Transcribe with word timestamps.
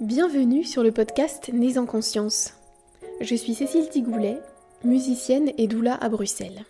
Bienvenue 0.00 0.64
sur 0.64 0.82
le 0.82 0.90
podcast 0.90 1.52
Nés 1.52 1.78
en 1.78 1.86
conscience. 1.86 2.54
Je 3.20 3.36
suis 3.36 3.54
Cécile 3.54 3.88
Tigoulet, 3.88 4.40
musicienne 4.82 5.52
et 5.56 5.68
doula 5.68 5.94
à 5.94 6.08
Bruxelles. 6.08 6.64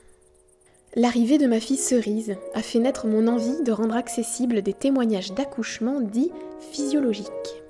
L'arrivée 0.94 1.38
de 1.38 1.46
ma 1.46 1.58
fille 1.58 1.78
Cerise 1.78 2.36
a 2.52 2.60
fait 2.60 2.80
naître 2.80 3.06
mon 3.06 3.26
envie 3.26 3.62
de 3.64 3.72
rendre 3.72 3.96
accessibles 3.96 4.60
des 4.60 4.74
témoignages 4.74 5.32
d'accouchement 5.32 6.02
dits 6.02 6.32
physiologiques. 6.70 7.62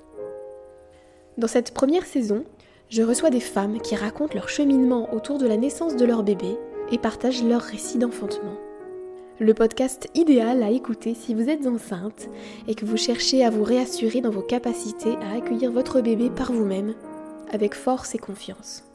Dans 1.37 1.47
cette 1.47 1.73
première 1.73 2.05
saison, 2.05 2.43
je 2.89 3.01
reçois 3.03 3.29
des 3.29 3.39
femmes 3.39 3.79
qui 3.79 3.95
racontent 3.95 4.35
leur 4.35 4.49
cheminement 4.49 5.13
autour 5.13 5.37
de 5.37 5.47
la 5.47 5.55
naissance 5.55 5.95
de 5.95 6.03
leur 6.03 6.23
bébé 6.23 6.57
et 6.91 6.97
partagent 6.97 7.45
leur 7.45 7.61
récit 7.61 7.97
d'enfantement. 7.97 8.57
Le 9.37 9.53
podcast 9.53 10.09
idéal 10.15 10.63
à 10.63 10.71
écouter 10.71 11.13
si 11.13 11.33
vous 11.33 11.49
êtes 11.49 11.67
enceinte 11.67 12.29
et 12.69 12.75
que 12.75 12.85
vous 12.85 12.95
cherchez 12.95 13.43
à 13.43 13.49
vous 13.49 13.65
réassurer 13.65 14.21
dans 14.21 14.29
vos 14.29 14.41
capacités 14.41 15.17
à 15.17 15.35
accueillir 15.35 15.73
votre 15.73 15.99
bébé 15.99 16.29
par 16.29 16.53
vous-même, 16.53 16.93
avec 17.51 17.75
force 17.75 18.15
et 18.15 18.17
confiance. 18.17 18.85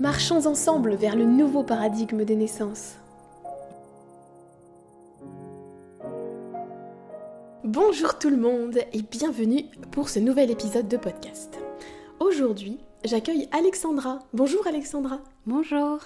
Marchons 0.00 0.46
ensemble 0.46 0.94
vers 0.96 1.14
le 1.14 1.24
nouveau 1.24 1.62
paradigme 1.62 2.24
des 2.24 2.34
naissances. 2.34 2.96
Bonjour 7.62 8.18
tout 8.18 8.30
le 8.30 8.38
monde 8.38 8.78
et 8.92 9.02
bienvenue 9.02 9.66
pour 9.92 10.08
ce 10.08 10.18
nouvel 10.18 10.50
épisode 10.50 10.88
de 10.88 10.96
podcast. 10.96 11.60
Aujourd'hui, 12.18 12.80
j'accueille 13.04 13.48
Alexandra. 13.52 14.18
Bonjour 14.32 14.66
Alexandra. 14.66 15.20
Bonjour. 15.46 16.00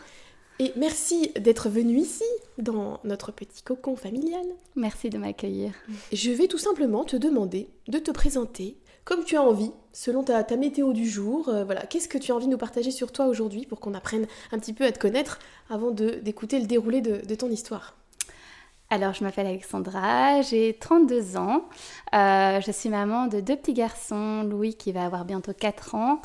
Et 0.58 0.72
merci 0.76 1.32
d'être 1.40 1.68
venue 1.68 1.98
ici, 1.98 2.24
dans 2.58 3.00
notre 3.04 3.32
petit 3.32 3.62
cocon 3.62 3.96
familial. 3.96 4.44
Merci 4.76 5.10
de 5.10 5.18
m'accueillir. 5.18 5.72
Je 6.12 6.30
vais 6.30 6.46
tout 6.46 6.58
simplement 6.58 7.04
te 7.04 7.16
demander 7.16 7.68
de 7.88 7.98
te 7.98 8.10
présenter 8.10 8.76
comme 9.04 9.24
tu 9.24 9.36
as 9.36 9.42
envie, 9.42 9.72
selon 9.92 10.22
ta, 10.22 10.44
météo 10.56 10.92
du 10.92 11.08
jour. 11.08 11.48
Euh, 11.48 11.64
voilà, 11.64 11.82
qu'est-ce 11.86 12.08
que 12.08 12.18
tu 12.18 12.32
as 12.32 12.36
envie 12.36 12.46
de 12.46 12.52
nous 12.52 12.58
partager 12.58 12.90
sur 12.90 13.10
toi 13.10 13.26
aujourd'hui 13.26 13.66
pour 13.66 13.80
qu'on 13.80 13.94
apprenne 13.94 14.26
un 14.52 14.58
petit 14.58 14.72
peu 14.72 14.84
à 14.84 14.92
te 14.92 14.98
connaître 14.98 15.38
avant 15.70 15.90
d'écouter 15.90 16.60
le 16.60 16.66
déroulé 16.66 17.00
de, 17.00 17.34
ton 17.34 17.50
histoire? 17.50 17.96
Alors, 18.90 19.14
je 19.14 19.24
m'appelle 19.24 19.46
Alexandra, 19.46 20.42
j'ai 20.42 20.76
32 20.78 21.36
ans. 21.36 21.64
Euh, 22.14 22.60
je 22.60 22.70
suis 22.70 22.90
maman 22.90 23.26
de 23.26 23.40
deux 23.40 23.56
petits 23.56 23.72
garçons, 23.72 24.42
Louis 24.44 24.74
qui 24.74 24.92
va 24.92 25.04
avoir 25.04 25.24
bientôt 25.24 25.52
4 25.52 25.94
ans 25.94 26.20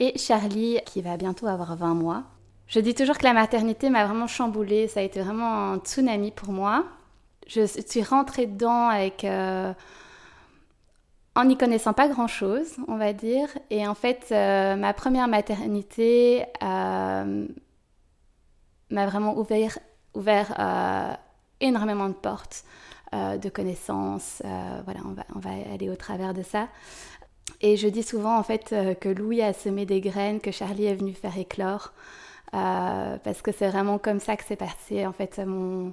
et 0.00 0.16
Charlie 0.18 0.78
qui 0.86 1.02
va 1.02 1.16
bientôt 1.18 1.46
avoir 1.46 1.76
20 1.76 1.94
mois. 1.94 2.24
Je 2.68 2.80
dis 2.80 2.94
toujours 2.94 3.16
que 3.16 3.24
la 3.24 3.32
maternité 3.32 3.90
m'a 3.90 4.04
vraiment 4.04 4.26
chamboulée, 4.26 4.88
ça 4.88 5.00
a 5.00 5.02
été 5.02 5.20
vraiment 5.20 5.72
un 5.72 5.78
tsunami 5.78 6.32
pour 6.32 6.50
moi. 6.50 6.84
Je 7.46 7.64
suis 7.64 8.02
rentrée 8.02 8.46
dedans 8.46 8.88
avec... 8.88 9.24
Euh, 9.24 9.72
en 11.36 11.44
n'y 11.44 11.58
connaissant 11.58 11.92
pas 11.92 12.08
grand-chose, 12.08 12.76
on 12.88 12.96
va 12.96 13.12
dire. 13.12 13.48
Et 13.68 13.86
en 13.86 13.94
fait, 13.94 14.28
euh, 14.32 14.74
ma 14.74 14.94
première 14.94 15.28
maternité 15.28 16.46
euh, 16.62 17.46
m'a 18.90 19.06
vraiment 19.06 19.36
ouvert, 19.36 19.78
ouvert 20.14 21.18
énormément 21.60 22.08
de 22.08 22.14
portes 22.14 22.64
de 23.12 23.48
connaissances. 23.50 24.40
voilà, 24.84 25.00
on 25.04 25.12
va, 25.12 25.24
on 25.34 25.38
va 25.38 25.50
aller 25.72 25.90
au 25.90 25.94
travers 25.94 26.32
de 26.32 26.42
ça. 26.42 26.68
Et 27.60 27.76
je 27.76 27.86
dis 27.86 28.02
souvent 28.02 28.36
en 28.38 28.42
fait 28.42 28.74
que 29.00 29.08
Louis 29.10 29.42
a 29.42 29.52
semé 29.52 29.84
des 29.84 30.00
graines 30.00 30.40
que 30.40 30.50
Charlie 30.50 30.86
est 30.86 30.94
venu 30.94 31.12
faire 31.12 31.36
éclore. 31.36 31.92
Euh, 32.54 33.16
parce 33.24 33.42
que 33.42 33.50
c'est 33.52 33.68
vraiment 33.68 33.98
comme 33.98 34.20
ça 34.20 34.36
que 34.36 34.44
s'est 34.44 34.56
passé 34.56 35.04
en 35.04 35.12
fait 35.12 35.38
mon, 35.44 35.92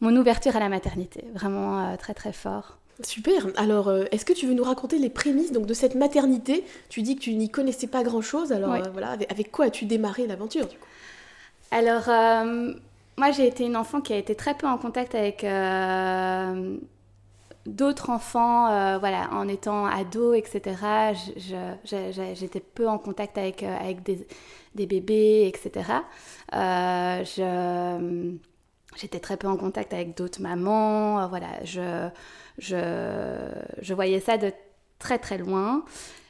mon 0.00 0.14
ouverture 0.16 0.54
à 0.54 0.60
la 0.60 0.68
maternité, 0.68 1.24
vraiment 1.34 1.78
euh, 1.80 1.96
très 1.96 2.14
très 2.14 2.32
fort. 2.32 2.76
Super. 3.02 3.46
Alors, 3.56 3.88
euh, 3.88 4.04
est-ce 4.10 4.24
que 4.24 4.32
tu 4.32 4.46
veux 4.46 4.54
nous 4.54 4.64
raconter 4.64 4.98
les 4.98 5.10
prémices 5.10 5.52
donc 5.52 5.66
de 5.66 5.74
cette 5.74 5.94
maternité? 5.94 6.64
Tu 6.88 7.02
dis 7.02 7.16
que 7.16 7.20
tu 7.20 7.34
n'y 7.34 7.48
connaissais 7.50 7.86
pas 7.86 8.02
grand-chose. 8.02 8.52
Alors 8.52 8.76
voilà, 8.92 9.16
avec, 9.30 9.50
quoi 9.50 9.66
as-tu 9.66 9.86
démarré 9.86 10.26
l'aventure 10.26 10.66
du 10.66 10.76
coup? 10.76 10.86
Alors, 11.70 12.06
moi 13.16 13.30
j'ai 13.32 13.46
été 13.46 13.64
une 13.64 13.76
enfant 13.76 14.00
qui 14.00 14.12
a 14.12 14.16
été 14.18 14.34
très 14.34 14.54
peu 14.54 14.66
en 14.66 14.78
contact 14.78 15.14
avec 15.14 15.42
d'autres 17.66 18.10
enfants, 18.10 18.98
voilà, 18.98 19.28
en 19.32 19.48
étant 19.48 19.86
ado, 19.86 20.34
etc. 20.34 20.76
J'étais 21.84 22.60
peu 22.60 22.88
en 22.88 22.98
contact 22.98 23.38
avec, 23.38 23.62
avec 23.62 24.02
des, 24.02 24.26
des 24.76 24.86
bébés, 24.86 25.48
etc. 25.48 25.90
Euh, 26.54 27.24
j'étais 28.96 29.18
très 29.18 29.36
peu 29.36 29.48
en 29.48 29.56
contact 29.56 29.92
avec 29.92 30.16
d'autres 30.16 30.40
mamans. 30.40 31.20
Euh, 31.22 31.26
voilà, 31.26 31.64
je, 31.64 32.08
je, 32.58 32.76
je, 33.80 33.94
voyais 33.94 34.20
ça 34.20 34.36
de 34.36 34.52
très 35.00 35.18
très 35.18 35.38
loin. 35.38 35.84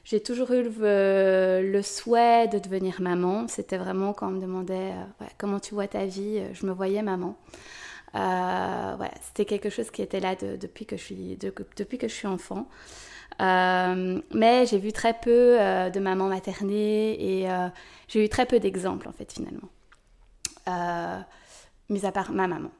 J'ai 0.04 0.20
toujours 0.22 0.52
eu 0.52 0.62
le, 0.62 1.80
souhait 1.82 2.48
de 2.48 2.58
devenir 2.58 3.02
maman. 3.02 3.48
C'était 3.48 3.76
vraiment 3.76 4.12
quand 4.14 4.28
on 4.28 4.32
me 4.32 4.40
demandait 4.40 4.92
euh, 4.92 5.24
comment 5.36 5.60
tu 5.60 5.74
vois 5.74 5.88
ta 5.88 6.06
vie, 6.06 6.40
je 6.52 6.64
me 6.64 6.72
voyais 6.72 7.02
maman. 7.02 7.36
Voilà, 8.18 9.12
c'était 9.22 9.44
quelque 9.44 9.70
chose 9.70 9.90
qui 9.90 10.02
était 10.02 10.20
là 10.20 10.34
depuis, 10.34 10.86
que 10.86 10.96
je 10.96 11.02
suis, 11.02 11.38
depuis 11.76 11.98
que 11.98 12.08
je 12.08 12.14
suis 12.14 12.26
enfant. 12.26 12.68
Euh, 13.40 14.20
mais 14.32 14.66
j'ai 14.66 14.78
vu 14.78 14.92
très 14.92 15.12
peu 15.12 15.60
euh, 15.60 15.90
de 15.90 16.00
mamans 16.00 16.28
maternées 16.28 17.40
et 17.40 17.50
euh, 17.50 17.68
j'ai 18.08 18.24
eu 18.24 18.28
très 18.28 18.46
peu 18.46 18.60
d'exemples 18.60 19.08
en 19.08 19.12
fait 19.12 19.32
finalement, 19.32 19.68
mis 21.88 22.06
à 22.06 22.12
part 22.12 22.32
ma 22.32 22.46
maman. 22.46 22.70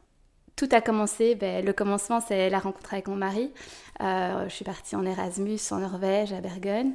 Tout 0.56 0.69
a 0.72 0.80
commencé, 0.80 1.34
ben, 1.34 1.64
le 1.64 1.72
commencement 1.74 2.20
c'est 2.20 2.48
la 2.48 2.58
rencontre 2.58 2.94
avec 2.94 3.08
mon 3.08 3.16
mari. 3.16 3.53
je 4.00 4.48
suis 4.48 4.64
partie 4.64 4.97
en 4.97 5.04
Erasmus 5.04 5.60
en 5.70 5.78
Norvège, 5.78 6.32
à 6.32 6.41
Bergen, 6.41 6.94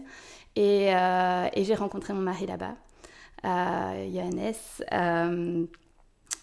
et, 0.56 0.88
et 0.88 1.64
j'ai 1.64 1.76
rencontré 1.76 2.14
mon 2.14 2.22
mari 2.22 2.48
là-bas, 2.48 2.76
Johannes. 3.44 4.56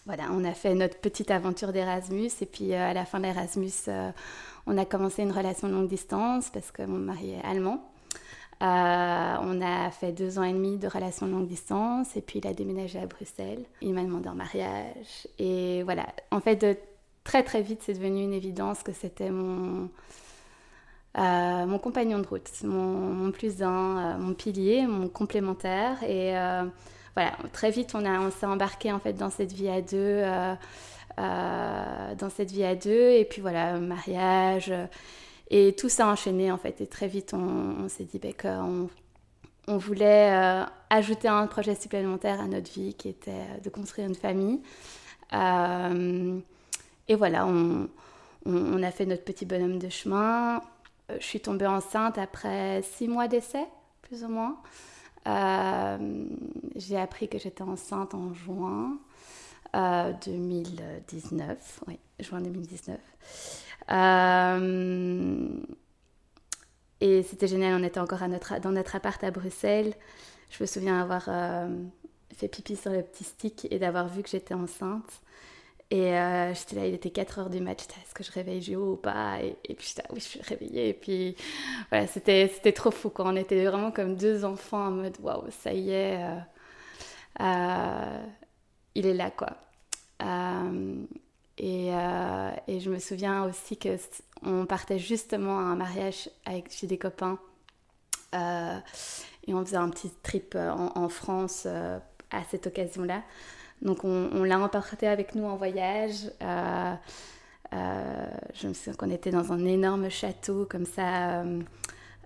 Voilà, 0.09 0.25
on 0.33 0.43
a 0.45 0.53
fait 0.53 0.75
notre 0.75 0.97
petite 0.97 1.31
aventure 1.31 1.73
d'Erasmus 1.73 2.31
et 2.41 2.47
puis 2.47 2.75
à 2.75 2.93
la 2.93 3.05
fin 3.05 3.21
de 3.21 3.25
l'Erasmus, 3.25 3.93
on 4.67 4.77
a 4.77 4.85
commencé 4.85 5.23
une 5.23 5.33
relation 5.33 5.69
longue 5.69 5.89
distance 5.89 6.51
parce 6.51 6.71
que 6.71 6.83
mon 6.83 6.99
mari 6.99 7.33
est 7.35 7.45
allemand. 7.45 7.83
Euh, 8.61 9.37
on 9.43 9.61
a 9.63 9.91
fait 9.91 10.11
deux 10.13 10.39
ans 10.39 10.43
et 10.43 10.53
demi 10.53 10.79
de 10.79 10.89
relation 10.89 11.27
longue 11.27 11.47
distance 11.47 12.17
et 12.17 12.21
puis 12.21 12.41
il 12.41 12.47
a 12.47 12.53
déménagé 12.53 12.99
à 12.99 13.07
Bruxelles. 13.07 13.65
Il 13.81 13.95
m'a 13.95 14.03
demandé 14.03 14.29
en 14.29 14.35
mariage. 14.35 15.29
Et 15.39 15.83
voilà, 15.85 16.07
en 16.33 16.41
fait, 16.41 16.67
très 17.23 17.45
très 17.45 17.63
vite, 17.63 17.83
c'est 17.85 17.95
devenu 17.95 18.23
une 18.23 18.33
évidence 18.33 18.83
que 18.83 18.93
c'était 18.93 19.31
mon, 19.31 19.89
euh, 21.19 21.67
mon 21.67 21.79
compagnon 21.79 22.19
de 22.19 22.27
route, 22.27 22.51
mon, 22.65 23.31
plus 23.31 23.63
un, 23.63 23.99
euh, 23.99 24.19
mon 24.19 24.35
pilier, 24.35 24.87
mon 24.87 25.09
complémentaire. 25.09 26.03
Et 26.03 26.35
très 27.53 27.71
vite, 27.71 27.95
on, 27.95 28.31
s'est 28.31 28.47
embarqué 28.47 28.93
en 28.93 28.99
fait 28.99 29.13
dans 29.13 29.31
cette 29.31 29.53
vie 29.53 29.69
à 29.69 29.81
deux. 29.83 30.23
Euh, 31.19 32.15
dans 32.15 32.31
cette 32.31 32.53
vie 32.53 32.65
à 32.65 32.75
deux. 32.75 33.11
Et 33.11 33.25
puis 33.25 33.41
voilà, 33.41 33.79
mariage. 33.79 34.71
Euh, 34.71 34.87
et 35.51 35.75
tout 35.75 35.89
ça 35.89 36.07
enchaîné 36.07 36.53
en 36.53 36.59
fait. 36.59 36.81
Et 36.81 36.87
très 36.87 37.09
vite, 37.09 37.35
on, 37.35 37.89
s'est 37.89 38.05
dit 38.05 38.19
bah, 38.19 38.29
qu'on 38.41 38.89
on 39.67 39.77
voulait 39.79 40.33
euh, 40.33 40.65
ajouter 40.91 41.29
un 41.29 41.47
projet 41.47 41.75
supplémentaire 41.75 42.41
à 42.41 42.47
notre 42.47 42.71
vie 42.71 42.95
qui 42.95 43.09
était 43.09 43.61
de 43.65 43.71
construire 43.71 44.07
une 44.07 44.15
famille. 44.15 44.61
et 45.33 47.15
voilà, 47.15 47.47
on, 47.47 47.89
a 48.83 48.91
fait 48.91 49.07
notre 49.07 49.25
petit 49.25 49.45
bonhomme 49.45 49.79
de 49.79 49.89
chemin. 49.89 50.63
Je 51.19 51.25
suis 51.25 51.41
tombée 51.41 51.67
enceinte 51.67 52.19
après 52.19 52.83
six 52.83 53.09
mois 53.09 53.27
d'essai, 53.29 53.65
plus 54.03 54.23
ou 54.25 54.29
moins. 54.29 54.59
J'ai 56.77 56.97
appris 56.97 57.29
que 57.29 57.39
j'étais 57.39 57.63
enceinte 57.63 58.15
en 58.15 58.33
juin. 58.35 58.99
2019, 59.75 61.81
oui, 61.87 61.99
juin 62.21 62.41
2019. 62.41 62.99
Euh, 63.91 65.49
et 67.01 67.23
c'était 67.23 67.47
génial, 67.47 67.81
on 67.81 67.85
était 67.85 68.01
encore 68.01 68.23
à 68.23 68.61
dans 68.61 68.73
notre 68.73 68.97
appart 68.97 69.23
à 69.23 69.31
Bruxelles. 69.31 69.95
Je 70.51 70.63
me 70.63 70.67
souviens 70.67 71.01
avoir 71.01 71.25
euh, 71.29 71.69
fait 72.35 72.49
pipi 72.49 72.77
sur 72.77 72.91
le 72.91 73.03
petit 73.03 73.25
stick 73.25 73.69
et 73.71 73.79
d'avoir 73.79 74.09
vu 74.09 74.23
que 74.23 74.29
j'étais 74.29 74.55
enceinte. 74.55 75.21
Et 75.91 76.15
euh, 76.15 76.53
j'étais 76.53 76.77
là, 76.77 76.87
il 76.87 76.95
était 76.95 77.11
4 77.11 77.39
heures 77.39 77.51
du 77.51 77.61
match, 77.61 77.85
est-ce 77.85 78.15
que 78.15 78.23
je 78.23 78.31
réveille 78.31 78.61
Géo 78.61 78.93
ou 78.93 78.97
pas? 78.97 79.39
Et, 79.41 79.75
puis 79.75 79.87
j'étais 79.89 80.07
oui, 80.11 80.21
je 80.21 80.27
suis 80.27 80.43
réveillée. 80.43 80.91
Et 80.91 80.95
puis 80.95 81.35
voilà, 81.91 82.07
c'était, 82.07 82.51
c'était 82.53 82.73
trop 82.73 82.91
fou 82.91 83.09
quand 83.11 83.33
on 83.33 83.37
était 83.37 83.65
vraiment 83.65 83.91
comme 83.91 84.17
deux 84.17 84.45
enfants 84.45 84.87
en 84.87 84.91
mode 84.91 85.17
waouh, 85.23 85.45
ça 85.51 85.73
y 85.73 85.91
est, 85.91 86.21
il 88.95 89.07
est 89.07 89.15
là 89.15 89.31
quoi. 89.31 89.57
Euh, 90.23 91.05
et, 91.59 91.95
euh, 91.95 92.51
je 92.69 92.91
me 92.91 92.99
souviens 92.99 93.45
aussi 93.45 93.77
que 93.77 93.97
on 94.43 94.67
partait 94.67 94.99
justement 94.99 95.59
à 95.59 95.63
un 95.63 95.77
mariage 95.77 96.31
avec, 96.45 96.71
chez 96.71 96.87
des 96.87 96.99
copains 96.99 97.39
euh, 98.35 98.79
et 99.47 99.55
on 99.55 99.65
faisait 99.65 99.77
un 99.77 99.91
petit 99.91 100.11
trip 100.23 100.57
en, 100.57 101.09
France 101.09 101.67
à 101.67 102.45
cette 102.51 102.67
occasion-là. 102.67 103.23
Donc 103.83 104.05
on, 104.05 104.43
l'a 104.45 104.59
emporté 104.59 105.07
avec 105.07 105.35
nous 105.35 105.45
en 105.45 105.57
voyage. 105.57 106.31
je 106.41 106.97
me 108.69 108.75
souviens 108.75 108.95
qu'on 108.95 109.11
était 109.11 109.31
dans 109.31 109.53
un 109.53 109.65
énorme 109.65 110.09
château 110.11 110.67
comme 110.69 110.87
ça, 110.87 111.45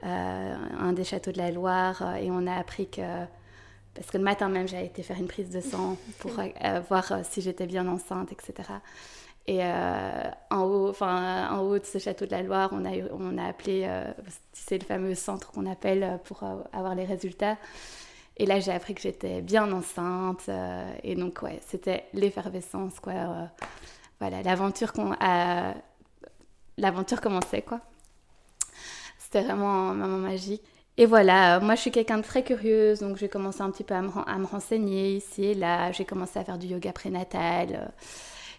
un 0.03 0.93
des 0.93 1.05
châteaux 1.05 1.33
de 1.33 1.39
la 1.39 1.51
Loire, 1.51 2.17
et 2.17 2.31
on 2.31 2.47
a 2.47 2.55
appris 2.55 2.89
que 2.89 3.03
parce 3.95 4.11
que 4.11 4.17
le 4.17 4.25
matin 4.25 4.49
même, 4.49 4.67
j'avais 4.67 4.87
été 4.87 5.03
faire 5.03 5.19
une 5.19 5.29
prise 5.29 5.51
de 5.51 5.61
sang 5.61 5.99
pour 6.19 6.33
voir 6.89 7.13
si 7.25 7.43
j'étais 7.43 7.67
bien 7.67 7.87
enceinte, 7.87 8.33
etc. 8.33 8.73
Et 9.47 9.59
euh, 9.61 10.31
en, 10.51 10.63
haut, 10.63 10.89
enfin, 10.89 11.49
en 11.51 11.63
haut 11.63 11.79
de 11.79 11.85
ce 11.85 11.99
château 11.99 12.27
de 12.27 12.31
la 12.31 12.43
Loire, 12.43 12.71
on 12.73 12.85
a, 12.85 12.91
on 13.13 13.39
a 13.39 13.47
appelé, 13.47 13.85
euh, 13.87 14.05
c'est 14.53 14.79
le 14.79 14.85
fameux 14.85 15.15
centre 15.17 15.51
qu'on 15.51 15.67
appelle 15.67 16.03
euh, 16.05 16.17
pour 16.19 16.45
avoir 16.73 16.95
les 16.95 17.05
résultats. 17.05 17.57
Et 18.43 18.47
là, 18.47 18.59
j'ai 18.59 18.73
appris 18.73 18.93
que 18.93 19.01
j'étais 19.01 19.41
bien 19.41 19.71
enceinte. 19.71 20.51
et 21.05 21.15
donc, 21.15 21.43
ouais, 21.43 21.61
c'était 21.65 22.07
l'effervescence, 22.13 22.99
quoi. 22.99 23.13
voilà, 24.19 24.43
l'aventure 24.43 24.93
qu'on. 24.93 25.15
L'aventure 26.77 27.21
commençait, 27.21 27.63
quoi. 27.63 27.81
C'était 29.17 29.43
vraiment 29.43 29.91
un 29.91 30.19
magique. 30.19 30.65
Et 30.97 31.07
voilà, 31.07 31.61
moi 31.61 31.77
je 31.77 31.83
suis 31.83 31.93
quelqu'un 31.93 32.19
de 32.19 32.25
très 32.25 32.43
curieuse, 32.43 32.99
donc 32.99 33.17
j'ai 33.17 33.29
commencé 33.29 33.63
un 33.63 33.71
petit 33.71 33.85
peu 33.85 33.95
à 33.95 34.03
me, 34.03 34.45
renseigner 34.45 35.15
ici 35.15 35.45
et 35.45 35.55
là. 35.55 35.93
J'ai 35.93 36.05
commencé 36.05 36.41
à 36.41 36.45
faire 36.45 36.59
du 36.59 36.67
yoga 36.67 36.93
prénatal. 36.93 37.93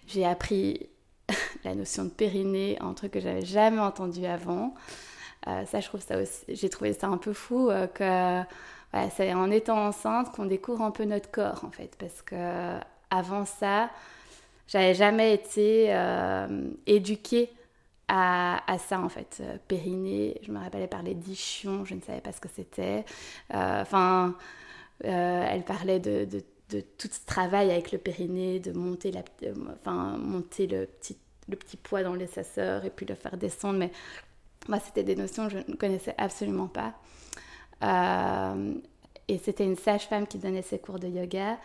J'ai 0.08 0.26
appris 0.26 0.88
la 1.66 1.76
notion 1.76 2.06
de 2.06 2.10
périnée, 2.10 2.78
un 2.80 2.94
truc 2.94 3.12
que 3.12 3.20
j'avais 3.20 3.44
jamais 3.46 3.80
entendu 3.80 4.26
avant. 4.26 4.76
Euh, 5.48 5.66
ça, 5.66 5.82
je 5.82 5.88
trouve 5.88 6.02
ça 6.02 6.22
aussi, 6.22 6.46
j'ai 6.48 6.70
trouvé 6.70 6.94
ça 6.94 7.08
un 7.08 7.18
peu 7.18 7.34
fou 7.34 7.70
euh, 7.70 7.86
c'est 9.16 9.34
en 9.34 9.50
étant 9.52 9.88
enceinte 9.88 10.32
qu'on 10.32 10.46
découvre 10.46 10.82
un 10.84 10.92
peu 10.92 11.06
notre 11.06 11.32
corps 11.32 11.64
en 11.66 11.72
fait, 11.72 11.96
parce 11.98 12.22
que 12.22 12.78
avant 13.10 13.46
ça, 13.46 13.90
j'avais 14.68 14.94
jamais 14.94 15.34
été 15.34 15.88
euh, 15.90 16.70
éduquée 16.88 17.50
à, 18.08 18.62
à, 18.72 18.78
ça 18.78 19.00
en 19.00 19.10
fait. 19.10 19.42
périnée, 19.68 20.40
je 20.44 20.52
me 20.52 20.60
rappelais 20.60 20.88
parler 20.88 21.14
d'ichon, 21.16 21.86
je 21.86 21.96
ne 21.96 22.02
savais 22.02 22.22
pas 22.22 22.32
ce 22.32 22.42
que 22.42 22.50
c'était. 22.50 23.06
Enfin, 23.52 24.36
elle 25.04 25.64
parlait 25.64 26.00
de, 26.00 26.26
de 26.26 26.44
de 26.74 26.82
tout 26.98 27.10
ce 27.12 27.26
travail 27.26 27.72
avec 27.72 27.92
le 27.92 27.98
périnée, 27.98 28.60
de 28.60 28.72
monter, 28.72 29.12
la, 29.12 29.22
enfin, 29.82 30.18
monter 30.18 30.68
le, 30.68 30.86
petit, 30.86 31.18
le 31.48 31.56
petit 31.56 31.78
poids 31.78 32.04
dans 32.04 32.16
les 32.16 32.28
sasseurs 32.28 32.84
et 32.86 32.90
puis 32.90 33.06
le 33.06 33.16
faire 33.16 33.38
descendre. 33.38 33.80
Mais 33.80 33.92
moi, 34.68 34.80
c'était 34.80 35.04
des 35.04 35.16
notions 35.16 35.48
que 35.48 35.54
je 35.54 35.72
ne 35.72 35.76
connaissais 35.76 36.16
absolument 36.18 36.68
pas. 36.68 36.94
Euh, 37.84 38.74
et 39.28 39.38
c'était 39.38 39.66
une 39.66 39.76
sage-femme 39.76 40.28
qui 40.28 40.38
donnait 40.38 40.62
ses 40.62 40.80
cours 40.80 41.00
de 41.00 41.08
yoga, 41.08 41.58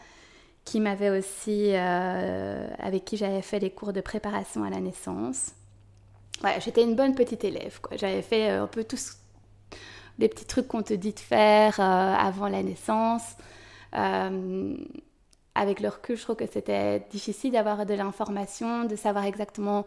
qui 0.64 0.80
m'avait 0.80 1.10
aussi, 1.10 1.70
euh, 1.72 2.68
avec 2.78 3.04
qui 3.04 3.16
j'avais 3.16 3.42
fait 3.42 3.58
les 3.58 3.70
cours 3.70 3.92
de 3.92 4.00
préparation 4.00 4.64
à 4.64 4.70
la 4.70 4.80
naissance. 4.80 5.52
Ouais, 6.44 6.60
j'étais 6.60 6.84
une 6.84 6.94
bonne 6.94 7.14
petite 7.14 7.44
élève. 7.44 7.80
J'avais 7.92 8.22
fait 8.22 8.50
euh, 8.50 8.64
un 8.64 8.66
peu 8.66 8.84
tous 8.84 9.16
les 10.18 10.28
petits 10.28 10.44
trucs 10.44 10.68
qu'on 10.68 10.82
te 10.82 10.94
dit 10.94 11.12
de 11.12 11.20
faire 11.20 11.78
avant 11.80 12.48
la 12.48 12.62
naissance. 12.62 13.36
Avec 13.92 15.80
le 15.80 15.88
recul, 15.88 16.16
je 16.16 16.22
trouve 16.22 16.36
que 16.36 16.46
c'était 16.46 17.00
difficile 17.10 17.52
d'avoir 17.52 17.86
de 17.86 17.94
l'information, 17.94 18.84
de 18.84 18.96
savoir 18.96 19.24
exactement 19.24 19.86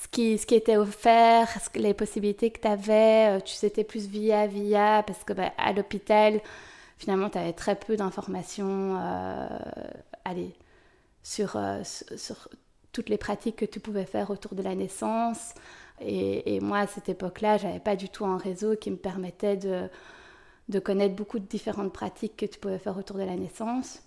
ce 0.00 0.08
qui, 0.08 0.38
ce 0.38 0.46
qui 0.46 0.54
était 0.54 0.76
offert, 0.76 1.48
les 1.74 1.94
possibilités 1.94 2.50
que 2.50 2.60
tu 2.60 2.68
avais. 2.68 3.38
Euh, 3.38 3.40
tu 3.40 3.54
sais, 3.54 3.70
plus 3.84 4.06
via 4.06 4.46
via, 4.46 5.02
parce 5.06 5.24
que 5.24 5.32
bah, 5.32 5.52
à 5.58 5.72
l'hôpital, 5.72 6.40
finalement, 6.98 7.30
tu 7.30 7.38
avais 7.38 7.52
très 7.52 7.74
peu 7.76 7.96
d'informations 7.96 8.96
euh, 9.00 9.48
allez, 10.24 10.54
sur, 11.22 11.60
sur 11.84 12.48
toutes 12.92 13.08
les 13.08 13.18
pratiques 13.18 13.56
que 13.56 13.64
tu 13.64 13.80
pouvais 13.80 14.06
faire 14.06 14.30
autour 14.30 14.54
de 14.54 14.62
la 14.62 14.74
naissance. 14.74 15.54
Et, 16.00 16.56
et 16.56 16.60
moi, 16.60 16.78
à 16.78 16.86
cette 16.86 17.08
époque-là, 17.08 17.58
j'avais 17.58 17.80
pas 17.80 17.96
du 17.96 18.08
tout 18.08 18.24
un 18.24 18.38
réseau 18.38 18.76
qui 18.76 18.90
me 18.90 18.96
permettait 18.96 19.56
de, 19.56 19.88
de 20.68 20.78
connaître 20.78 21.16
beaucoup 21.16 21.38
de 21.38 21.46
différentes 21.46 21.92
pratiques 21.92 22.36
que 22.36 22.46
tu 22.46 22.58
pouvais 22.58 22.78
faire 22.78 22.96
autour 22.96 23.16
de 23.16 23.24
la 23.24 23.34
naissance. 23.34 24.02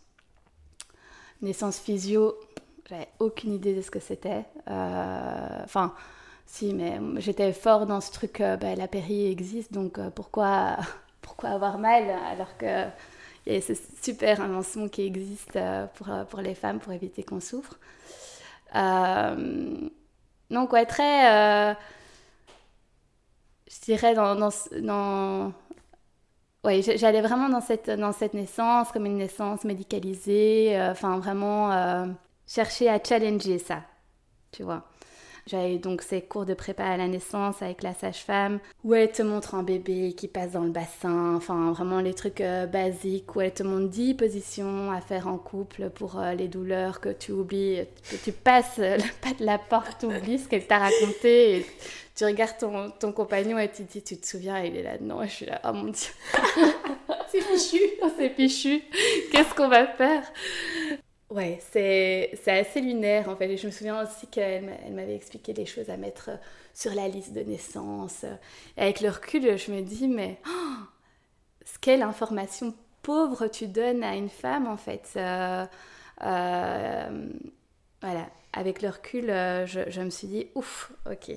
Naissance 1.41 1.79
physio, 1.79 2.35
j'avais 2.91 3.07
aucune 3.19 3.53
idée 3.53 3.73
de 3.73 3.81
ce 3.81 3.91
que 3.91 3.99
c'était. 3.99 4.43
Euh, 4.69 5.61
enfin, 5.63 5.93
si, 6.45 6.73
mais 6.73 6.99
j'étais 7.17 7.53
fort 7.53 7.85
dans 7.85 8.01
ce 8.01 8.11
truc, 8.11 8.41
euh, 8.41 8.57
ben, 8.57 8.77
la 8.77 8.87
péri 8.87 9.31
existe, 9.31 9.71
donc 9.73 9.97
euh, 9.97 10.09
pourquoi, 10.09 10.77
pourquoi 11.21 11.49
avoir 11.51 11.77
mal 11.77 12.09
alors 12.31 12.57
que 12.57 12.85
y 13.47 13.55
a 13.55 13.61
ce 13.61 13.73
super 14.01 14.41
invention 14.41 14.87
qui 14.89 15.03
existe 15.03 15.57
pour, 15.95 16.07
pour 16.29 16.41
les 16.41 16.53
femmes 16.53 16.79
pour 16.79 16.93
éviter 16.93 17.23
qu'on 17.23 17.39
souffre. 17.39 17.79
donc, 20.49 20.73
ouais, 20.73 20.85
très. 20.85 21.75
je 23.67 23.81
dirais 23.83 24.13
dans, 24.13 24.35
dans, 24.35 25.53
j'allais 26.63 27.21
vraiment 27.21 27.49
dans 27.49 27.61
cette, 27.61 27.89
dans 27.89 28.11
cette 28.11 28.33
naissance 28.35 28.91
comme 28.91 29.05
une 29.07 29.17
naissance 29.17 29.63
médicalisée, 29.63 30.77
enfin 30.91 31.17
vraiment 31.17 31.71
chercher 32.53 32.89
à 32.89 32.99
challenger 33.01 33.59
ça, 33.59 33.83
tu 34.51 34.63
vois. 34.63 34.83
J'avais 35.47 35.77
donc 35.79 36.03
ces 36.03 36.21
cours 36.21 36.45
de 36.45 36.53
prépa 36.53 36.83
à 36.83 36.97
la 36.97 37.07
naissance 37.07 37.63
avec 37.63 37.81
la 37.81 37.95
sage-femme 37.95 38.59
où 38.83 38.93
elle 38.93 39.11
te 39.11 39.23
montre 39.23 39.55
un 39.55 39.63
bébé 39.63 40.13
qui 40.13 40.27
passe 40.27 40.51
dans 40.51 40.63
le 40.63 40.69
bassin, 40.69 41.33
enfin 41.35 41.71
vraiment 41.71 41.99
les 41.99 42.13
trucs 42.13 42.41
euh, 42.41 42.67
basiques 42.67 43.35
où 43.35 43.41
elle 43.41 43.53
te 43.53 43.63
montre 43.63 43.89
10 43.89 44.13
positions 44.13 44.91
à 44.91 45.01
faire 45.01 45.27
en 45.27 45.39
couple 45.39 45.89
pour 45.89 46.21
les 46.37 46.47
douleurs 46.47 46.99
que 46.99 47.09
tu 47.09 47.31
oublies, 47.31 47.79
que 48.09 48.17
tu 48.17 48.31
passes 48.31 48.77
le 48.77 48.97
pas 49.21 49.33
de 49.39 49.43
la 49.43 49.57
porte, 49.57 50.01
tu 50.01 50.05
oublies 50.05 50.37
ce 50.37 50.47
qu'elle 50.47 50.67
t'a 50.67 50.77
raconté 50.77 51.57
et 51.57 51.65
tu 52.15 52.25
regardes 52.25 52.57
ton, 52.59 52.91
ton, 52.91 53.11
compagnon 53.11 53.57
et 53.57 53.69
tu 53.69 53.83
te 53.83 53.93
dis, 53.93 54.03
tu 54.03 54.17
te 54.17 54.27
souviens, 54.27 54.59
il 54.59 54.75
est 54.75 54.83
là, 54.83 54.97
non, 55.01 55.23
je 55.23 55.29
suis 55.29 55.45
là, 55.47 55.59
oh 55.63 55.73
mon 55.73 55.85
dieu. 55.85 56.11
c'est 57.31 57.41
fichu. 57.41 57.79
c'est 58.17 58.29
fichu. 58.29 58.83
Qu'est-ce 59.31 59.55
qu'on 59.55 59.69
va 59.69 59.87
faire? 59.87 60.23
Ouais, 61.31 61.59
c'est 61.71 62.37
assez 62.47 62.81
lunaire 62.81 63.29
en 63.29 63.37
fait. 63.37 63.49
Et 63.49 63.57
je 63.57 63.65
me 63.65 63.71
souviens 63.71 64.03
aussi 64.03 64.27
qu'elle 64.27 64.65
m'avait 64.91 65.15
expliqué 65.15 65.53
des 65.53 65.65
choses 65.65 65.89
à 65.89 65.95
mettre 65.95 66.29
sur 66.73 66.93
la 66.93 67.07
liste 67.07 67.31
de 67.31 67.39
naissance. 67.39 68.25
Et 68.77 68.81
avec 68.81 68.99
le 68.99 69.09
recul, 69.09 69.57
je 69.57 69.71
me 69.71 69.81
dis, 69.81 70.09
mais 70.09 70.39
oh, 70.45 70.83
quelle 71.79 72.01
information 72.01 72.73
pauvre 73.01 73.47
tu 73.47 73.67
donnes 73.67 74.03
à 74.03 74.15
une 74.15 74.29
femme 74.29 74.67
en 74.67 74.75
fait. 74.75 75.09
Euh, 75.15 75.65
euh, 76.23 77.29
voilà, 78.01 78.27
avec 78.51 78.81
le 78.81 78.89
recul, 78.89 79.29
euh, 79.29 79.65
je, 79.65 79.89
je, 79.89 80.01
me 80.01 80.09
suis 80.09 80.27
dit, 80.27 80.47
ouf, 80.55 80.91
ok, 81.09 81.31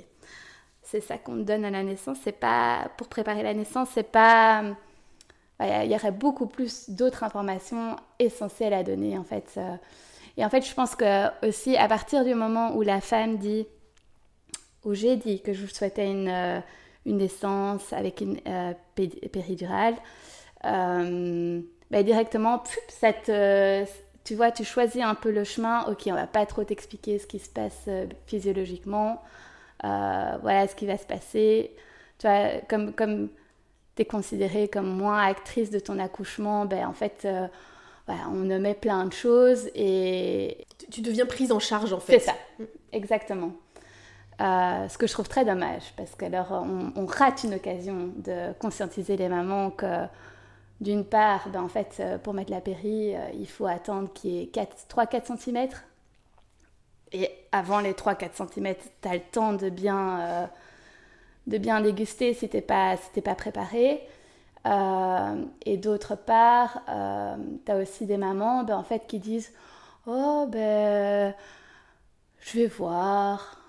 c'est 0.83 1.01
ça 1.01 1.19
qu'on 1.19 1.37
donne 1.37 1.65
à 1.65 1.71
la 1.71 1.85
naissance. 1.85 2.19
C'est 2.25 2.33
pas 2.33 2.91
pour 2.99 3.07
préparer 3.09 3.45
la 3.45 3.55
naissance, 3.55 3.91
c'est 3.95 4.11
pas. 4.11 4.65
Il 5.61 5.91
y 5.91 5.95
aurait 5.95 6.11
beaucoup 6.11 6.47
plus 6.47 6.91
d'autres 6.91 7.23
informations 7.23 7.97
essentielles 8.25 8.75
à 8.75 8.83
donner 8.83 9.17
en 9.19 9.25
fait. 9.25 9.59
Et 10.37 10.45
en 10.45 10.51
fait, 10.51 10.67
je 10.67 10.75
pense 10.75 10.95
que 10.97 11.47
aussi 11.47 11.77
à 11.77 11.89
partir 11.89 12.25
du 12.25 12.35
moment 12.35 12.75
où 12.77 12.83
la 12.83 13.01
femme 13.01 13.39
dit, 13.39 13.67
où 14.85 14.95
j'ai 14.95 15.17
dit 15.17 15.41
que 15.41 15.53
je 15.53 15.67
souhaitais 15.67 16.11
une, 16.11 16.29
euh, 16.29 16.61
une 17.07 17.19
naissance 17.19 17.93
avec 17.93 18.21
une 18.21 18.39
euh, 18.47 18.73
péridurale, 19.33 19.95
euh, 20.65 21.61
bah, 21.91 22.03
directement, 22.03 22.63
cette, 22.89 23.31
tu 24.25 24.35
vois, 24.35 24.51
tu 24.51 24.65
choisis 24.65 25.03
un 25.03 25.15
peu 25.15 25.31
le 25.31 25.45
chemin. 25.45 25.85
Ok, 25.85 26.03
on 26.07 26.15
va 26.15 26.27
pas 26.27 26.47
trop 26.47 26.65
t'expliquer 26.65 27.19
ce 27.19 27.27
qui 27.27 27.39
se 27.39 27.49
passe 27.49 27.89
physiologiquement. 28.27 29.23
Euh, 29.85 30.39
voilà 30.43 30.67
ce 30.67 30.75
qui 30.75 30.87
va 30.87 30.97
se 30.97 31.07
passer. 31.07 31.77
Tu 32.19 32.27
comme, 32.69 32.93
comme 32.95 33.29
tu 33.97 34.03
es 34.03 34.05
considérée 34.05 34.69
comme 34.69 34.89
moins 34.89 35.23
actrice 35.23 35.71
de 35.71 35.79
ton 35.79 35.99
accouchement, 35.99 36.65
ben, 36.65 36.87
en 36.87 36.93
fait, 36.93 37.23
euh, 37.25 37.47
on 38.09 38.45
nommait 38.45 38.75
plein 38.75 39.07
de 39.07 39.13
choses 39.13 39.71
et... 39.75 40.67
Tu 40.91 41.01
deviens 41.01 41.27
prise 41.27 41.53
en 41.53 41.59
charge, 41.59 41.93
en 41.93 42.01
fait. 42.01 42.19
C'est 42.19 42.27
ça, 42.27 42.35
exactement. 42.93 43.53
Euh, 44.41 44.89
ce 44.89 44.99
que 44.99 45.07
je 45.07 45.13
trouve 45.13 45.29
très 45.29 45.45
dommage, 45.45 45.95
parce 45.97 46.15
qu'alors 46.15 46.51
on, 46.51 46.93
on, 46.97 47.07
rate 47.07 47.45
une 47.45 47.55
occasion 47.55 48.11
de 48.17 48.53
conscientiser 48.59 49.17
les 49.17 49.29
mamans 49.29 49.71
que, 49.71 50.07
d'une 50.81 51.05
part, 51.05 51.49
ben, 51.51 51.63
en 51.63 51.69
fait, 51.69 52.03
pour 52.23 52.35
mettre 52.35 52.51
la 52.51 52.61
péri, 52.61 53.15
il 53.39 53.49
faut 53.49 53.67
attendre 53.67 54.13
qu'il 54.13 54.33
y 54.33 54.43
ait 54.43 54.69
3-4 54.91 55.39
cm 55.39 55.69
et 57.15 57.31
avant 57.53 57.79
les 57.79 57.93
3-4 57.93 58.49
cm, 58.53 58.75
tu 59.01 59.09
as 59.09 59.15
le 59.15 59.21
temps 59.21 59.53
de 59.53 59.71
bien, 59.71 60.21
euh, 60.21 60.47
de 61.47 61.59
bien 61.59 61.81
déguster 61.81 62.35
si 62.35 62.49
tu 62.49 62.57
n'es 62.57 62.63
pas, 62.63 62.97
si 62.97 63.21
pas 63.21 63.37
préparé. 63.37 64.03
Euh, 64.67 65.45
et 65.67 65.77
d'autre 65.77 66.17
part, 66.17 66.83
euh, 66.89 67.37
tu 67.67 67.73
as 67.73 67.77
aussi 67.77 68.07
des 68.07 68.17
mamans 68.17 68.65
ben, 68.65 68.77
en 68.77 68.83
fait, 68.83 69.07
qui 69.07 69.19
disent 69.19 69.53
Oh, 70.07 70.47
ben, 70.49 71.35
je 72.41 72.59
vais 72.59 72.67
voir. 72.67 73.61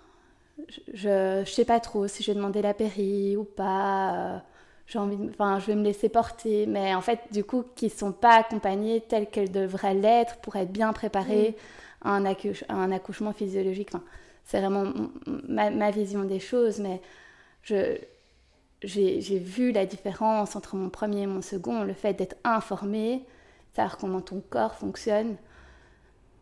Je 0.93 1.41
ne 1.41 1.45
sais 1.45 1.65
pas 1.65 1.79
trop 1.79 2.07
si 2.07 2.23
je 2.23 2.31
vais 2.31 2.35
demander 2.35 2.61
la 2.61 2.73
péri 2.73 3.35
ou 3.37 3.43
pas. 3.43 4.41
j'ai 4.87 4.99
envie 4.99 5.17
enfin, 5.29 5.59
je 5.59 5.67
vais 5.67 5.75
me 5.75 5.83
laisser 5.83 6.09
porter. 6.09 6.65
Mais 6.65 6.95
en 6.95 7.01
fait, 7.01 7.19
du 7.31 7.43
coup, 7.43 7.65
qui 7.75 7.85
ne 7.85 7.91
sont 7.91 8.11
pas 8.13 8.35
accompagnées 8.35 9.01
telles 9.01 9.27
qu'elles 9.29 9.51
devraient 9.51 9.93
l'être 9.93 10.37
pour 10.37 10.55
être 10.55 10.71
bien 10.71 10.93
préparées. 10.93 11.51
Mm 11.57 11.61
un, 12.05 12.91
accouchement 12.91 13.33
physiologique. 13.33 13.89
Enfin, 13.93 14.03
c'est 14.43 14.59
vraiment 14.59 14.91
ma, 15.25 15.91
vision 15.91 16.23
des 16.23 16.39
choses, 16.39 16.79
mais 16.79 17.01
je, 17.63 17.97
j'ai, 18.83 19.39
vu 19.39 19.71
la 19.71 19.85
différence 19.85 20.55
entre 20.55 20.75
mon 20.75 20.89
premier 20.89 21.21
et 21.21 21.27
mon 21.27 21.41
second, 21.41 21.83
le 21.83 21.93
fait 21.93 22.13
d'être 22.13 22.35
informé, 22.43 23.23
savoir 23.73 23.97
comment 23.97 24.21
ton 24.21 24.41
corps 24.49 24.75
fonctionne, 24.75 25.35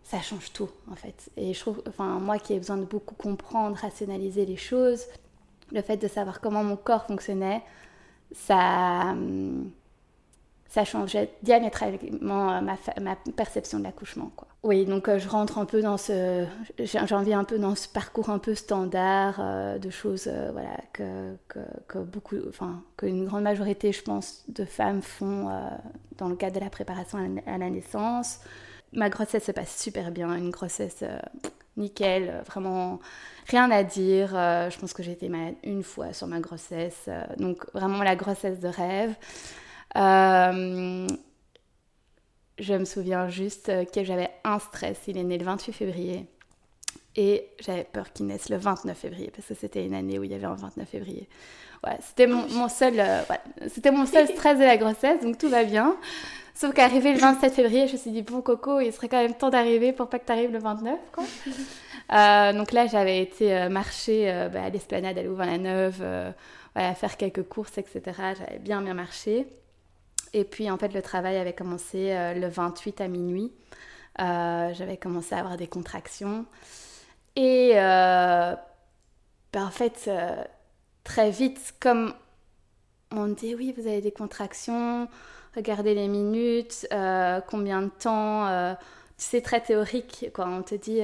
ça 0.03 0.19
change 0.21 0.51
tout 0.53 0.69
en 0.91 0.95
fait. 0.95 1.29
Et 1.37 1.53
je 1.53 1.59
trouve, 1.59 1.81
enfin 1.87 2.19
moi 2.19 2.37
qui 2.37 2.53
ai 2.53 2.57
besoin 2.57 2.77
de 2.77 2.85
beaucoup 2.85 3.15
comprendre, 3.15 3.77
rationaliser 3.77 4.45
les 4.45 4.57
choses, 4.57 5.05
le 5.71 5.81
fait 5.81 5.97
de 5.97 6.07
savoir 6.07 6.41
comment 6.41 6.63
mon 6.63 6.75
corps 6.75 7.05
fonctionnait, 7.05 7.63
ça, 8.33 9.11
hum, 9.11 9.71
ça 10.73 10.85
changeait 10.85 11.29
diamétralement 11.43 12.51
euh, 12.51 12.61
ma, 12.61 12.75
ma 12.99 13.15
perception 13.35 13.77
de 13.77 13.83
l'accouchement. 13.83 14.31
Quoi. 14.35 14.47
Oui, 14.63 14.85
donc 14.85 15.07
euh, 15.07 15.19
je 15.19 15.29
rentre 15.29 15.59
un 15.59 15.65
peu 15.65 15.83
dans 15.83 15.97
ce, 15.99 16.47
j'envie 17.05 17.35
un 17.35 17.43
peu 17.43 17.59
dans 17.59 17.75
ce 17.75 17.87
parcours 17.87 18.31
un 18.31 18.39
peu 18.39 18.55
standard 18.55 19.35
euh, 19.39 19.77
de 19.77 19.91
choses, 19.91 20.27
voilà, 20.51 20.75
que, 20.91 21.35
que, 21.47 21.59
que, 21.87 21.99
beaucoup, 21.99 22.37
enfin, 22.49 22.81
qu'une 22.97 23.25
grande 23.25 23.43
majorité, 23.43 23.91
je 23.91 24.01
pense, 24.01 24.45
de 24.47 24.65
femmes 24.65 25.03
font 25.03 25.47
dans 26.17 26.27
le 26.27 26.35
cadre 26.35 26.55
de 26.55 26.63
la 26.63 26.71
préparation 26.71 27.19
à 27.45 27.57
la 27.59 27.69
naissance. 27.69 28.39
Ma 28.93 29.09
grossesse 29.09 29.43
se 29.43 29.51
passe 29.51 29.79
super 29.79 30.09
bien, 30.09 30.33
une 30.35 30.49
grossesse 30.49 31.03
nickel, 31.77 32.41
vraiment 32.47 32.99
rien 33.47 33.69
à 33.69 33.83
dire. 33.83 34.29
je 34.29 34.79
pense 34.79 34.93
que 34.93 35.03
j'ai 35.03 35.11
été 35.11 35.29
malade 35.29 35.55
une 35.63 35.83
fois 35.83 36.13
sur 36.13 36.25
ma 36.25 36.39
grossesse, 36.39 37.09
donc 37.37 37.63
vraiment 37.75 38.01
la 38.01 38.15
grossesse 38.15 38.59
de 38.59 38.69
rêve. 38.69 39.15
Euh, 39.95 41.07
je 42.59 42.73
me 42.73 42.85
souviens 42.85 43.29
juste 43.29 43.71
que 43.91 44.03
j'avais 44.03 44.29
un 44.43 44.59
stress. 44.59 44.99
Il 45.07 45.17
est 45.17 45.23
né 45.23 45.37
le 45.37 45.45
28 45.45 45.73
février. 45.73 46.27
Et 47.15 47.47
j'avais 47.59 47.83
peur 47.83 48.11
qu'il 48.11 48.25
naisse 48.25 48.49
le 48.49 48.57
29 48.57 48.97
février, 48.97 49.31
parce 49.35 49.47
que 49.47 49.53
c'était 49.53 49.85
une 49.85 49.93
année 49.93 50.17
où 50.17 50.23
il 50.23 50.31
y 50.31 50.33
avait 50.33 50.45
un 50.45 50.55
29 50.55 50.87
février. 50.87 51.29
Ouais, 51.85 51.97
c'était 52.01 52.25
mon, 52.25 52.69
seul, 52.69 52.95
euh, 52.97 53.21
c'était 53.67 53.91
mon 53.91 54.07
seul 54.07 54.27
stress 54.27 54.57
de 54.57 54.63
la 54.63 54.77
grossesse, 54.77 55.21
donc 55.21 55.37
tout 55.37 55.49
va 55.49 55.63
bien. 55.63 55.95
Sauf 56.55 56.73
qu'arrivé 56.73 57.13
le 57.13 57.19
27 57.19 57.53
février, 57.53 57.87
je 57.87 57.93
me 57.93 57.97
suis 57.97 58.11
dit, 58.11 58.23
bon 58.23 58.41
Coco, 58.41 58.79
il 58.79 58.91
serait 58.91 59.09
quand 59.09 59.21
même 59.21 59.35
temps 59.35 59.51
d'arriver 59.51 59.93
pour 59.93 60.07
pas 60.07 60.17
que 60.17 60.25
tu 60.25 60.31
arrives 60.31 60.51
le 60.51 60.59
29. 60.59 60.99
Quoi. 61.11 61.23
Euh, 62.11 62.51
donc 62.53 62.73
là, 62.73 62.85
j'avais 62.85 63.21
été 63.21 63.69
marcher 63.69 64.49
bah, 64.51 64.63
à 64.65 64.69
l'esplanade 64.69 65.17
à 65.17 65.23
Louvain-la-Neuve, 65.23 66.33
faire 66.75 67.17
quelques 67.17 67.43
courses, 67.43 67.77
etc. 67.77 68.01
J'avais 68.37 68.59
bien 68.59 68.81
bien 68.81 68.93
marché. 68.93 69.47
Et 70.33 70.43
puis 70.43 70.69
en 70.69 70.77
fait, 70.77 70.93
le 70.93 71.01
travail 71.01 71.37
avait 71.37 71.53
commencé 71.53 72.11
euh, 72.11 72.33
le 72.33 72.47
28 72.47 73.01
à 73.01 73.07
minuit. 73.07 73.51
Euh, 74.19 74.73
j'avais 74.73 74.97
commencé 74.97 75.35
à 75.35 75.39
avoir 75.39 75.57
des 75.57 75.67
contractions. 75.67 76.45
Et 77.35 77.73
euh, 77.75 78.55
ben, 79.51 79.65
en 79.65 79.71
fait, 79.71 80.09
très 81.03 81.31
vite, 81.31 81.75
comme 81.79 82.13
on 83.11 83.27
me 83.27 83.35
dit 83.35 83.55
oui, 83.55 83.73
vous 83.77 83.87
avez 83.87 84.01
des 84.01 84.11
contractions, 84.11 85.07
regardez 85.55 85.95
les 85.95 86.07
minutes, 86.07 86.87
combien 87.47 87.81
de 87.83 87.89
temps, 87.89 88.75
c'est 89.17 89.41
très 89.41 89.61
théorique. 89.61 90.27
Quoi. 90.33 90.47
On 90.47 90.61
te 90.61 90.75
dit 90.75 91.01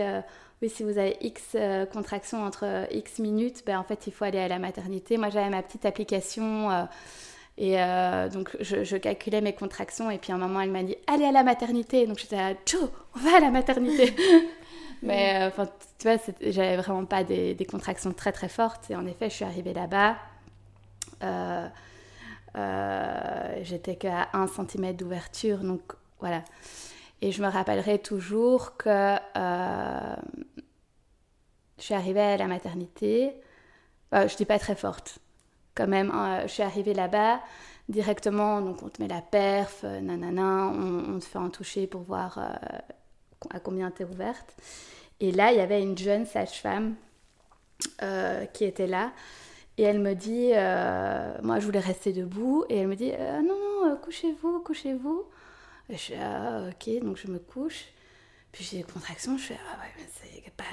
oui, 0.61 0.69
si 0.69 0.83
vous 0.83 0.97
avez 0.97 1.17
X 1.21 1.55
contractions 1.91 2.43
entre 2.43 2.87
X 2.91 3.19
minutes, 3.19 3.63
ben, 3.65 3.79
en 3.79 3.83
fait, 3.83 4.05
il 4.07 4.13
faut 4.13 4.25
aller 4.25 4.39
à 4.39 4.47
la 4.47 4.59
maternité. 4.59 5.17
Moi, 5.17 5.29
j'avais 5.29 5.49
ma 5.49 5.63
petite 5.63 5.85
application 5.85 6.87
et 7.61 7.77
euh, 7.77 8.29
donc, 8.29 8.55
je, 8.61 8.95
calculais 8.95 9.41
mes 9.41 9.51
contractions. 9.51 10.09
Et 10.09 10.17
puis, 10.17 10.31
à 10.31 10.35
un 10.35 10.37
moment, 10.37 10.61
elle 10.61 10.71
m'a 10.71 10.81
dit 10.81 10.95
Allez 11.07 11.25
à 11.25 11.33
la 11.33 11.43
maternité. 11.43 12.07
Donc, 12.07 12.17
j'étais 12.17 12.37
là 12.37 12.53
Joe, 12.65 12.89
on 13.15 13.19
va 13.19 13.35
à 13.35 13.39
la 13.41 13.51
maternité. 13.51 14.15
Mais, 15.03 15.43
euh, 15.43 15.47
enfin, 15.49 15.69
tu 15.97 16.07
vois, 16.07 16.17
j'avais 16.41 16.77
vraiment 16.77 17.03
pas 17.03 17.25
des, 17.25 17.67
contractions 17.69 18.13
très, 18.13 18.31
très 18.31 18.47
fortes. 18.47 18.89
Et 18.89 18.95
en 18.95 19.05
effet, 19.05 19.29
je 19.29 19.35
suis 19.35 19.45
arrivée 19.45 19.73
là-bas. 19.73 20.15
Euh, 21.21 21.67
j'étais 23.61 23.97
qu'à 23.97 24.29
1 24.31 24.47
cm 24.47 24.93
d'ouverture. 24.93 25.57
Donc, 25.57 25.81
voilà. 26.21 26.45
Et 27.21 27.33
je 27.33 27.43
me 27.43 27.49
rappellerai 27.49 27.99
toujours 27.99 28.77
que 28.77 29.17
je 31.77 31.83
suis 31.83 31.93
arrivée 31.93 32.21
à 32.21 32.37
la 32.37 32.47
maternité. 32.47 33.33
je 34.13 34.33
dis 34.37 34.45
pas 34.45 34.59
très 34.59 34.75
forte 34.75 35.19
quand 35.75 35.87
même, 35.87 36.11
hein, 36.11 36.41
je 36.43 36.51
suis 36.51 36.63
arrivée 36.63 36.93
là-bas 36.93 37.39
directement, 37.89 38.61
donc 38.61 38.83
on 38.83 38.89
te 38.89 39.01
met 39.01 39.07
la 39.07 39.21
perf, 39.21 39.81
euh, 39.83 39.99
nanana, 39.99 40.67
on, 40.67 41.19
te 41.19 41.25
fait 41.25 41.39
un 41.39 41.49
toucher 41.49 41.87
pour 41.87 42.01
voir 42.01 42.37
euh, 42.37 42.77
à 43.49 43.59
combien 43.59 43.91
tu 43.91 44.03
es 44.03 44.05
ouverte. 44.05 44.55
Et 45.19 45.31
là, 45.31 45.51
il 45.51 45.57
y 45.57 45.61
avait 45.61 45.81
une 45.81 45.97
jeune 45.97 46.25
sage-femme 46.25 46.95
euh, 48.03 48.45
qui 48.45 48.63
était 48.63 48.87
là. 48.87 49.11
Et 49.77 49.83
elle 49.83 49.99
me 49.99 50.13
dit, 50.13 50.49
moi 51.41 51.59
je 51.59 51.65
voulais 51.65 51.79
rester 51.79 52.11
debout, 52.11 52.65
et 52.67 52.79
elle 52.79 52.87
me 52.87 52.95
dit, 52.95 53.11
non, 53.11 53.87
non, 53.87 53.97
couchez-vous, 53.97 54.59
couchez-vous. 54.59 55.23
Je 55.89 56.13
ah, 56.21 56.65
ok, 56.69 57.01
donc 57.01 57.15
je 57.15 57.31
me 57.31 57.39
couche. 57.39 57.85
Puis 58.51 58.63
j'ai 58.63 58.77
des 58.77 58.83
contractions, 58.83 59.37
je 59.37 59.43
fais, 59.43 59.57
ah 59.71 59.79
ouais, 59.79 59.91
mais 59.97 60.05
pas, 60.59 60.63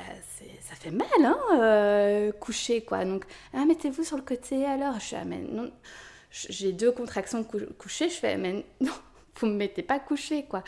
ça 0.61 0.75
fait 0.75 0.91
mal, 0.91 1.07
hein, 1.23 1.39
euh, 1.53 2.33
coucher, 2.33 2.83
quoi. 2.83 3.05
Donc, 3.05 3.25
ah, 3.55 3.65
mettez-vous 3.65 4.05
sur 4.05 4.17
le 4.17 4.23
côté 4.23 4.65
alors. 4.65 4.99
Je 5.01 5.07
fais, 5.07 5.17
ah, 5.21 5.25
mais 5.25 5.39
non, 5.39 5.71
j'ai 6.31 6.73
deux 6.73 6.93
contractions 6.93 7.45
couchées, 7.79 8.09
je 8.09 8.15
fais, 8.15 8.37
mais 8.37 8.65
non, 8.81 8.93
vous 9.37 9.47
me 9.47 9.55
mettez 9.55 9.83
pas 9.83 9.99
couché, 9.99 10.45
quoi. 10.45 10.63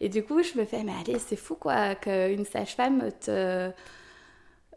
Et 0.00 0.08
du 0.08 0.22
coup, 0.22 0.42
je 0.42 0.58
me 0.58 0.64
fais, 0.64 0.84
mais 0.84 0.92
allez, 1.00 1.18
c'est 1.18 1.36
fou, 1.36 1.54
quoi, 1.54 1.94
qu'une 1.94 2.44
sage-femme 2.44 3.10
te, 3.20 3.70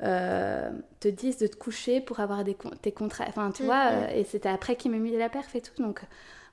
euh, 0.02 0.72
te 1.00 1.08
dise 1.08 1.38
de 1.38 1.48
te 1.48 1.56
coucher 1.56 2.02
pour 2.02 2.20
avoir 2.20 2.44
des, 2.44 2.58
tes 2.82 2.92
contractions. 2.92 3.42
Enfin, 3.42 3.52
tu 3.52 3.64
vois, 3.64 3.92
mm-hmm. 3.92 4.16
et 4.16 4.24
c'était 4.24 4.50
après 4.50 4.76
qu'il 4.76 4.92
m'a 4.92 4.98
mis 4.98 5.16
la 5.16 5.30
perf 5.30 5.56
et 5.56 5.62
tout. 5.62 5.82
Donc, 5.82 6.02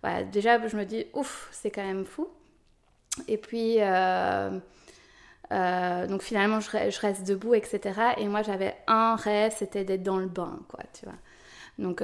voilà, 0.02 0.25
déjà, 0.25 0.66
je 0.66 0.76
me 0.76 0.85
dis, 0.85 1.06
ouf, 1.14 1.49
c'est 1.52 1.70
quand 1.70 1.85
même 1.85 2.04
fou. 2.04 2.28
Et 3.26 3.38
puis, 3.38 3.76
euh, 3.78 4.58
euh, 5.52 6.06
donc 6.06 6.22
finalement, 6.22 6.60
je, 6.60 7.00
reste 7.00 7.26
debout, 7.26 7.54
etc. 7.54 8.00
Et 8.18 8.28
moi, 8.28 8.42
j'avais 8.42 8.76
un 8.86 9.16
rêve, 9.16 9.54
c'était 9.56 9.84
d'être 9.84 10.02
dans 10.02 10.18
le 10.18 10.26
bain, 10.26 10.58
quoi, 10.68 10.80
tu 10.92 11.04
vois. 11.04 11.14
Donc 11.78 12.02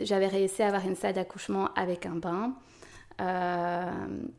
j'avais 0.00 0.26
réussi 0.26 0.62
à 0.62 0.68
avoir 0.68 0.86
une 0.86 0.96
salle 0.96 1.14
d'accouchement 1.14 1.70
avec 1.74 2.06
un 2.06 2.16
bain. 2.16 2.52
Euh, 3.20 3.90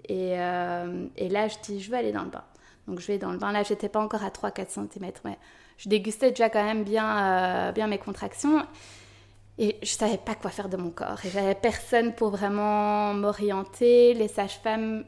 et, 0.07 0.39
euh, 0.39 1.07
là, 1.17 1.47
je 1.47 1.55
dis, 1.63 1.81
je 1.81 1.89
veux 1.89 1.97
aller 1.97 2.11
dans 2.11 2.23
le 2.23 2.29
bain. 2.29 2.43
Donc 2.87 2.99
je 2.99 3.07
vais 3.07 3.17
dans 3.17 3.31
le 3.31 3.37
bain. 3.37 3.51
Là, 3.51 3.63
j'étais 3.63 3.89
pas 3.89 3.99
encore 3.99 4.23
à 4.23 4.29
3-4 4.29 4.69
cm, 4.69 5.11
mais 5.23 5.37
je 5.77 5.89
dégustais 5.89 6.29
déjà 6.29 6.49
quand 6.49 6.63
même 6.63 6.83
bien, 6.83 7.71
bien 7.73 7.87
mes 7.87 7.97
contractions. 7.97 8.63
Et 9.57 9.77
je 9.81 9.89
savais 9.89 10.17
pas 10.17 10.35
quoi 10.35 10.51
faire 10.51 10.69
de 10.69 10.77
mon 10.77 10.91
corps. 10.91 11.19
Et 11.25 11.29
j'avais 11.29 11.55
personne 11.55 12.13
pour 12.13 12.29
vraiment 12.29 13.13
m'orienter. 13.13 14.13
Les 14.13 14.27
sages-femmes 14.27 15.05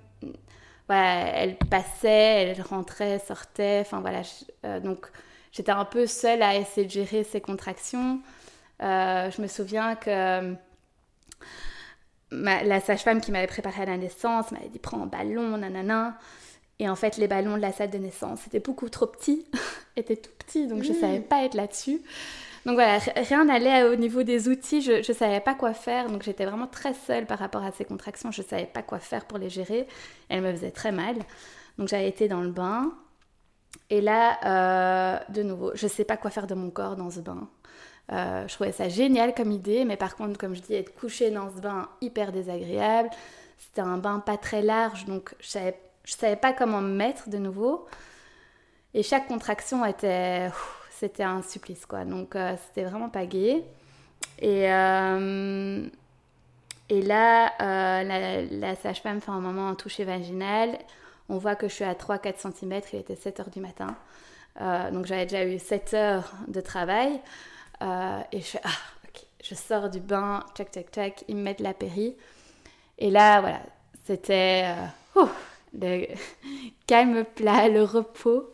elle 0.96 1.58
passait, 1.58 2.44
elle 2.44 2.62
rentrait, 2.62 3.20
sortait, 3.20 3.80
enfin 3.82 4.00
voilà. 4.02 4.22
Euh, 4.66 4.80
donc 4.80 5.08
j'étais 5.52 5.72
un 5.72 5.86
peu 5.86 6.08
seule 6.08 6.42
à 6.42 6.56
essayer 6.56 6.86
de 6.86 6.92
gérer 6.92 7.24
ces 7.24 7.42
contractions. 7.42 8.22
Euh, 8.82 9.30
je 9.32 9.42
me 9.42 9.48
souviens 9.48 9.96
que 9.96 10.56
la 12.32 12.80
sage-femme 12.82 13.22
qui 13.22 13.32
m'avait 13.32 13.48
préparée 13.48 13.84
à 13.84 13.86
la 13.86 13.98
naissance 13.98 14.52
m'avait 14.52 14.70
dit 14.70 14.80
prends 14.80 15.02
un 15.02 15.08
ballon, 15.08 15.58
nanana. 15.58 16.18
Et 16.80 16.88
en 16.88 16.96
fait, 16.96 17.18
les 17.18 17.28
ballons 17.28 17.58
de 17.58 17.62
la 17.62 17.72
salle 17.72 17.90
de 17.90 17.98
naissance 17.98 18.46
étaient 18.46 18.60
beaucoup 18.60 18.88
trop 18.90 19.08
petits, 19.08 19.46
étaient 19.96 20.16
tout 20.16 20.32
petits, 20.38 20.68
donc 20.68 20.84
je 20.84 20.92
ne 20.92 20.98
mmh. 20.98 21.02
savais 21.02 21.20
pas 21.22 21.44
être 21.44 21.56
là-dessus. 21.56 22.02
Donc 22.68 22.76
voilà, 22.76 23.00
rien 23.16 23.46
n'allait 23.46 23.86
au 23.86 23.96
niveau 23.96 24.24
des 24.24 24.50
outils, 24.50 24.82
je 24.82 24.98
ne 24.98 25.14
savais 25.14 25.40
pas 25.40 25.56
quoi 25.56 25.74
faire, 25.74 26.10
donc 26.10 26.24
j'étais 26.24 26.46
vraiment 26.46 26.68
très 26.68 26.94
seule 26.94 27.26
par 27.26 27.40
rapport 27.40 27.64
à 27.64 27.72
ces 27.72 27.86
contractions, 27.86 28.30
je 28.30 28.42
ne 28.42 28.48
savais 28.48 28.66
pas 28.66 28.82
quoi 28.82 29.00
faire 29.00 29.24
pour 29.24 29.38
les 29.38 29.50
gérer, 29.50 29.88
elles 30.28 30.42
me 30.42 30.52
faisaient 30.52 30.72
très 30.72 30.92
mal. 30.92 31.16
Donc 31.78 31.88
j'avais 31.88 32.10
été 32.10 32.28
dans 32.28 32.42
le 32.42 32.52
bain, 32.52 32.92
et 33.90 34.02
là, 34.02 34.38
euh, 34.44 35.20
de 35.30 35.44
nouveau, 35.44 35.72
je 35.76 35.86
ne 35.86 35.90
sais 35.90 36.04
pas 36.04 36.18
quoi 36.18 36.30
faire 36.30 36.46
de 36.46 36.56
mon 36.56 36.70
corps 36.70 36.98
dans 36.98 37.10
ce 37.10 37.22
bain. 37.22 37.48
Euh, 38.12 38.46
je 38.50 38.54
trouvais 38.54 38.74
ça 38.74 38.90
génial 38.90 39.34
comme 39.34 39.54
idée, 39.54 39.86
mais 39.86 39.96
par 39.96 40.18
contre, 40.18 40.38
comme 40.38 40.54
je 40.54 40.62
dis, 40.62 40.74
être 40.74 40.94
couchée 40.94 41.32
dans 41.32 41.50
ce 41.50 41.62
bain, 41.62 41.88
hyper 42.02 42.34
désagréable. 42.34 43.10
C'était 43.58 43.80
un 43.80 43.98
bain 43.98 44.20
pas 44.20 44.36
très 44.36 44.62
large, 44.62 45.06
donc 45.06 45.34
je 45.40 45.48
savais, 45.48 45.80
savais 46.04 46.36
pas 46.36 46.52
comment 46.52 46.82
me 46.82 46.94
mettre 46.94 47.30
de 47.30 47.38
nouveau. 47.38 47.86
Et 48.94 49.04
chaque 49.04 49.28
contraction 49.28 49.86
était 49.86 50.50
c'était 51.00 51.24
un 51.24 51.42
supplice, 51.42 51.86
quoi. 51.86 52.06
Donc, 52.06 52.36
euh, 52.36 52.56
c'était 52.68 52.84
vraiment 52.84 53.10
pas 53.10 53.26
gai. 53.26 53.64
Et, 54.40 54.72
euh, 54.72 55.88
et 56.90 57.02
là, 57.02 57.54
euh, 57.62 58.48
la, 58.50 58.76
sage-femme 58.76 59.22
fait 59.22 59.32
un 59.32 59.40
moment 59.40 59.70
en 59.70 59.76
toucher 59.76 60.04
vaginal. 60.06 60.78
On 61.30 61.38
voit 61.38 61.56
que 61.56 61.68
je 61.68 61.74
suis 61.74 61.84
à 61.84 61.94
3-4 61.94 62.40
cm, 62.40 62.82
il 62.94 63.00
était 63.00 63.16
7 63.16 63.40
h 63.42 63.50
du 63.52 63.60
matin. 63.60 63.96
donc, 64.92 65.06
j'avais 65.06 65.26
déjà 65.26 65.46
eu 65.46 65.60
7 65.60 65.94
heures 65.94 66.32
de 66.48 66.62
travail. 66.62 67.22
et 67.82 68.40
je 68.40 68.46
fais, 68.46 68.62
ah, 68.64 68.70
ok, 69.06 69.24
je 69.44 69.56
sors 69.56 69.90
du 69.90 70.00
bain, 70.00 70.44
tchac, 70.56 70.72
tchac, 70.72 70.88
tchac, 70.92 71.24
ils 71.28 71.36
me 71.36 71.44
mettent 71.44 71.60
la 71.60 71.74
péri. 71.74 72.16
Et 72.98 73.12
là, 73.12 73.42
voilà, 73.42 73.60
c'était 74.06 74.74
le 75.74 76.08
calme 76.88 77.24
plat, 77.24 77.68
le 77.70 77.84
repos. 77.84 78.52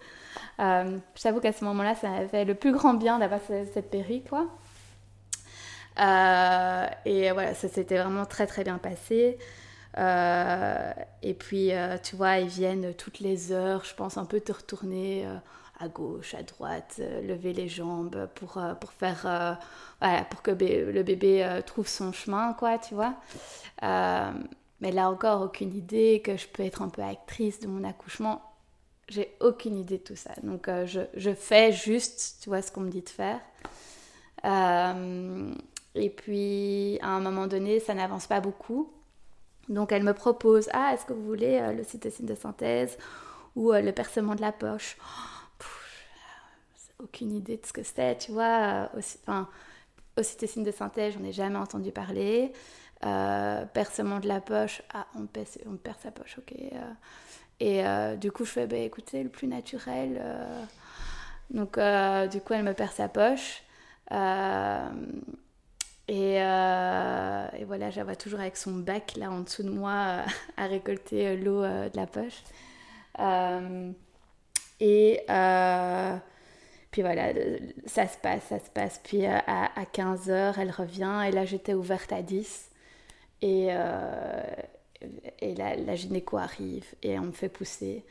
Euh, 0.59 0.97
je 1.15 1.21
t'avoue 1.21 1.39
qu'à 1.39 1.53
ce 1.53 1.63
moment-là, 1.65 1.95
ça 1.95 2.27
fait 2.27 2.45
le 2.45 2.55
plus 2.55 2.71
grand 2.71 2.93
bien 2.93 3.19
d'avoir 3.19 3.41
cette 3.47 3.89
péri, 3.89 4.23
quoi. 4.27 4.47
Euh, 5.99 6.87
et 7.05 7.31
voilà, 7.31 7.53
ça 7.53 7.67
s'était 7.67 7.97
vraiment 7.97 8.25
très 8.25 8.47
très 8.47 8.63
bien 8.63 8.77
passé. 8.77 9.37
Euh, 9.97 10.91
et 11.21 11.33
puis, 11.33 11.71
tu 12.03 12.15
vois, 12.15 12.37
ils 12.39 12.47
viennent 12.47 12.93
toutes 12.95 13.19
les 13.19 13.51
heures, 13.51 13.83
je 13.85 13.95
pense, 13.95 14.17
un 14.17 14.25
peu 14.25 14.39
te 14.39 14.51
retourner 14.51 15.25
à 15.79 15.87
gauche, 15.87 16.35
à 16.35 16.43
droite, 16.43 16.99
lever 17.23 17.53
les 17.53 17.67
jambes 17.67 18.27
pour, 18.35 18.61
pour 18.79 18.91
faire, 18.91 19.57
voilà, 20.01 20.23
pour 20.25 20.41
que 20.41 20.51
le 20.51 21.03
bébé 21.03 21.61
trouve 21.65 21.87
son 21.87 22.11
chemin, 22.11 22.53
quoi, 22.53 22.77
tu 22.77 22.95
vois. 22.95 23.15
mais 23.81 24.91
là 24.91 25.09
encore, 25.09 25.41
aucune 25.41 25.75
idée 25.75 26.21
que 26.23 26.37
je 26.37 26.47
peux 26.47 26.63
être 26.63 26.81
un 26.81 26.89
peu 26.89 27.01
actrice 27.03 27.59
de 27.59 27.67
mon 27.67 27.83
accouchement. 27.83 28.52
J'ai 29.09 29.35
aucune 29.41 29.77
idée 29.77 29.97
de 29.97 30.03
tout 30.03 30.15
ça. 30.15 30.31
Donc, 30.43 30.67
je, 30.85 31.01
je, 31.15 31.33
fais 31.33 31.71
juste, 31.73 32.37
tu 32.41 32.49
vois, 32.49 32.61
ce 32.61 32.71
qu'on 32.71 32.81
me 32.81 32.89
dit 32.89 33.01
de 33.01 33.09
faire. 33.09 33.39
Euh, 34.45 35.53
et 35.95 36.09
puis, 36.09 36.99
à 37.01 37.09
un 37.09 37.19
moment 37.19 37.47
donné, 37.47 37.79
ça 37.79 37.93
n'avance 37.93 38.27
pas 38.27 38.39
beaucoup. 38.39 38.91
Donc, 39.69 39.91
elle 39.91 40.03
me 40.03 40.13
propose 40.13 40.69
Ah, 40.73 40.91
est-ce 40.93 41.05
que 41.05 41.13
vous 41.13 41.25
voulez 41.25 41.59
euh, 41.61 41.73
le 41.73 41.83
cytocine 41.83 42.25
de 42.25 42.35
synthèse 42.35 42.97
ou 43.55 43.71
euh, 43.71 43.81
le 43.81 43.91
percement 43.91 44.35
de 44.35 44.41
la 44.41 44.51
poche? 44.51 44.97
Oh, 45.01 45.63
Aucune 46.99 47.33
idée 47.33 47.57
de 47.57 47.65
ce 47.65 47.73
que 47.73 47.83
c'est, 47.83 48.17
tu 48.17 48.31
vois. 48.31 48.89
Au, 48.95 48.99
enfin, 49.27 49.49
de 50.17 50.71
synthèse, 50.71 51.13
j'en 51.15 51.23
ai 51.23 51.31
jamais 51.31 51.57
entendu 51.57 51.91
parler. 51.91 52.53
Euh, 53.05 53.65
percement 53.65 54.19
de 54.19 54.27
la 54.27 54.39
poche, 54.39 54.81
ah, 54.93 55.05
on, 55.15 55.27
on 55.67 55.75
perd 55.75 55.99
sa 55.99 56.11
poche, 56.11 56.37
ok. 56.37 56.53
Et 57.65 57.83
du 58.17 58.31
coup, 58.31 58.45
je 58.45 58.51
fais 58.51 58.67
Bah, 58.67 58.77
écoutez, 58.77 59.23
le 59.23 59.29
plus 59.29 59.47
naturel. 59.47 60.21
Donc, 61.49 61.77
du 62.31 62.41
coup, 62.41 62.53
elle 62.53 62.63
me 62.63 62.73
perd 62.73 62.91
sa 62.91 63.07
poche. 63.07 63.63
Euh, 66.09 67.47
et, 67.57 67.65
voilà, 67.65 67.89
j'avais 67.89 68.15
toujours 68.15 68.39
avec 68.39 68.57
son 68.57 68.73
bac 68.73 69.13
là 69.17 69.31
en 69.31 69.41
dessous 69.41 69.63
de 69.63 69.69
moi 69.69 69.91
euh, 69.91 70.21
à 70.57 70.67
récolter 70.67 71.27
euh, 71.29 71.35
l'eau 71.37 71.61
de 71.61 71.95
la 71.95 72.07
poche. 72.07 72.43
et 74.79 75.21
puis 76.91 77.01
voilà, 77.01 77.33
ça 77.87 78.07
se 78.07 78.17
passe, 78.19 78.43
ça 78.49 78.59
se 78.59 78.69
passe. 78.69 78.99
Puis 79.03 79.25
à, 79.25 79.39
à 79.47 79.83
15h, 79.83 80.55
elle 80.59 80.71
revient 80.71 81.23
et 81.27 81.31
là 81.31 81.45
j'étais 81.45 81.73
ouverte 81.73 82.11
à 82.11 82.21
10. 82.21 82.69
Et, 83.41 83.69
et 85.39 85.55
la 85.55 85.95
gynéco 85.95 86.37
arrive 86.37 86.85
et 87.01 87.17
on 87.19 87.23
me 87.23 87.31
fait 87.31 87.49
pousser 87.49 88.05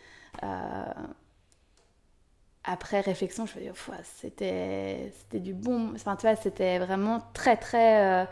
après 2.65 3.01
réflexion, 3.01 3.47
je 3.47 3.59
me 3.59 3.65
dis, 3.65 3.71
c'était, 4.05 5.13
du 5.33 5.55
bon. 5.55 5.93
Enfin, 5.95 6.17
tu 6.17 6.27
vois, 6.27 6.37
c'était 6.37 6.79
vraiment 6.79 7.21
très, 7.35 7.57
très, 7.57 8.23
euh, 8.23 8.27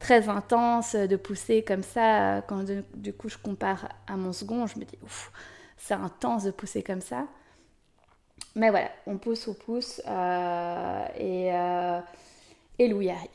très 0.00 0.28
intense 0.28 0.94
de 0.94 1.16
pousser 1.16 1.62
comme 1.62 1.82
ça. 1.82 2.42
Quand 2.48 2.64
du 2.94 3.12
coup, 3.12 3.28
je 3.28 3.38
compare 3.38 3.88
à 4.06 4.16
mon 4.16 4.32
second, 4.32 4.66
je 4.66 4.78
me 4.78 4.84
dis, 4.84 4.98
ouf, 5.02 5.32
c'est 5.76 5.94
intense 5.94 6.44
de 6.44 6.50
pousser 6.50 6.82
comme 6.82 7.00
ça. 7.00 7.26
Mais 8.56 8.70
voilà, 8.70 8.90
on 9.06 9.18
pousse, 9.18 9.46
on 9.46 9.54
pousse. 9.54 10.02
Euh, 10.06 11.06
et, 11.16 11.54
euh, 11.54 12.00
et 12.78 12.88
Louis 12.88 13.10
arrive. 13.10 13.28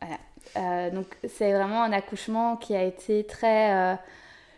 Voilà. 0.00 0.18
Donc, 0.54 1.06
c'est 1.28 1.52
vraiment 1.52 1.82
un 1.82 1.92
accouchement 1.92 2.56
qui 2.56 2.74
a 2.74 2.82
été 2.82 3.24
très 3.24 3.98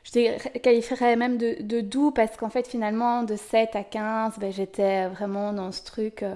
je 0.05 0.59
qualifierais 0.59 1.17
même 1.17 1.39
de, 1.39 1.81
doux 1.81 2.11
parce 2.11 2.37
qu'en 2.37 2.51
fait 2.51 2.69
finalement 2.69 3.23
de 3.23 3.37
7 3.37 3.75
à 3.75 3.85
15 3.85 4.39
ben, 4.39 4.53
j'étais 4.53 5.09
vraiment 5.09 5.53
dans 5.53 5.73
ce 5.73 5.83
truc 5.83 6.23
euh, 6.23 6.35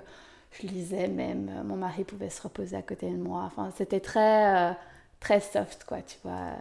je 0.53 0.67
lisais 0.67 1.09
même 1.09 1.51
euh, 1.51 1.63
mon 1.65 1.77
mari 1.77 2.05
pouvait 2.05 2.31
se 2.31 2.43
reposer 2.43 2.77
à 2.77 2.83
côté 2.83 3.11
de 3.11 3.17
moi. 3.17 3.43
Enfin 3.45 3.71
c'était 3.77 4.01
très 4.01 4.71
euh, 4.71 4.73
très 5.21 5.41
soft 5.41 5.85
quoi 5.85 6.01
tu 6.03 6.17
vois. 6.25 6.53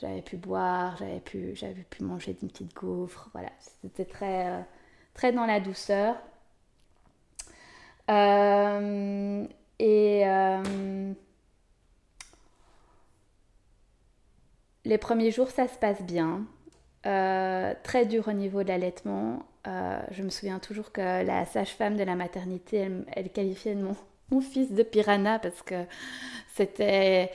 J'avais 0.00 0.22
pu 0.22 0.36
boire 0.36 0.96
j'avais 0.98 1.20
pu 1.20 1.54
j'avais 1.54 1.82
pu 1.82 2.02
manger 2.02 2.36
une 2.42 2.48
petite 2.48 2.74
gaufre 2.74 3.28
voilà. 3.32 3.50
C'était 3.82 4.06
très 4.06 4.64
très 5.14 5.32
dans 5.32 5.46
la 5.46 5.60
douceur. 5.60 6.16
Et 9.80 10.24
Les 14.88 14.96
premiers 14.96 15.30
jours, 15.30 15.50
ça 15.50 15.68
se 15.68 15.76
passe 15.76 16.00
bien. 16.00 16.46
Euh, 17.04 17.74
très 17.82 18.06
dur 18.06 18.26
au 18.26 18.32
niveau 18.32 18.62
de 18.62 18.68
l'allaitement. 18.68 19.40
Euh, 19.66 20.00
je 20.12 20.22
me 20.22 20.30
souviens 20.30 20.58
toujours 20.60 20.92
que 20.92 21.02
la 21.02 21.44
sage-femme 21.44 21.98
de 21.98 22.04
la 22.04 22.14
maternité, 22.14 22.88
elle, 23.12 23.28
qualifiait 23.28 23.74
mon, 23.74 23.94
mon, 24.30 24.40
fils 24.40 24.72
de 24.72 24.82
piranha 24.82 25.38
parce 25.40 25.60
que 25.60 25.84
c'était 26.54 27.30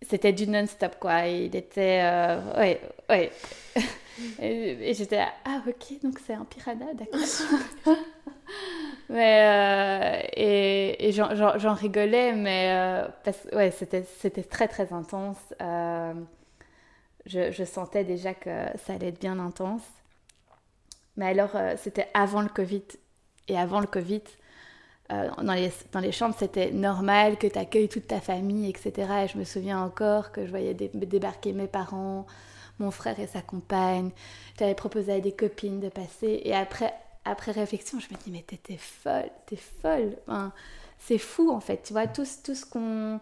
c'était 0.00 0.32
du 0.32 0.46
non-stop 0.46 0.94
quoi. 1.00 1.26
Il 1.26 1.56
était 1.56 2.02
euh, 2.04 2.56
ouais 2.56 2.80
ouais. 3.10 3.32
et, 4.40 4.94
j'étais 4.94 5.18
ah 5.44 5.62
ok 5.66 6.00
donc 6.04 6.20
c'est 6.24 6.34
un 6.34 6.44
piranha 6.44 6.94
d'accord. 6.94 7.96
mais 9.08 10.30
et, 10.36 11.10
j'en 11.10 11.74
rigolais 11.74 12.32
mais 12.32 13.02
parce, 13.24 13.44
ouais 13.52 13.72
c'était 13.72 14.04
c'était 14.20 14.44
très 14.44 14.68
très 14.68 14.92
intense 14.92 15.52
je, 17.26 17.64
sentais 17.64 18.04
déjà 18.04 18.34
que 18.34 18.66
ça 18.84 18.94
allait 18.94 19.08
être 19.08 19.20
bien 19.20 19.38
intense. 19.38 19.82
Mais 21.16 21.26
alors, 21.26 21.50
euh, 21.54 21.74
c'était 21.76 22.08
avant 22.14 22.40
le 22.40 22.48
Covid. 22.48 22.82
Et 23.48 23.58
avant 23.58 23.80
le 23.80 23.86
Covid, 23.86 24.22
euh, 25.12 25.30
dans, 25.42 25.54
les, 25.54 25.70
dans 25.92 26.00
les 26.00 26.12
chambres, 26.12 26.34
c'était 26.38 26.70
normal 26.70 27.38
que 27.38 27.46
tu 27.46 27.58
accueilles 27.58 27.88
toute 27.88 28.06
ta 28.06 28.20
famille, 28.20 28.68
etc. 28.68 29.24
Et 29.24 29.28
je 29.28 29.38
me 29.38 29.44
souviens 29.44 29.80
encore 29.80 30.32
que 30.32 30.44
je 30.44 30.50
voyais 30.50 30.74
débarquer 30.74 31.52
mes 31.52 31.68
parents, 31.68 32.26
mon 32.78 32.90
frère 32.90 33.18
et 33.18 33.26
sa 33.26 33.42
compagne. 33.42 34.10
J'avais 34.58 34.74
proposé 34.74 35.12
à 35.14 35.20
des 35.20 35.32
copines 35.32 35.80
de 35.80 35.88
passer. 35.88 36.42
Et 36.44 36.54
après, 36.54 36.94
après 37.24 37.52
réflexion, 37.52 37.98
je 37.98 38.06
me 38.12 38.18
dis, 38.22 38.30
mais 38.30 38.42
t'étais 38.42 38.78
folle, 38.78 39.30
t'es 39.46 39.56
folle. 39.56 40.16
c'est 40.98 41.18
fou, 41.18 41.50
en 41.50 41.60
fait. 41.60 41.82
Tu 41.84 41.92
vois, 41.92 42.06
tout, 42.06 42.26
tout 42.44 42.54
ce 42.54 42.66
qu'on 42.66 43.20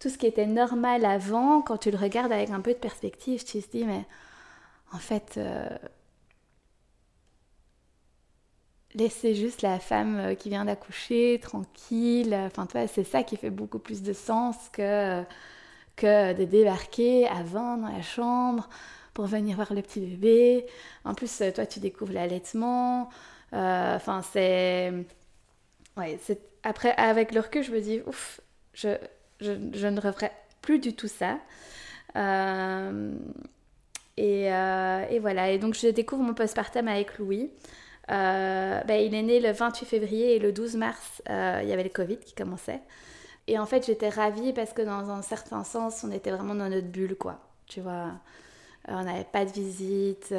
tout 0.00 0.08
ce 0.10 0.18
qui 0.18 0.26
était 0.26 0.46
normal 0.46 1.04
avant, 1.04 1.62
quand 1.62 1.78
tu 1.78 1.90
le 1.92 1.98
regardes 1.98 2.32
avec 2.32 2.50
un 2.50 2.60
peu 2.60 2.72
de 2.72 2.78
perspective, 2.78 3.44
tu 3.44 3.62
te 3.62 3.70
dis, 3.72 3.84
mais 3.84 4.04
en 4.92 4.98
fait, 4.98 5.36
euh, 5.38 5.68
laissez 8.94 9.34
juste 9.34 9.62
la 9.62 9.78
femme 9.78 10.16
euh, 10.18 10.34
qui 10.34 10.48
vient 10.48 10.64
d'accoucher 10.64 11.38
tranquille. 11.42 12.34
Enfin, 12.34 12.66
tu 12.66 12.78
vois, 12.78 12.86
c'est 12.86 13.04
ça 13.04 13.22
qui 13.22 13.36
fait 13.36 13.50
beaucoup 13.50 13.78
plus 13.78 14.02
de 14.02 14.12
sens 14.12 14.56
que, 14.72 15.22
que 15.96 16.34
de 16.34 16.44
débarquer 16.44 17.26
à 17.28 17.42
20 17.44 17.78
dans 17.78 17.88
la 17.88 18.02
chambre 18.02 18.68
pour 19.14 19.26
venir 19.26 19.56
voir 19.56 19.74
le 19.74 19.82
petit 19.82 20.00
bébé. 20.00 20.66
En 21.04 21.14
plus, 21.14 21.42
toi, 21.54 21.66
tu 21.66 21.80
découvres 21.80 22.12
l'allaitement. 22.12 23.10
Euh, 23.54 23.96
enfin, 23.96 24.22
c'est. 24.22 24.92
Ouais, 25.96 26.18
c'est. 26.22 26.40
Après, 26.62 26.92
avec 26.96 27.32
le 27.32 27.40
recul, 27.40 27.62
je 27.62 27.72
me 27.72 27.80
dis, 27.80 28.00
ouf, 28.06 28.40
je, 28.74 28.96
je, 29.40 29.86
ne 29.86 30.00
referai 30.00 30.30
plus 30.62 30.78
du 30.78 30.94
tout 30.94 31.08
ça. 31.08 31.38
Euh, 32.16 33.12
euh, 34.18 35.06
et, 35.08 35.18
voilà, 35.18 35.50
et 35.50 35.58
donc 35.58 35.74
je 35.74 35.88
découvre 35.88 36.22
mon 36.22 36.34
postpartum 36.34 36.88
avec 36.88 37.18
Louis. 37.18 37.50
Euh, 38.10 38.80
ben, 38.84 39.00
il 39.00 39.14
est 39.14 39.22
né 39.22 39.40
le 39.40 39.52
28 39.52 39.86
février 39.86 40.36
et 40.36 40.38
le 40.38 40.52
12 40.52 40.76
mars, 40.76 41.22
il 41.28 41.68
y 41.68 41.72
avait 41.72 41.84
le 41.84 41.90
Covid 41.90 42.18
qui 42.18 42.34
commençait. 42.34 42.80
Et 43.46 43.58
en 43.58 43.66
fait, 43.66 43.86
j'étais 43.86 44.08
ravie 44.08 44.52
parce 44.52 44.72
que 44.72 44.82
dans 44.82 45.10
un 45.10 45.22
certain 45.22 45.64
sens, 45.64 46.04
on 46.04 46.10
était 46.10 46.30
vraiment 46.30 46.54
dans 46.54 46.68
notre 46.68 46.88
bulle, 46.88 47.16
quoi. 47.16 47.40
Tu 47.66 47.80
vois, 47.80 48.12
on 48.88 49.02
n'avait 49.04 49.24
pas 49.24 49.44
de 49.44 49.50
visite, 49.50 50.34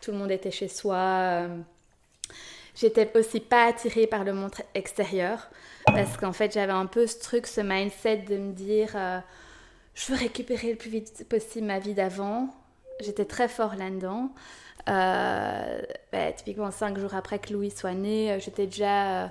tout 0.00 0.10
le 0.10 0.18
monde 0.18 0.30
était 0.30 0.50
chez 0.50 0.68
soi. 0.68 1.48
J'étais 2.74 3.10
aussi 3.16 3.40
pas 3.40 3.66
attirée 3.66 4.06
par 4.06 4.24
le 4.24 4.32
monde 4.32 4.52
extérieur. 4.74 5.50
Parce 5.86 6.16
qu'en 6.16 6.32
fait, 6.32 6.52
j'avais 6.52 6.72
un 6.72 6.86
peu 6.86 7.06
ce 7.06 7.18
truc, 7.18 7.46
ce 7.46 7.60
mindset 7.60 8.18
de 8.28 8.36
me 8.36 8.52
dire 8.52 8.92
euh, 8.94 9.18
je 9.94 10.12
veux 10.12 10.18
récupérer 10.18 10.70
le 10.70 10.76
plus 10.76 10.90
vite 10.90 11.26
possible 11.28 11.66
ma 11.66 11.78
vie 11.78 11.94
d'avant. 11.94 12.48
J'étais 13.00 13.24
très 13.24 13.48
fort 13.48 13.74
là-dedans. 13.74 14.30
Euh, 14.88 15.82
bah, 16.12 16.32
typiquement, 16.32 16.70
cinq 16.70 16.98
jours 16.98 17.14
après 17.14 17.38
que 17.38 17.52
Louis 17.52 17.70
soit 17.70 17.94
né, 17.94 18.32
euh, 18.32 18.40
j'étais 18.40 18.66
déjà. 18.66 19.30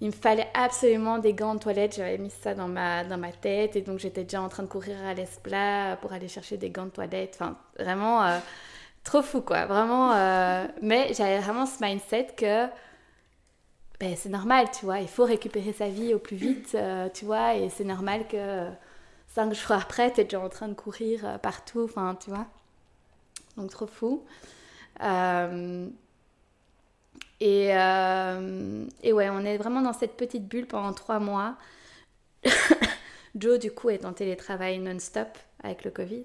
il 0.00 0.08
me 0.08 0.12
fallait 0.12 0.48
absolument 0.54 1.18
des 1.18 1.32
gants 1.32 1.54
de 1.54 1.60
toilette. 1.60 1.94
J'avais 1.96 2.18
mis 2.18 2.30
ça 2.30 2.54
dans 2.54 2.68
ma, 2.68 3.04
dans 3.04 3.18
ma 3.18 3.30
tête 3.30 3.76
et 3.76 3.82
donc 3.82 4.00
j'étais 4.00 4.24
déjà 4.24 4.42
en 4.42 4.48
train 4.48 4.64
de 4.64 4.68
courir 4.68 4.96
à 5.06 5.14
l'esplat 5.14 5.96
pour 6.00 6.12
aller 6.12 6.28
chercher 6.28 6.56
des 6.56 6.70
gants 6.70 6.86
de 6.86 6.90
toilette. 6.90 7.38
Enfin, 7.38 7.56
vraiment 7.78 8.40
trop 9.04 9.22
fou 9.22 9.40
quoi. 9.42 9.66
Vraiment. 9.66 10.10
mais 10.82 11.12
j'avais 11.14 11.38
vraiment 11.40 11.66
ce 11.66 11.82
mindset 11.84 12.28
que 12.36 12.68
ben, 14.00 14.16
c'est 14.16 14.28
normal, 14.28 14.66
tu 14.76 14.84
vois, 14.84 15.00
il 15.00 15.08
faut 15.08 15.24
récupérer 15.24 15.72
sa 15.72 15.88
vie 15.88 16.14
au 16.14 16.18
plus 16.18 16.36
vite, 16.36 16.72
euh, 16.74 17.08
tu 17.14 17.24
vois, 17.24 17.54
et 17.54 17.70
c'est 17.70 17.84
normal 17.84 18.26
que 18.28 18.68
cinq 19.28 19.54
jours 19.54 19.72
après, 19.72 20.12
tu 20.12 20.20
es 20.20 20.24
déjà 20.24 20.40
en 20.40 20.48
train 20.48 20.68
de 20.68 20.74
courir 20.74 21.24
euh, 21.24 21.38
partout, 21.38 21.84
enfin, 21.84 22.16
tu 22.22 22.30
vois. 22.30 22.46
Donc, 23.56 23.70
trop 23.70 23.86
fou. 23.86 24.24
Euh, 25.02 25.88
Et, 27.40 27.68
et 29.02 29.12
ouais, 29.12 29.28
on 29.30 29.44
est 29.44 29.56
vraiment 29.58 29.82
dans 29.82 29.92
cette 29.92 30.16
petite 30.16 30.48
bulle 30.48 30.66
pendant 30.66 30.92
trois 30.92 31.18
mois. 31.18 31.56
Joe, 33.36 33.58
du 33.58 33.70
coup, 33.72 33.90
est 33.90 34.04
en 34.04 34.12
télétravail 34.12 34.78
non-stop 34.78 35.28
avec 35.62 35.84
le 35.84 35.90
Covid. 35.90 36.24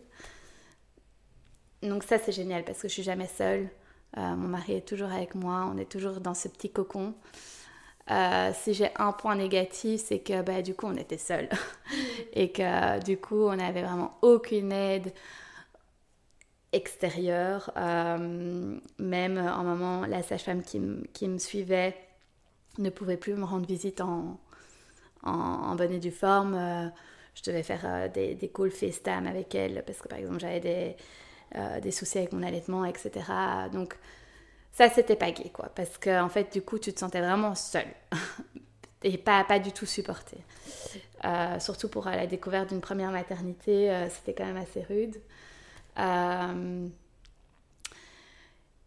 Donc 1.81 2.03
ça, 2.03 2.17
c'est 2.17 2.31
génial 2.31 2.63
parce 2.63 2.81
que 2.81 2.87
je 2.87 2.93
suis 2.93 3.03
jamais 3.03 3.27
seule. 3.27 3.69
Euh, 4.17 4.35
mon 4.35 4.47
mari 4.47 4.73
est 4.73 4.87
toujours 4.87 5.11
avec 5.11 5.35
moi, 5.35 5.69
on 5.73 5.77
est 5.77 5.89
toujours 5.89 6.19
dans 6.19 6.33
ce 6.33 6.47
petit 6.47 6.71
cocon. 6.71 7.13
Euh, 8.11 8.51
si 8.53 8.73
j'ai 8.73 8.89
un 8.97 9.11
point 9.11 9.35
négatif, 9.35 10.01
c'est 10.05 10.19
que 10.19 10.41
bah, 10.41 10.61
du 10.61 10.73
coup, 10.73 10.87
on 10.87 10.95
était 10.97 11.17
seuls. 11.17 11.47
et 12.33 12.51
que 12.51 13.03
du 13.03 13.17
coup, 13.17 13.43
on 13.43 13.55
n'avait 13.55 13.83
vraiment 13.83 14.17
aucune 14.21 14.71
aide 14.71 15.13
extérieure. 16.73 17.71
Euh, 17.77 18.77
même 18.97 19.37
en 19.37 19.63
moment, 19.63 20.05
la 20.05 20.23
sage-femme 20.23 20.63
qui, 20.63 20.81
qui, 21.13 21.27
me 21.27 21.37
suivait 21.37 21.95
ne 22.77 22.89
pouvait 22.89 23.17
plus 23.17 23.33
me 23.35 23.43
rendre 23.45 23.67
visite 23.67 24.01
en, 24.01 24.39
en, 25.23 25.75
bonne 25.75 25.91
et 25.91 25.99
due 25.99 26.11
forme. 26.11 26.91
je 27.35 27.43
devais 27.43 27.63
faire 27.63 28.09
des, 28.11 28.35
des 28.35 28.49
calls 28.49 28.71
FaceTime 28.71 29.27
avec 29.27 29.53
elle 29.55 29.83
parce 29.85 29.99
que, 29.99 30.07
par 30.07 30.19
exemple, 30.19 30.39
j'avais 30.39 30.59
des 30.59 30.95
euh, 31.55 31.79
des 31.79 31.91
soucis 31.91 32.19
avec 32.19 32.31
mon 32.31 32.43
allaitement, 32.43 32.85
etc. 32.85 33.11
Donc 33.71 33.97
ça, 34.71 34.87
c'était 34.89 35.15
pas 35.15 35.31
gay, 35.31 35.49
quoi. 35.49 35.69
Parce 35.73 35.97
que, 35.97 36.21
en 36.21 36.29
fait, 36.29 36.53
du 36.53 36.61
coup, 36.61 36.77
tu 36.77 36.93
te 36.93 36.99
sentais 36.99 37.21
vraiment 37.21 37.55
seule. 37.55 37.87
et 39.03 39.17
pas, 39.17 39.43
pas 39.43 39.57
du 39.59 39.71
tout 39.71 39.87
supportée. 39.87 40.43
Euh, 41.25 41.59
surtout 41.59 41.89
pour 41.89 42.05
la 42.05 42.27
découverte 42.27 42.69
d'une 42.69 42.81
première 42.81 43.11
maternité, 43.11 43.91
euh, 43.91 44.09
c'était 44.09 44.33
quand 44.33 44.45
même 44.45 44.57
assez 44.57 44.83
rude. 44.83 45.15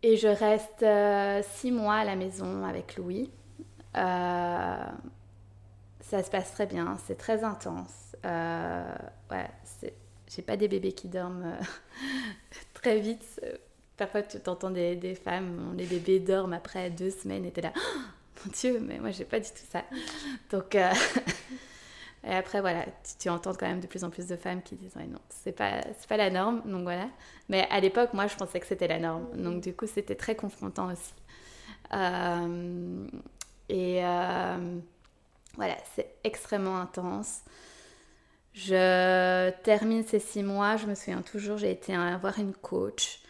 et 0.02 0.16
je 0.16 0.28
reste 0.28 0.84
six 1.56 1.72
mois 1.72 1.96
à 1.96 2.04
la 2.04 2.16
maison 2.16 2.64
avec 2.64 2.96
Louis. 2.96 3.30
ça 3.94 4.94
se 6.10 6.30
passe 6.30 6.52
très 6.52 6.66
bien, 6.66 6.96
c'est 7.06 7.18
très 7.18 7.44
intense. 7.44 8.16
ouais, 8.24 9.50
c'est 9.64 9.94
j'ai 10.34 10.42
pas 10.42 10.56
des 10.56 10.68
bébés 10.68 10.92
qui 10.92 11.08
dorment 11.08 11.44
euh, 11.44 11.64
très 12.74 13.00
vite. 13.00 13.40
Parfois, 13.96 14.22
tu 14.22 14.38
entends 14.46 14.70
des, 14.70 15.14
femmes, 15.14 15.74
les 15.76 15.84
bébés 15.84 16.20
dorment 16.20 16.54
après 16.54 16.90
deux 16.90 17.10
semaines 17.10 17.44
et 17.44 17.50
t'es 17.50 17.60
là, 17.60 17.72
mon 18.44 18.52
Dieu, 18.52 18.80
mais 18.80 18.98
moi, 18.98 19.10
j'ai 19.10 19.24
pas 19.24 19.40
du 19.40 19.48
tout 19.48 19.66
ça. 19.70 19.84
Donc, 20.50 20.74
euh, 20.74 20.92
et 22.24 22.30
après, 22.32 22.60
voilà, 22.60 22.86
tu, 23.18 23.28
entends 23.28 23.54
quand 23.54 23.66
même 23.66 23.80
de 23.80 23.86
plus 23.86 24.04
en 24.04 24.10
plus 24.10 24.26
de 24.26 24.36
femmes 24.36 24.62
qui 24.62 24.74
disent, 24.76 24.96
non, 24.96 25.20
c'est 25.28 25.52
pas, 25.52 25.82
pas 26.08 26.16
la 26.16 26.30
norme. 26.30 26.62
Donc, 26.64 26.82
voilà. 26.82 27.08
Mais 27.48 27.68
à 27.70 27.80
l'époque, 27.80 28.14
moi, 28.14 28.26
je 28.26 28.36
pensais 28.36 28.58
que 28.58 28.66
c'était 28.66 28.88
la 28.88 28.98
norme. 28.98 29.26
Donc, 29.36 29.62
du 29.62 29.74
coup, 29.74 29.86
c'était 29.86 30.16
très 30.16 30.34
confrontant 30.34 30.90
aussi. 30.90 31.12
Euh, 31.92 33.06
et 33.68 34.00
voilà, 35.56 35.76
c'est 35.94 36.14
extrêmement 36.24 36.80
intense. 36.80 37.42
Je 38.54 39.50
termine 39.62 40.04
ces 40.04 40.18
six 40.18 40.42
mois, 40.42 40.76
je 40.76 40.86
me 40.86 40.94
souviens 40.94 41.22
toujours, 41.22 41.56
j'ai 41.56 41.70
été 41.70 41.94
voir 42.20 42.38
une 42.38 42.52
coach. 42.52 43.20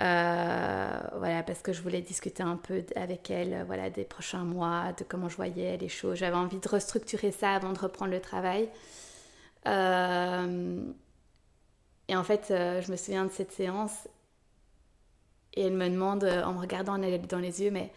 Euh, 0.00 1.00
voilà, 1.16 1.42
parce 1.42 1.62
que 1.62 1.72
je 1.72 1.80
voulais 1.82 2.02
discuter 2.02 2.42
un 2.42 2.56
peu 2.56 2.84
avec 2.96 3.30
elle, 3.30 3.64
voilà, 3.66 3.88
des 3.90 4.04
prochains 4.04 4.44
mois, 4.44 4.92
de 4.98 5.04
comment 5.04 5.28
je 5.28 5.36
voyais 5.36 5.76
les 5.78 5.88
choses. 5.88 6.18
J'avais 6.18 6.36
envie 6.36 6.58
de 6.58 6.68
restructurer 6.68 7.32
ça 7.32 7.54
avant 7.54 7.72
de 7.72 7.78
reprendre 7.78 8.12
le 8.12 8.20
travail. 8.20 8.68
Euh, 9.66 10.82
et 12.08 12.16
en 12.16 12.24
fait, 12.24 12.48
euh, 12.50 12.80
je 12.82 12.90
me 12.92 12.96
souviens 12.96 13.24
de 13.24 13.32
cette 13.32 13.52
séance 13.52 14.08
et 15.54 15.62
elle 15.66 15.72
me 15.72 15.88
demande, 15.88 16.24
en 16.24 16.52
me 16.52 16.60
regardant 16.60 16.98
dans 16.98 17.38
les 17.38 17.62
yeux, 17.62 17.70
mais 17.70 17.90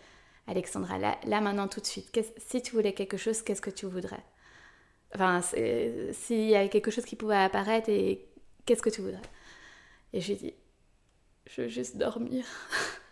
Alexandra, 0.47 0.97
là, 0.97 1.17
là 1.25 1.41
maintenant, 1.41 1.67
tout 1.67 1.81
de 1.81 1.85
suite, 1.85 2.17
si 2.37 2.61
tu 2.61 2.73
voulais 2.75 2.93
quelque 2.93 3.17
chose, 3.17 3.41
qu'est-ce 3.43 3.61
que 3.61 3.69
tu 3.69 3.85
voudrais? 3.85 4.23
Enfin, 5.15 5.41
s'il 5.41 6.49
y 6.49 6.55
avait 6.55 6.69
quelque 6.69 6.91
chose 6.91 7.05
qui 7.05 7.15
pouvait 7.15 7.35
apparaître 7.35 7.89
et 7.89 8.27
qu'est-ce 8.65 8.81
que 8.81 8.89
tu 8.89 9.01
voudrais? 9.01 9.21
Et 10.13 10.21
j'ai 10.21 10.35
dit, 10.35 10.53
je 11.47 11.63
veux 11.63 11.67
juste 11.67 11.97
dormir. 11.97 12.45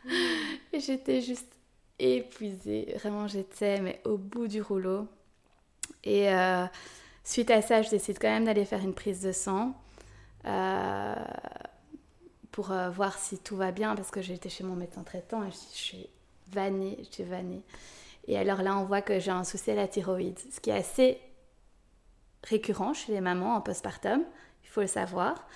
et 0.74 0.80
j'étais 0.80 1.22
juste 1.22 1.52
épuisée. 2.00 2.94
Vraiment, 3.00 3.28
j'étais 3.28 3.82
mais 3.82 4.02
au 4.06 4.18
bout 4.18 4.48
du 4.48 4.62
rouleau. 4.62 5.08
Et 6.04 6.32
euh, 6.32 6.66
suite 7.24 7.52
à 7.52 7.62
ça, 7.62 7.82
je 7.82 7.90
décide 7.90 8.20
quand 8.20 8.30
même 8.30 8.46
d'aller 8.46 8.66
faire 8.66 8.84
une 8.84 8.94
prise 8.94 9.22
de 9.22 9.32
sang 9.32 9.74
euh, 10.46 11.16
pour 12.52 12.72
euh, 12.72 12.90
voir 12.90 13.18
si 13.18 13.38
tout 13.40 13.56
va 13.56 13.72
bien 13.72 13.96
parce 13.96 14.12
que 14.12 14.22
j'étais 14.22 14.50
chez 14.50 14.64
mon 14.64 14.76
médecin 14.76 15.04
traitant 15.04 15.44
et 15.44 15.52
je, 15.52 15.58
je 15.74 15.78
suis 15.78 16.10
vannée, 16.52 16.98
je 17.00 17.16
suis 17.16 17.24
vannée. 17.24 17.64
Et 18.28 18.38
alors 18.38 18.62
là, 18.62 18.78
on 18.78 18.86
voit 18.86 19.02
que 19.02 19.20
j'ai 19.20 19.32
un 19.32 19.44
souci 19.44 19.72
à 19.72 19.76
la 19.76 19.88
thyroïde, 19.88 20.38
ce 20.52 20.60
qui 20.60 20.70
est 20.70 20.74
assez 20.74 21.20
récurrent 22.44 22.94
chez 22.94 23.12
les 23.12 23.22
mamans 23.22 23.56
en 23.56 23.62
postpartum, 23.62 24.24
il 24.64 24.70
faut 24.70 24.82
le 24.82 24.88
savoir. 24.88 25.48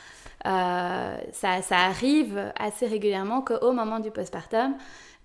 Euh, 0.45 1.17
ça, 1.31 1.61
ça, 1.61 1.77
arrive 1.79 2.51
assez 2.57 2.87
régulièrement 2.87 3.41
qu'au 3.41 3.71
moment 3.73 3.99
du 3.99 4.11
postpartum, 4.11 4.75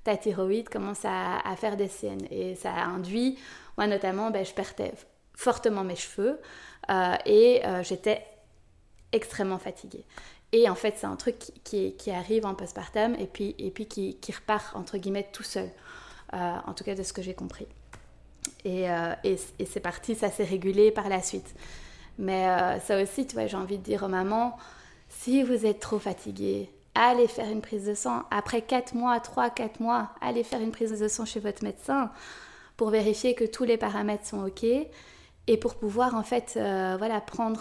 ta 0.05 0.16
thyroïde 0.16 0.69
commence 0.69 1.05
à, 1.05 1.40
faire 1.57 1.77
des 1.77 1.88
siennes. 1.88 2.27
Et 2.31 2.55
ça 2.55 2.73
induit, 2.73 3.38
moi 3.77 3.87
notamment, 3.87 4.31
ben, 4.31 4.45
je 4.45 4.53
perdais 4.53 4.92
fortement 5.35 5.85
mes 5.85 5.97
cheveux 5.97 6.40
euh, 6.90 7.14
et 7.25 7.64
euh, 7.66 7.83
j'étais 7.83 8.25
extrêmement 9.12 9.59
fatiguée. 9.59 10.05
Et 10.53 10.69
en 10.69 10.75
fait, 10.75 10.95
c'est 10.97 11.07
un 11.07 11.16
truc 11.16 11.38
qui, 11.64 12.11
arrive 12.11 12.47
en 12.47 12.55
postpartum 12.55 13.14
et 13.19 13.27
puis, 13.27 13.55
et 13.59 13.71
puis 13.71 13.87
qui 13.87 14.33
repart, 14.33 14.77
entre 14.77 14.97
guillemets, 14.97 15.29
tout 15.33 15.42
seul. 15.42 15.69
en 16.33 16.73
tout 16.75 16.85
cas, 16.85 16.95
de 16.95 17.03
ce 17.03 17.12
que 17.12 17.21
j'ai 17.23 17.35
compris. 17.35 17.66
Euh, 18.67 19.15
et, 19.25 19.37
c'est 19.67 19.81
parti, 19.81 20.15
ça 20.15 20.31
s'est 20.31 20.45
régulé 20.45 20.91
par 20.91 21.09
la 21.09 21.23
suite. 21.23 21.55
Mais 22.19 22.49
euh, 22.49 22.81
ça 22.81 23.01
aussi, 23.03 23.27
tu 23.27 23.35
vois, 23.35 23.47
j'ai 23.47 23.57
envie 23.57 23.79
de 23.79 23.83
dire 23.83 24.03
aux 24.03 24.09
mamans, 24.09 24.57
si 25.09 25.43
vous 25.43 25.67
êtes 25.67 25.81
trop 25.81 25.99
fatiguée, 25.99 26.71
allez 26.95 27.29
faire 27.29 27.51
une 27.51 27.61
prise 27.61 27.87
de 27.87 27.95
sang. 27.95 28.23
Après 28.31 28.63
4 28.63 28.95
mois, 28.95 29.19
3-4 29.19 29.81
mois, 29.81 30.11
allez 30.21 30.43
faire 30.43 30.61
une 30.61 30.73
prise 30.73 30.99
de 30.99 31.09
sang 31.09 31.25
chez 31.25 31.41
votre 31.41 31.63
médecin 31.63 32.11
pour 32.77 32.91
vérifier 32.91 33.35
que 33.35 33.45
tous 33.45 33.65
les 33.65 33.77
paramètres 33.77 34.27
sont 34.27 34.45
OK 34.47 34.65
et 34.65 35.57
pour 35.59 35.77
pouvoir 35.77 36.15
en 36.15 36.23
fait, 36.23 36.55
euh, 36.57 36.97
voilà, 36.99 37.21
prendre, 37.21 37.61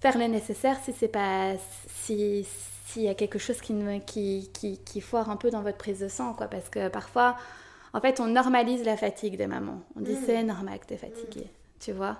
faire 0.00 0.18
le 0.18 0.26
nécessaire 0.26 0.78
si 0.84 0.92
c'est 0.92 1.08
pas, 1.08 1.54
si 1.88 2.46
s'il 2.86 3.02
y 3.02 3.08
a 3.08 3.14
quelque 3.14 3.38
chose 3.38 3.60
qui, 3.60 3.74
qui, 4.06 4.50
qui, 4.52 4.78
qui 4.78 5.00
foire 5.00 5.30
un 5.30 5.36
peu 5.36 5.50
dans 5.50 5.62
votre 5.62 5.78
prise 5.78 6.00
de 6.00 6.08
sang, 6.08 6.34
quoi, 6.34 6.46
parce 6.46 6.68
que 6.68 6.88
parfois 6.88 7.36
en 7.94 8.00
fait, 8.00 8.18
on 8.18 8.26
normalise 8.26 8.84
la 8.84 8.96
fatigue 8.96 9.38
des 9.38 9.46
mamans. 9.46 9.80
On 9.96 10.00
dit 10.00 10.12
mm. 10.12 10.22
c'est 10.26 10.42
normal 10.42 10.80
que 10.80 10.86
tu 10.86 10.94
es 10.94 10.96
fatiguée, 10.98 11.50
tu 11.78 11.92
vois. 11.92 12.18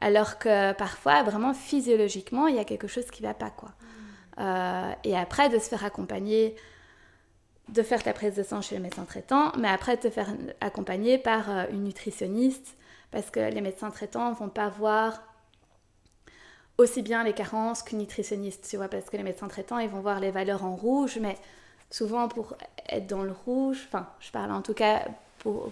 Alors 0.00 0.38
que 0.38 0.72
parfois, 0.74 1.22
vraiment 1.22 1.54
physiologiquement, 1.54 2.46
il 2.46 2.56
y 2.56 2.58
a 2.58 2.64
quelque 2.64 2.86
chose 2.86 3.06
qui 3.06 3.22
va 3.22 3.32
pas, 3.32 3.50
quoi. 3.50 3.70
Euh, 4.38 4.92
et 5.02 5.16
après, 5.16 5.48
de 5.48 5.58
se 5.58 5.68
faire 5.68 5.84
accompagner, 5.84 6.56
de 7.70 7.82
faire 7.82 8.02
ta 8.02 8.12
prise 8.12 8.34
de 8.34 8.42
sang 8.42 8.60
chez 8.60 8.76
le 8.76 8.82
médecin 8.82 9.04
traitant, 9.04 9.52
mais 9.56 9.68
après 9.68 9.96
de 9.96 10.02
te 10.02 10.10
faire 10.10 10.28
accompagner 10.60 11.16
par 11.16 11.50
euh, 11.50 11.64
une 11.70 11.84
nutritionniste, 11.84 12.76
parce 13.10 13.30
que 13.30 13.40
les 13.40 13.60
médecins 13.62 13.90
traitants 13.90 14.32
vont 14.32 14.50
pas 14.50 14.68
voir 14.68 15.22
aussi 16.76 17.00
bien 17.00 17.24
les 17.24 17.32
carences 17.32 17.82
qu'une 17.82 17.98
nutritionniste, 17.98 18.66
tu 18.68 18.76
vois, 18.76 18.88
parce 18.88 19.08
que 19.08 19.16
les 19.16 19.22
médecins 19.22 19.48
traitants, 19.48 19.78
ils 19.78 19.88
vont 19.88 20.00
voir 20.00 20.20
les 20.20 20.32
valeurs 20.32 20.64
en 20.64 20.74
rouge, 20.74 21.18
mais 21.18 21.38
souvent 21.94 22.26
pour 22.26 22.56
être 22.88 23.06
dans 23.06 23.22
le 23.22 23.30
rouge, 23.30 23.84
enfin 23.86 24.08
je 24.18 24.32
parle 24.32 24.50
en 24.50 24.62
tout 24.62 24.74
cas 24.74 25.04
pour, 25.38 25.70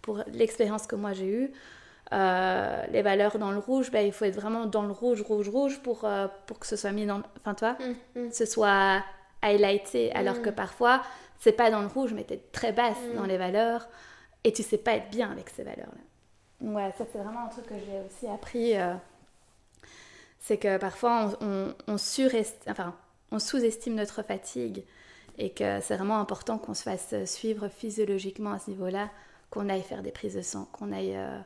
pour 0.00 0.22
l'expérience 0.28 0.86
que 0.86 0.94
moi 0.94 1.12
j'ai 1.12 1.26
eue, 1.26 1.52
euh, 2.12 2.84
les 2.92 3.02
valeurs 3.02 3.36
dans 3.38 3.50
le 3.50 3.58
rouge, 3.58 3.90
ben, 3.90 4.06
il 4.06 4.12
faut 4.12 4.26
être 4.26 4.36
vraiment 4.36 4.66
dans 4.66 4.82
le 4.82 4.92
rouge, 4.92 5.22
rouge, 5.22 5.48
rouge 5.48 5.80
pour, 5.80 6.04
euh, 6.04 6.28
pour 6.46 6.60
que 6.60 6.68
ce 6.68 6.76
soit 6.76 6.92
mis 6.92 7.04
dans... 7.04 7.20
Enfin 7.40 7.54
toi, 7.54 7.76
mm, 8.14 8.20
mm. 8.20 8.30
ce 8.30 8.46
soit 8.46 9.02
highlighté, 9.42 10.12
alors 10.12 10.40
que 10.40 10.50
mm. 10.50 10.54
parfois 10.54 11.02
c'est 11.40 11.50
pas 11.50 11.68
dans 11.72 11.80
le 11.80 11.88
rouge, 11.88 12.12
mais 12.14 12.22
tu 12.22 12.34
es 12.34 12.42
très 12.52 12.70
basse 12.70 13.02
dans 13.16 13.24
les 13.24 13.36
valeurs 13.36 13.88
et 14.44 14.52
tu 14.52 14.62
sais 14.62 14.78
pas 14.78 14.92
être 14.92 15.10
bien 15.10 15.32
avec 15.32 15.50
ces 15.50 15.64
valeurs-là. 15.64 16.68
Ouais, 16.70 16.94
ça 16.96 17.04
c'est 17.10 17.18
vraiment 17.18 17.46
un 17.46 17.48
truc 17.48 17.66
que 17.66 17.74
j'ai 17.74 18.00
aussi 18.06 18.32
appris. 18.32 18.78
Euh, 18.78 18.94
c'est 20.38 20.58
que 20.58 20.76
parfois 20.78 21.32
on, 21.40 21.74
on, 21.88 21.96
enfin, 22.68 22.94
on 23.32 23.40
sous-estime 23.40 23.96
notre 23.96 24.22
fatigue 24.22 24.84
et 25.38 25.50
que 25.50 25.80
c'est 25.80 25.96
vraiment 25.96 26.18
important 26.18 26.58
qu'on 26.58 26.74
se 26.74 26.82
fasse 26.82 27.14
suivre 27.24 27.68
physiologiquement 27.68 28.52
à 28.52 28.58
ce 28.58 28.70
niveau-là, 28.70 29.10
qu'on 29.50 29.68
aille 29.68 29.82
faire 29.82 30.02
des 30.02 30.10
prises 30.10 30.34
de 30.34 30.42
sang, 30.42 30.68
qu'on 30.72 30.92
aille, 30.92 31.16
euh, 31.16 31.38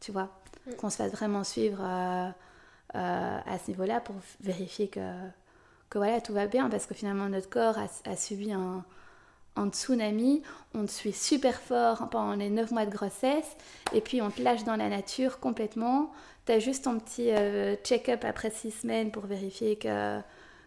tu 0.00 0.12
vois, 0.12 0.30
mm. 0.66 0.74
qu'on 0.74 0.90
se 0.90 0.96
fasse 0.96 1.12
vraiment 1.12 1.44
suivre 1.44 1.80
euh, 1.80 2.28
euh, 2.94 3.38
à 3.44 3.58
ce 3.58 3.70
niveau-là 3.70 4.00
pour 4.00 4.16
vérifier 4.40 4.88
que, 4.88 5.12
que 5.90 5.98
voilà, 5.98 6.20
tout 6.20 6.32
va 6.32 6.46
bien, 6.46 6.68
parce 6.68 6.86
que 6.86 6.94
finalement 6.94 7.28
notre 7.28 7.48
corps 7.48 7.76
a, 7.78 8.16
subi 8.16 8.52
un, 8.52 8.84
un, 9.54 9.68
tsunami, 9.68 10.42
on 10.74 10.84
te 10.84 10.90
suit 10.90 11.12
super 11.12 11.60
fort 11.60 12.08
pendant 12.10 12.34
les 12.34 12.50
9 12.50 12.72
mois 12.72 12.86
de 12.86 12.90
grossesse, 12.90 13.56
et 13.92 14.00
puis 14.00 14.20
on 14.22 14.30
te 14.30 14.42
lâche 14.42 14.64
dans 14.64 14.76
la 14.76 14.88
nature 14.88 15.38
complètement, 15.38 16.12
tu 16.46 16.52
as 16.52 16.58
juste 16.58 16.84
ton 16.84 16.98
petit 16.98 17.30
check-up 17.84 18.24
après 18.24 18.50
6 18.50 18.70
semaines 18.72 19.10
pour 19.10 19.26
vérifier 19.26 19.76
que 19.76 20.20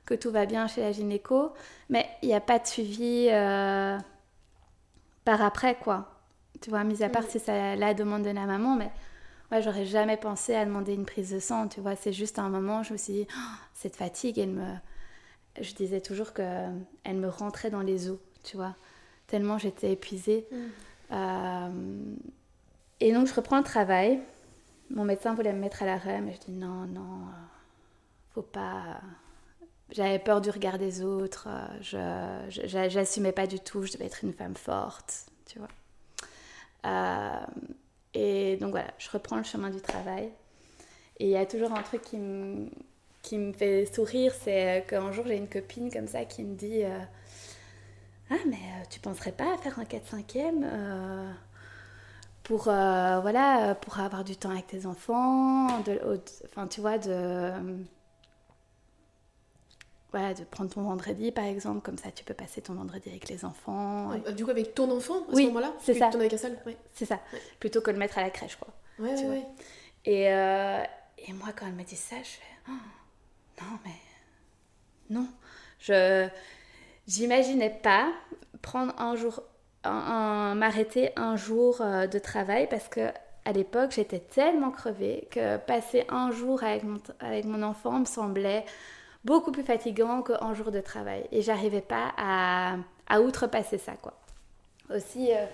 que 0.10 0.16
tout 0.16 0.32
va 0.32 0.48
bien 0.48 0.68
chez 0.68 0.82
la 0.82 0.92
gynéco, 0.92 1.54
mais 1.90 2.10
il 2.24 2.30
n'y 2.30 2.34
a 2.34 2.42
pas 2.42 2.58
de 2.58 2.66
suivi, 2.66 3.28
euh, 3.30 3.96
par 5.24 5.44
après, 5.44 5.76
quoi. 5.76 6.10
Tu 6.62 6.72
vois, 6.72 6.84
mis 6.84 7.04
à 7.04 7.10
part 7.10 7.24
si 7.24 7.40
c'est 7.40 7.76
la 7.76 7.94
demande 7.94 8.24
de 8.24 8.32
la 8.32 8.48
maman, 8.48 8.76
mais 8.76 8.92
ouais, 9.52 9.62
j'aurais 9.62 9.86
jamais 9.86 10.18
pensé 10.18 10.56
à 10.56 10.66
demander 10.66 10.96
une 10.96 11.06
prise 11.06 11.32
de 11.32 11.40
sang, 11.40 11.68
tu 11.68 11.80
vois. 11.80 11.96
C'est 11.96 12.12
juste 12.12 12.40
un 12.40 12.50
moment, 12.50 12.82
je 12.82 12.94
me 12.94 12.98
suis 12.98 13.14
dit, 13.14 13.28
oh, 13.30 13.56
cette 13.76 13.96
fatigue, 13.96 14.40
elle 14.40 14.50
me. 14.50 14.74
Je 15.62 15.74
disais 15.74 16.02
toujours 16.02 16.34
que 16.34 16.42
elle 17.04 17.18
me 17.18 17.30
rentrait 17.30 17.70
dans 17.70 17.82
les 17.82 18.10
os, 18.10 18.18
tu 18.44 18.58
vois. 18.58 18.76
Tellement 19.28 19.60
j'étais 19.60 19.92
épuisée. 19.92 20.48
Mm. 20.52 20.58
Euh, 21.12 21.70
et 23.00 23.14
donc, 23.14 23.28
je 23.28 23.34
reprends 23.36 23.58
le 23.58 23.64
travail. 23.64 24.20
Mon 24.90 25.06
médecin 25.06 25.36
voulait 25.36 25.54
me 25.54 25.60
mettre 25.60 25.84
à 25.84 25.86
l'arrêt, 25.86 26.20
mais 26.22 26.34
je 26.34 26.52
dis 26.52 26.58
non, 26.58 26.88
non, 26.88 27.28
faut 28.34 28.42
pas. 28.42 29.02
J'avais 29.92 30.20
peur 30.20 30.40
du 30.40 30.52
regard 30.52 30.78
des 30.78 31.04
autres, 31.04 31.48
euh, 31.48 32.50
je 32.52 32.88
j'assumais 32.90 33.32
pas 33.32 33.48
du 33.48 33.60
tout, 33.60 33.84
je 33.84 33.94
devais 33.94 34.06
être 34.06 34.24
une 34.24 34.34
femme 34.34 34.56
forte, 34.56 35.26
tu 35.48 35.58
vois. 35.58 35.68
Euh, 36.86 37.46
et 38.14 38.58
donc 38.58 38.72
voilà, 38.72 38.92
je 39.00 39.10
reprends 39.10 39.38
le 39.38 39.44
chemin 39.44 39.72
du 39.72 39.82
travail. 39.82 40.30
Et 41.18 41.26
il 41.26 41.32
y 41.32 41.38
a 41.38 41.46
toujours 41.46 41.74
un 41.74 41.82
truc 41.82 42.04
qui 42.04 42.18
me, 42.18 42.70
qui 43.24 43.38
me 43.40 43.52
fait 43.52 43.88
sourire, 43.88 44.32
c'est 44.40 44.86
qu'un 44.88 45.12
jour 45.12 45.26
j'ai 45.28 45.38
une 45.38 45.50
copine 45.50 45.92
comme 45.92 46.08
ça 46.08 46.24
qui 46.24 46.44
me 46.44 46.56
dit 46.56 46.84
Ah, 48.30 48.36
mais 48.48 48.58
tu 48.92 49.00
penserais 49.00 49.32
pas 49.32 49.56
à 49.56 49.58
faire 49.58 49.80
un 49.80 49.86
4-5e 49.86 51.34
pour, 52.44 52.64
voilà, 52.64 53.76
pour 53.82 54.00
avoir 54.00 54.24
du 54.24 54.38
temps 54.38 54.52
avec 54.52 54.68
tes 54.68 54.86
enfants, 54.86 55.68
enfin 56.46 56.68
tu 56.68 56.80
vois, 56.80 57.00
de 57.00 57.52
voilà, 60.12 60.34
de 60.34 60.44
prendre 60.44 60.72
ton 60.72 60.82
vendredi 60.82 61.32
par 61.32 61.46
exemple, 61.46 61.82
comme 61.82 61.98
ça 61.98 62.12
tu 62.12 62.24
peux 62.24 62.34
passer 62.34 62.62
ton 62.62 62.74
vendredi 62.74 63.10
avec 63.10 63.30
les 63.30 63.46
enfants. 63.46 64.12
Ah, 64.26 64.32
du 64.32 64.44
coup, 64.44 64.52
avec 64.52 64.74
ton 64.74 64.90
enfant 64.96 65.18
à 65.30 65.34
oui, 65.34 65.44
ce 65.44 65.48
moment-là 65.50 65.74
C'est 65.82 65.94
ça. 65.94 66.08
avec 66.08 66.34
un 66.34 66.38
seul 66.38 66.58
C'est 66.94 67.06
ça. 67.06 67.20
Plutôt 67.60 67.82
que 67.82 67.88
de 67.88 67.94
le 67.94 68.00
mettre 68.00 68.18
à 68.18 68.22
la 68.22 68.30
crèche, 68.30 68.56
quoi. 68.56 68.74
Ouais, 69.00 69.14
ouais, 69.14 69.30
ouais. 69.30 69.46
Et, 70.06 70.30
euh, 70.34 70.84
et, 71.18 71.34
moi, 71.34 71.50
quand 71.56 71.66
elle 71.68 71.74
m'a 71.74 71.84
dit 71.84 71.96
ça, 71.96 72.16
je 72.18 72.30
fais 72.30 72.44
oh, 72.70 73.62
non, 73.62 73.80
mais 73.86 73.92
non. 75.10 75.28
Je 75.80 76.28
j'imaginais 77.08 77.70
pas 77.70 78.12
prendre 78.62 78.94
un 79.00 79.16
jour, 79.16 79.44
un, 79.84 80.56
m'arrêter 80.56 81.12
un 81.16 81.36
jour 81.36 81.82
euh, 81.82 82.08
de 82.08 82.20
travail 82.20 82.68
parce 82.70 82.88
que 82.88 83.10
à 83.46 83.52
l'époque, 83.52 83.92
j'étais 83.92 84.20
tellement 84.20 84.70
crevée 84.70 85.28
que 85.32 85.58
passer 85.58 86.06
un 86.10 86.32
jour 86.32 86.64
avec 86.64 86.84
mon, 86.84 87.00
avec 87.20 87.46
mon 87.46 87.64
enfant 87.64 88.00
me 88.00 88.06
semblait 88.06 88.66
beaucoup 89.24 89.52
plus 89.52 89.64
fatigant 89.64 90.22
qu'un 90.22 90.54
jour 90.54 90.72
de 90.72 90.80
travail. 90.80 91.28
Et 91.32 91.42
j'arrivais 91.42 91.82
pas 91.82 92.14
à, 92.18 92.78
à, 93.08 93.22
outrepasser 93.22 93.78
ça, 93.78 93.94
quoi. 93.94 94.20
Aussi, 94.90 95.32
euh, 95.32 95.46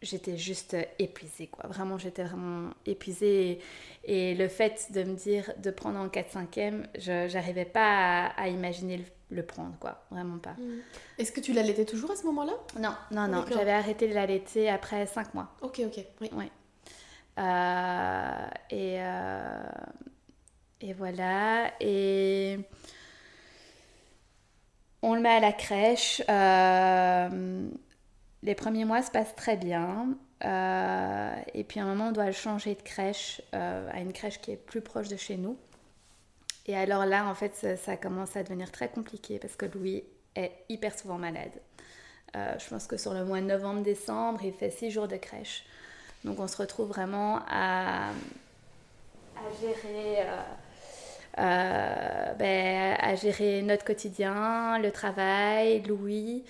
j'étais 0.00 0.36
juste 0.36 0.76
épuisée, 0.98 1.46
quoi. 1.46 1.68
Vraiment, 1.68 1.98
j'étais 1.98 2.24
vraiment 2.24 2.70
épuisée. 2.86 3.60
Et, 4.04 4.34
le 4.34 4.48
fait 4.48 4.88
de 4.92 5.04
me 5.04 5.14
dire 5.14 5.52
de 5.58 5.70
prendre 5.70 5.98
en 5.98 6.08
4-5e, 6.08 6.86
je 6.98 7.32
n'arrivais 7.32 7.64
pas 7.64 8.26
à, 8.26 8.48
imaginer 8.48 9.04
le, 9.30 9.42
prendre, 9.42 9.74
quoi. 9.78 10.04
Vraiment 10.10 10.38
pas. 10.38 10.54
Mmh. 10.58 10.80
Est-ce 11.18 11.32
que 11.32 11.40
tu 11.40 11.52
l'allaitais 11.52 11.84
toujours 11.84 12.10
à 12.10 12.16
ce 12.16 12.24
moment-là? 12.26 12.54
Non, 12.78 12.94
non, 13.10 13.28
non. 13.28 13.44
J'avais 13.48 13.72
arrêté 13.72 14.08
de 14.08 14.14
l'allaiter 14.14 14.68
après 14.68 15.06
5 15.06 15.34
mois. 15.34 15.54
Ok, 15.60 15.80
ok. 15.84 16.04
Oui. 16.20 16.30
Ouais. 16.34 16.50
Euh, 17.38 18.46
et, 18.70 18.96
euh, 19.00 19.62
et 20.80 20.92
voilà. 20.92 21.72
Et 21.80 22.58
on 25.02 25.14
le 25.14 25.20
met 25.20 25.30
à 25.30 25.40
la 25.40 25.52
crèche. 25.52 26.22
Euh, 26.28 27.68
les 28.42 28.54
premiers 28.54 28.84
mois 28.84 29.02
se 29.02 29.10
passent 29.10 29.34
très 29.34 29.56
bien. 29.56 30.16
Euh, 30.44 31.34
et 31.54 31.64
puis 31.64 31.80
à 31.80 31.84
un 31.84 31.86
moment, 31.86 32.08
on 32.08 32.12
doit 32.12 32.26
le 32.26 32.32
changer 32.32 32.74
de 32.74 32.82
crèche 32.82 33.42
euh, 33.54 33.88
à 33.92 34.00
une 34.00 34.12
crèche 34.12 34.40
qui 34.40 34.52
est 34.52 34.56
plus 34.56 34.80
proche 34.80 35.08
de 35.08 35.16
chez 35.16 35.36
nous. 35.36 35.56
Et 36.66 36.76
alors 36.76 37.04
là, 37.04 37.26
en 37.26 37.34
fait, 37.34 37.76
ça, 37.76 37.96
commence 37.96 38.36
à 38.36 38.44
devenir 38.44 38.70
très 38.70 38.88
compliqué 38.88 39.40
parce 39.40 39.56
que 39.56 39.66
Louis 39.66 40.04
est 40.36 40.52
hyper 40.68 40.96
souvent 40.96 41.18
malade. 41.18 41.50
je 42.34 42.68
pense 42.68 42.86
que 42.86 42.96
sur 42.96 43.14
le 43.14 43.24
mois 43.24 43.40
de 43.40 43.46
novembre-décembre, 43.46 44.40
il 44.44 44.52
fait 44.52 44.70
six 44.70 44.92
jours 44.92 45.08
de 45.08 45.16
crèche. 45.16 45.64
Donc 46.24 46.38
on 46.38 46.46
se 46.46 46.56
retrouve 46.56 46.88
vraiment 46.88 47.40
à, 47.50 48.10
gérer 49.60 50.24
ben, 51.36 52.96
à 52.98 53.14
gérer 53.14 53.62
notre 53.62 53.84
quotidien, 53.84 54.78
le 54.78 54.90
travail, 54.90 55.82
Louis, 55.82 56.44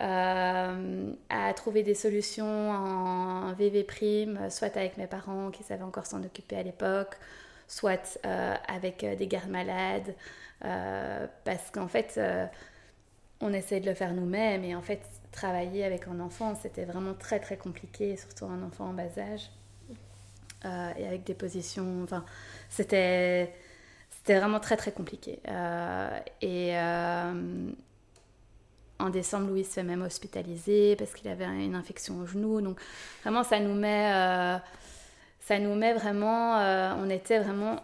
euh, 0.00 1.12
à 1.28 1.52
trouver 1.54 1.82
des 1.82 1.94
solutions 1.94 2.70
en 2.70 3.52
VV 3.54 3.84
prime, 3.84 4.50
soit 4.50 4.76
avec 4.76 4.96
mes 4.96 5.06
parents 5.06 5.50
qui 5.50 5.64
savaient 5.64 5.82
encore 5.82 6.06
s'en 6.06 6.22
occuper 6.22 6.56
à 6.56 6.62
l'époque, 6.62 7.16
soit 7.66 8.18
euh, 8.24 8.54
avec 8.68 9.04
des 9.04 9.26
gardes 9.26 9.50
malades, 9.50 10.14
parce 10.60 11.70
qu'en 11.72 11.88
fait, 11.88 12.20
on 13.40 13.52
essaie 13.52 13.80
de 13.80 13.86
le 13.86 13.94
faire 13.94 14.12
nous-mêmes, 14.14 14.64
et 14.64 14.74
en 14.74 14.82
fait, 14.82 15.00
travailler 15.32 15.84
avec 15.84 16.08
un 16.08 16.20
enfant, 16.20 16.54
c'était 16.54 16.84
vraiment 16.84 17.14
très 17.14 17.40
très 17.40 17.56
compliqué, 17.56 18.16
surtout 18.16 18.46
un 18.46 18.62
enfant 18.62 18.86
en 18.86 18.92
bas 18.92 19.18
âge, 19.18 19.50
et 20.64 21.06
avec 21.06 21.24
des 21.24 21.34
positions, 21.34 22.02
enfin, 22.04 22.24
c'était 22.68 23.52
c'était 24.28 24.40
vraiment 24.40 24.60
très 24.60 24.76
très 24.76 24.92
compliqué. 24.92 25.40
Euh, 25.48 26.20
et 26.42 26.76
euh, 26.76 27.70
en 28.98 29.08
décembre, 29.08 29.48
Louis 29.48 29.64
se 29.64 29.70
fait 29.70 29.82
même 29.82 30.02
hospitaliser 30.02 30.96
parce 30.96 31.14
qu'il 31.14 31.28
avait 31.28 31.46
une 31.46 31.74
infection 31.74 32.18
au 32.18 32.26
genou. 32.26 32.60
Donc 32.60 32.78
vraiment, 33.22 33.42
ça 33.42 33.58
nous 33.58 33.72
met, 33.72 34.12
euh, 34.12 34.58
ça 35.40 35.58
nous 35.58 35.74
met 35.74 35.94
vraiment, 35.94 36.58
on 36.98 37.08
était 37.08 37.38
vraiment 37.38 37.80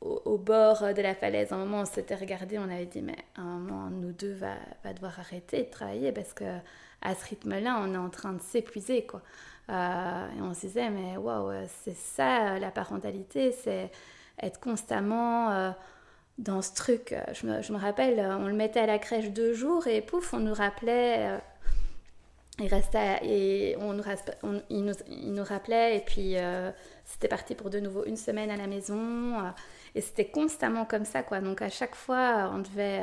au, 0.00 0.38
bord 0.38 0.94
de 0.94 1.02
la 1.02 1.14
falaise. 1.14 1.52
À 1.52 1.56
un 1.56 1.58
moment, 1.58 1.80
on 1.80 1.84
s'était 1.84 2.14
regardé, 2.14 2.58
on 2.58 2.64
avait 2.64 2.86
dit, 2.86 3.02
mais 3.02 3.18
à 3.36 3.42
un 3.42 3.58
moment, 3.58 3.90
nous 3.90 4.12
deux 4.12 4.32
va, 4.32 4.54
va 4.82 4.94
devoir 4.94 5.20
arrêter 5.20 5.64
de 5.64 5.70
travailler 5.70 6.10
parce 6.10 6.32
que 6.32 6.44
à 7.02 7.14
ce 7.14 7.26
rythme-là, 7.26 7.82
on 7.82 7.92
est 7.92 7.98
en 7.98 8.08
train 8.08 8.32
de 8.32 8.40
s'épuiser, 8.40 9.04
quoi. 9.04 9.20
et 9.68 10.40
on 10.40 10.54
se 10.54 10.60
disait, 10.62 10.88
mais 10.88 11.18
waouh, 11.18 11.52
c'est 11.82 11.96
ça 11.96 12.58
la 12.58 12.70
parentalité, 12.70 13.52
c'est 13.52 13.90
être 14.42 14.60
constamment 14.60 15.50
euh, 15.50 15.70
dans 16.38 16.62
ce 16.62 16.74
truc. 16.74 17.14
Je 17.32 17.46
me, 17.46 17.62
je 17.62 17.72
me, 17.72 17.78
rappelle, 17.78 18.20
on 18.20 18.46
le 18.46 18.54
mettait 18.54 18.80
à 18.80 18.86
la 18.86 18.98
crèche 18.98 19.30
deux 19.30 19.54
jours 19.54 19.86
et 19.86 20.00
pouf, 20.00 20.34
on 20.34 20.40
nous 20.40 20.54
rappelait. 20.54 21.28
Euh, 21.28 21.38
il 22.60 22.68
restait 22.68 23.18
et 23.24 23.76
on 23.80 23.94
nous, 23.94 24.04
il, 24.70 24.84
nous, 24.84 24.94
il, 25.08 25.34
nous, 25.34 25.42
rappelait 25.42 25.96
et 25.96 26.00
puis 26.00 26.36
euh, 26.36 26.70
c'était 27.04 27.26
parti 27.26 27.56
pour 27.56 27.68
de 27.68 27.80
nouveau 27.80 28.04
une 28.04 28.16
semaine 28.16 28.48
à 28.48 28.56
la 28.56 28.68
maison 28.68 29.52
et 29.96 30.00
c'était 30.00 30.26
constamment 30.26 30.84
comme 30.84 31.04
ça 31.04 31.24
quoi 31.24 31.40
donc 31.40 31.62
à 31.62 31.68
chaque 31.68 31.96
fois 31.96 32.52
on 32.54 32.58
devait 32.58 33.02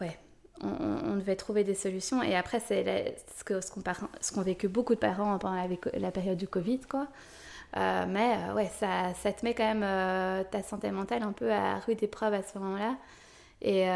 ouais 0.00 0.16
on, 0.60 1.16
devait 1.16 1.34
trouver 1.34 1.64
des 1.64 1.74
solutions 1.74 2.22
et 2.22 2.36
après 2.36 2.60
c'est 2.60 3.16
ce 3.36 3.42
que 3.42 3.60
ce 3.60 4.32
qu'ont 4.32 4.42
vécu 4.42 4.68
beaucoup 4.68 4.94
de 4.94 5.00
parents 5.00 5.36
pendant 5.38 5.56
la, 5.56 5.66
la 5.98 6.12
période 6.12 6.38
du 6.38 6.46
Covid 6.46 6.82
quoi 6.88 7.08
euh, 7.76 8.04
mais 8.06 8.36
euh, 8.36 8.54
ouais, 8.54 8.70
ça, 8.78 9.14
ça, 9.14 9.32
te 9.32 9.44
met 9.44 9.54
quand 9.54 9.64
même 9.64 9.82
euh, 9.82 10.44
ta 10.44 10.62
santé 10.62 10.90
mentale 10.90 11.22
un 11.22 11.32
peu 11.32 11.50
à 11.50 11.78
rude 11.78 12.02
épreuve 12.02 12.34
à 12.34 12.42
ce 12.42 12.58
moment-là. 12.58 12.96
Et, 13.62 13.86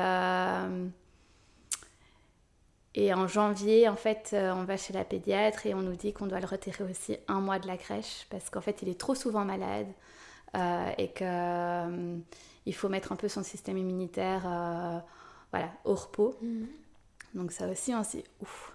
et 2.94 3.12
en 3.12 3.26
janvier, 3.26 3.88
en 3.88 3.96
fait, 3.96 4.30
on 4.32 4.62
va 4.64 4.76
chez 4.76 4.92
la 4.92 5.04
pédiatre 5.04 5.66
et 5.66 5.74
on 5.74 5.82
nous 5.82 5.96
dit 5.96 6.12
qu'on 6.12 6.26
doit 6.26 6.38
le 6.38 6.46
retirer 6.46 6.84
aussi 6.84 7.16
un 7.26 7.40
mois 7.40 7.58
de 7.58 7.66
la 7.66 7.76
crèche 7.76 8.26
parce 8.30 8.48
qu'en 8.48 8.60
fait, 8.60 8.80
il 8.82 8.88
est 8.88 8.98
trop 8.98 9.16
souvent 9.16 9.44
malade 9.44 9.88
et 10.98 11.08
qu'il 11.08 12.22
il 12.64 12.74
faut 12.74 12.88
mettre 12.88 13.10
un 13.10 13.16
peu 13.16 13.28
son 13.28 13.42
système 13.42 13.76
immunitaire 13.76 14.42
voilà, 15.50 15.68
au 15.84 15.96
repos. 15.96 16.36
Mhm. 16.40 16.68
Donc 17.34 17.50
ça 17.50 17.68
aussi, 17.68 17.92
on 17.92 18.04
s'est 18.04 18.24
ouf, 18.40 18.72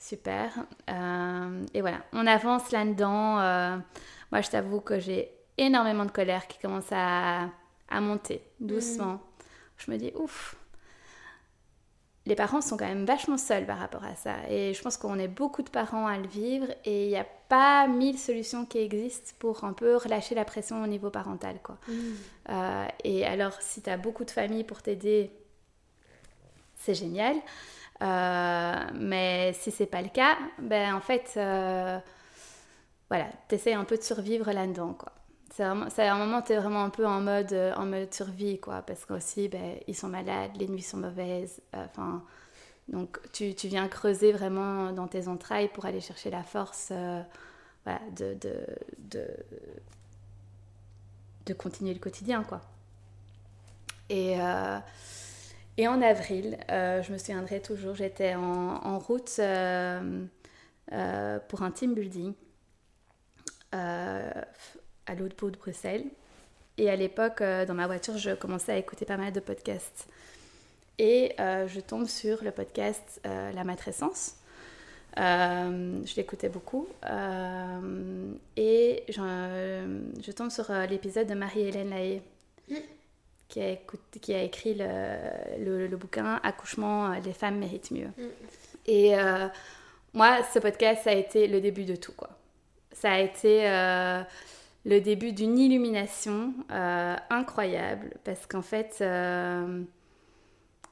super. 0.00 0.50
et 0.88 1.80
voilà, 1.80 1.98
on 2.12 2.26
avance 2.26 2.72
là-dedans. 2.72 3.36
Moi, 4.32 4.40
je 4.40 4.50
t'avoue 4.50 4.80
que 4.80 4.98
j'ai 4.98 5.30
énormément 5.58 6.04
de 6.04 6.10
colère 6.10 6.48
qui 6.48 6.58
commence 6.58 6.90
à, 6.90 7.50
à 7.88 8.00
monter 8.00 8.42
doucement. 8.58 9.14
Mm. 9.14 9.20
Je 9.76 9.90
me 9.90 9.96
dis, 9.96 10.12
ouf, 10.16 10.56
les 12.26 12.34
parents 12.34 12.60
sont 12.60 12.76
quand 12.76 12.86
même 12.86 13.04
vachement 13.04 13.38
seuls 13.38 13.66
par 13.66 13.78
rapport 13.78 14.04
à 14.04 14.14
ça. 14.14 14.36
Et 14.48 14.74
je 14.74 14.82
pense 14.82 14.96
qu'on 14.96 15.18
est 15.18 15.28
beaucoup 15.28 15.62
de 15.62 15.70
parents 15.70 16.06
à 16.06 16.18
le 16.18 16.26
vivre 16.26 16.66
et 16.84 17.06
il 17.06 17.08
n'y 17.08 17.16
a 17.16 17.26
pas 17.48 17.88
mille 17.88 18.18
solutions 18.18 18.66
qui 18.66 18.78
existent 18.78 19.32
pour 19.38 19.64
un 19.64 19.72
peu 19.72 19.96
relâcher 19.96 20.34
la 20.34 20.44
pression 20.44 20.82
au 20.82 20.86
niveau 20.86 21.10
parental. 21.10 21.58
Quoi. 21.62 21.78
Mm. 21.88 21.92
Euh, 22.50 22.86
et 23.04 23.26
alors, 23.26 23.54
si 23.60 23.82
tu 23.82 23.90
as 23.90 23.96
beaucoup 23.96 24.24
de 24.24 24.30
familles 24.30 24.64
pour 24.64 24.82
t'aider, 24.82 25.30
c'est 26.76 26.94
génial. 26.94 27.36
Euh, 28.02 28.84
mais 28.94 29.52
si 29.52 29.70
c'est 29.70 29.86
pas 29.86 30.02
le 30.02 30.08
cas, 30.08 30.38
ben 30.58 30.94
en 30.94 31.00
fait, 31.00 31.34
euh, 31.36 31.98
voilà, 33.08 33.26
t'essayes 33.48 33.74
un 33.74 33.84
peu 33.84 33.96
de 33.96 34.02
survivre 34.02 34.50
là-dedans, 34.52 34.94
quoi. 34.94 35.12
C'est 35.52 35.64
un 35.64 36.16
moment, 36.16 36.40
tu 36.40 36.52
es 36.52 36.56
vraiment 36.56 36.84
un 36.84 36.90
peu 36.90 37.06
en 37.06 37.20
mode, 37.20 37.52
en 37.76 37.84
mode 37.84 38.14
survie, 38.14 38.58
quoi, 38.58 38.80
parce 38.80 39.04
qu'aussi, 39.04 39.48
ben, 39.48 39.76
ils 39.86 39.96
sont 39.96 40.08
malades, 40.08 40.52
les 40.56 40.68
nuits 40.68 40.80
sont 40.80 40.96
mauvaises, 40.96 41.60
euh, 41.74 41.84
enfin, 41.84 42.24
Donc 42.88 43.18
tu, 43.32 43.54
tu, 43.54 43.68
viens 43.68 43.86
creuser 43.88 44.32
vraiment 44.32 44.92
dans 44.92 45.06
tes 45.06 45.28
entrailles 45.28 45.68
pour 45.68 45.84
aller 45.84 46.00
chercher 46.00 46.30
la 46.30 46.42
force 46.42 46.92
de, 46.92 48.34
de, 48.34 49.26
de, 51.46 51.52
continuer 51.54 51.92
le 51.92 52.00
quotidien. 52.00 52.42
quoi. 52.42 52.62
Et, 54.08 54.38
et 55.80 55.88
en 55.88 56.02
avril, 56.02 56.58
je 56.68 57.12
me 57.12 57.18
souviendrai 57.18 57.60
toujours, 57.60 57.94
j'étais 57.94 58.34
en, 58.34 58.98
route 58.98 59.40
pour 61.48 61.62
un 61.62 61.70
team 61.70 61.94
building 61.94 62.34
à 63.72 65.14
l'autre 65.16 65.36
bout 65.36 65.50
de 65.50 65.56
Bruxelles. 65.56 66.04
Et 66.78 66.88
à 66.88 66.96
l'époque, 66.96 67.42
euh, 67.42 67.66
dans 67.66 67.74
ma 67.74 67.86
voiture, 67.86 68.16
je 68.16 68.30
commençais 68.30 68.72
à 68.72 68.76
écouter 68.78 69.04
pas 69.04 69.18
mal 69.18 69.32
de 69.32 69.40
podcasts. 69.40 70.08
Et 70.98 71.34
euh, 71.38 71.68
je 71.68 71.80
tombe 71.80 72.06
sur 72.06 72.42
le 72.42 72.52
podcast 72.52 73.20
euh, 73.26 73.52
La 73.52 73.64
matrescence. 73.64 74.36
je 75.16 76.16
l'écoutais 76.16 76.48
beaucoup. 76.48 76.86
et 78.56 79.04
je, 79.08 80.00
je, 80.24 80.32
tombe 80.32 80.50
sur 80.50 80.72
l'épisode 80.88 81.26
de 81.26 81.34
Marie-Hélène 81.34 81.90
Lahaye, 81.90 82.22
mm. 82.70 82.76
Qui, 83.50 83.60
a 83.60 83.76
qui, 84.20 84.32
a 84.32 84.42
écrit 84.42 84.74
le, 84.74 85.86
le, 85.86 85.96
bouquin 85.96 86.40
Accouchement, 86.42 87.10
les 87.24 87.32
femmes 87.32 87.58
méritent 87.58 87.90
mieux. 87.90 88.08
Mm. 88.16 88.28
Et 88.86 89.14
moi, 90.14 90.38
ce 90.52 90.58
podcast, 90.58 91.02
ça 91.04 91.10
a 91.10 91.14
été 91.14 91.46
le 91.46 91.60
début 91.60 91.84
de 91.84 91.96
tout. 91.96 92.12
Quoi. 92.12 92.30
Ça 92.92 93.12
a 93.12 93.18
été 93.18 93.66
le 94.84 95.00
début 95.00 95.32
d'une 95.32 95.58
illumination 95.58 96.54
euh, 96.70 97.16
incroyable 97.28 98.14
parce 98.24 98.46
qu'en 98.46 98.62
fait, 98.62 98.98
euh, 99.00 99.82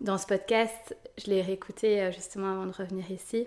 dans 0.01 0.19
ce 0.19 0.27
podcast, 0.27 0.97
je 1.17 1.31
l'ai 1.31 1.43
réécouté 1.43 2.03
euh, 2.03 2.13
justement 2.13 2.53
avant 2.53 2.67
de 2.67 2.73
revenir 2.73 3.11
ici, 3.11 3.47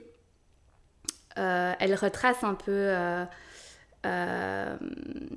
elle 1.36 1.96
retrace 1.96 2.44
un 2.44 2.56
peu 2.56 2.94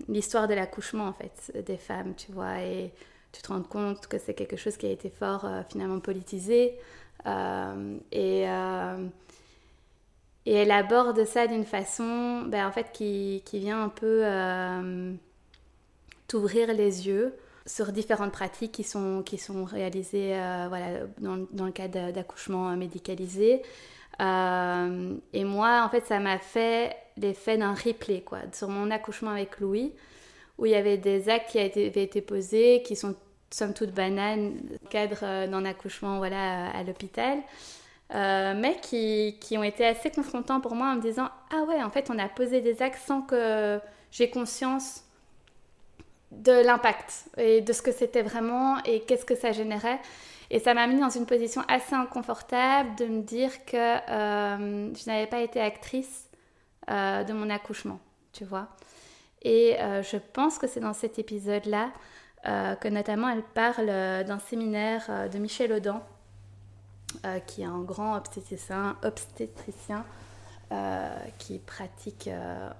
l'histoire 0.09 0.49
de 0.49 0.55
l'accouchement 0.55 1.07
en 1.07 1.13
fait 1.13 1.65
des 1.65 1.77
femmes, 1.77 2.15
tu 2.17 2.33
vois, 2.33 2.61
et 2.61 2.93
tu 3.35 3.42
te 3.42 3.49
rends 3.49 3.62
compte 3.62 4.07
que 4.07 4.18
c'est 4.18 4.35
quelque 4.35 4.57
chose 4.57 4.77
qui 4.77 4.87
a 4.87 4.90
été 4.90 5.11
fort 5.11 5.47
finalement 5.68 6.01
politisé 6.01 6.79
et 8.12 8.47
et 10.47 10.53
elle 10.53 10.70
aborde 10.70 11.25
ça 11.25 11.47
d'une 11.47 11.64
façon 11.64 12.42
ben, 12.47 12.66
en 12.66 12.73
fait, 12.73 12.92
qui, 12.92 13.42
qui, 13.47 13.59
vient 13.61 13.83
un 13.83 13.88
peu 13.88 14.20
euh, 14.25 15.14
t'ouvrir 16.29 16.73
les 16.75 17.07
yeux 17.07 17.35
sur 17.66 17.92
différentes 17.92 18.33
pratiques 18.33 18.73
qui 18.73 18.85
sont, 18.85 19.23
qui 19.25 19.38
sont 19.38 19.64
réalisées 19.64 20.35
euh, 20.35 20.66
voilà, 20.68 21.07
dans, 21.18 21.47
dans, 21.51 21.64
le 21.64 21.73
cadre 21.73 22.12
d'accouchement 22.12 22.77
médicalisé. 22.77 23.62
Euh, 24.20 25.14
et 25.33 25.44
moi, 25.44 25.83
en 25.85 25.88
fait, 25.88 26.05
ça 26.07 26.20
m'a 26.20 26.38
fait 26.38 26.94
l'effet 27.16 27.57
d'un 27.57 27.73
replay 27.73 28.20
quoi, 28.20 28.40
sur 28.53 28.68
mon 28.68 28.90
accouchement 28.90 29.31
avec 29.31 29.61
Louis, 29.61 29.94
où 30.59 30.66
il 30.66 30.73
y 30.73 30.77
avait 30.77 30.99
des 30.99 31.31
actes 31.31 31.51
qui 31.51 31.59
avaient 31.59 31.88
été 31.88 32.20
posés, 32.20 32.83
qui 32.83 32.97
sont 32.97 33.14
somme 33.55 33.73
toute 33.73 33.93
bananes, 33.93 34.59
cadre 34.90 35.47
d'un 35.47 35.64
accouchement 35.64 36.19
voilà, 36.19 36.71
à 36.71 36.83
l'hôpital. 36.83 37.38
Euh, 38.14 38.55
mais 38.57 38.77
qui, 38.83 39.38
qui, 39.40 39.57
ont 39.57 39.62
été 39.62 39.87
assez 39.87 40.11
confrontants 40.11 40.61
pour 40.61 40.75
moi 40.75 40.88
en 40.88 40.97
me 40.97 41.01
disant 41.01 41.29
Ah 41.53 41.62
ouais, 41.62 41.83
en 41.83 41.90
fait, 41.90 42.11
on 42.11 42.19
a 42.19 42.29
posé 42.29 42.61
des 42.61 42.83
actes 42.83 43.01
sans 43.07 43.23
que 43.23 43.81
j'ai 44.11 44.29
conscience 44.29 45.05
de 46.33 46.53
l'impact 46.53 47.27
et 47.38 47.61
de 47.61 47.73
ce 47.73 47.81
que 47.81 47.93
c'était 47.93 48.23
vraiment 48.23 48.83
et 48.85 49.01
qu'est-ce 49.01 49.25
que 49.25 49.37
ça 49.37 49.53
générait. 49.53 50.01
Et 50.51 50.59
ça 50.59 50.75
m'a 50.75 50.87
mis 50.87 50.99
dans 51.01 51.09
une 51.09 51.25
position 51.25 51.62
assez 51.69 51.95
inconfortable 51.95 52.95
de 52.97 53.07
me 53.07 53.23
dire 53.23 53.64
que 53.64 53.77
euh, 53.77 54.95
je 54.95 55.07
n'avais 55.07 55.27
pas 55.27 55.40
été 55.40 55.61
actrice 55.61 56.29
euh, 56.90 57.23
de 57.23 57.33
mon 57.33 57.49
accouchement, 57.51 58.01
tu 58.33 58.45
vois. 58.45 58.69
Et 59.43 59.77
je 59.79 60.17
pense 60.17 60.57
que 60.57 60.67
c'est 60.67 60.81
dans 60.81 60.95
cet 60.95 61.19
épisode-là 61.19 61.90
que 62.45 62.89
notamment 62.89 63.29
elle 63.29 63.43
parle 63.43 63.87
d'un 63.87 64.39
séminaire 64.39 65.29
de 65.33 65.39
Michel 65.39 65.73
Audin 65.73 66.03
euh, 67.25 67.39
qui 67.39 67.63
est 67.63 67.67
un 67.67 67.81
grand 67.81 68.17
obstétricien, 68.17 68.97
obstétricien 69.05 70.05
euh, 70.73 71.09
qui 71.39 71.59
pratique 71.59 72.29
euh, 72.29 72.71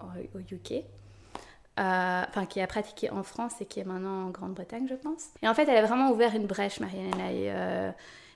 au 0.00 0.38
UK. 0.40 0.84
enfin 1.76 2.46
qui 2.46 2.60
a 2.60 2.66
pratiqué 2.66 3.10
en 3.10 3.22
France 3.22 3.60
et 3.60 3.66
qui 3.66 3.80
est 3.80 3.84
maintenant 3.84 4.26
en 4.26 4.30
Grande-Bretagne, 4.30 4.86
je 4.88 4.96
pense. 4.96 5.28
Et 5.42 5.48
en 5.48 5.54
fait, 5.54 5.68
elle 5.68 5.76
a 5.76 5.86
vraiment 5.86 6.10
ouvert 6.10 6.34
une 6.34 6.46
brèche, 6.46 6.80
et, 6.80 7.50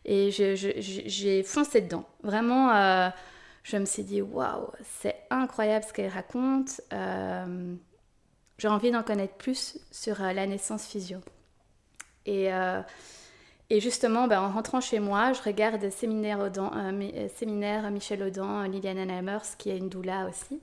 et 0.04 0.30
j'ai 0.30 1.42
foncé 1.42 1.80
dedans. 1.80 2.04
Vraiment, 2.22 3.10
je 3.64 3.76
me 3.76 3.84
suis 3.84 4.04
dit, 4.04 4.22
waouh, 4.22 4.68
c'est 5.00 5.16
incroyable 5.30 5.84
ce 5.84 5.92
qu'elle 5.92 6.10
raconte. 6.10 6.80
J'ai 8.62 8.68
envie 8.68 8.92
d'en 8.92 9.02
connaître 9.02 9.34
plus 9.34 9.78
sur 9.90 10.22
la 10.22 10.46
naissance 10.46 10.86
physio. 10.86 11.18
Et 12.24 12.50
et 13.72 13.80
justement, 13.80 14.28
ben, 14.28 14.42
en 14.42 14.50
rentrant 14.50 14.82
chez 14.82 15.00
moi, 15.00 15.32
je 15.32 15.40
regarde 15.40 15.88
séminaire, 15.88 16.40
Audan, 16.40 16.70
euh, 16.76 16.92
euh, 16.92 17.28
séminaire 17.36 17.90
Michel 17.90 18.22
Audin, 18.22 18.68
Liliane 18.68 19.08
Hamers, 19.08 19.56
qui 19.56 19.70
est 19.70 19.78
une 19.78 19.88
doula 19.88 20.28
aussi. 20.28 20.60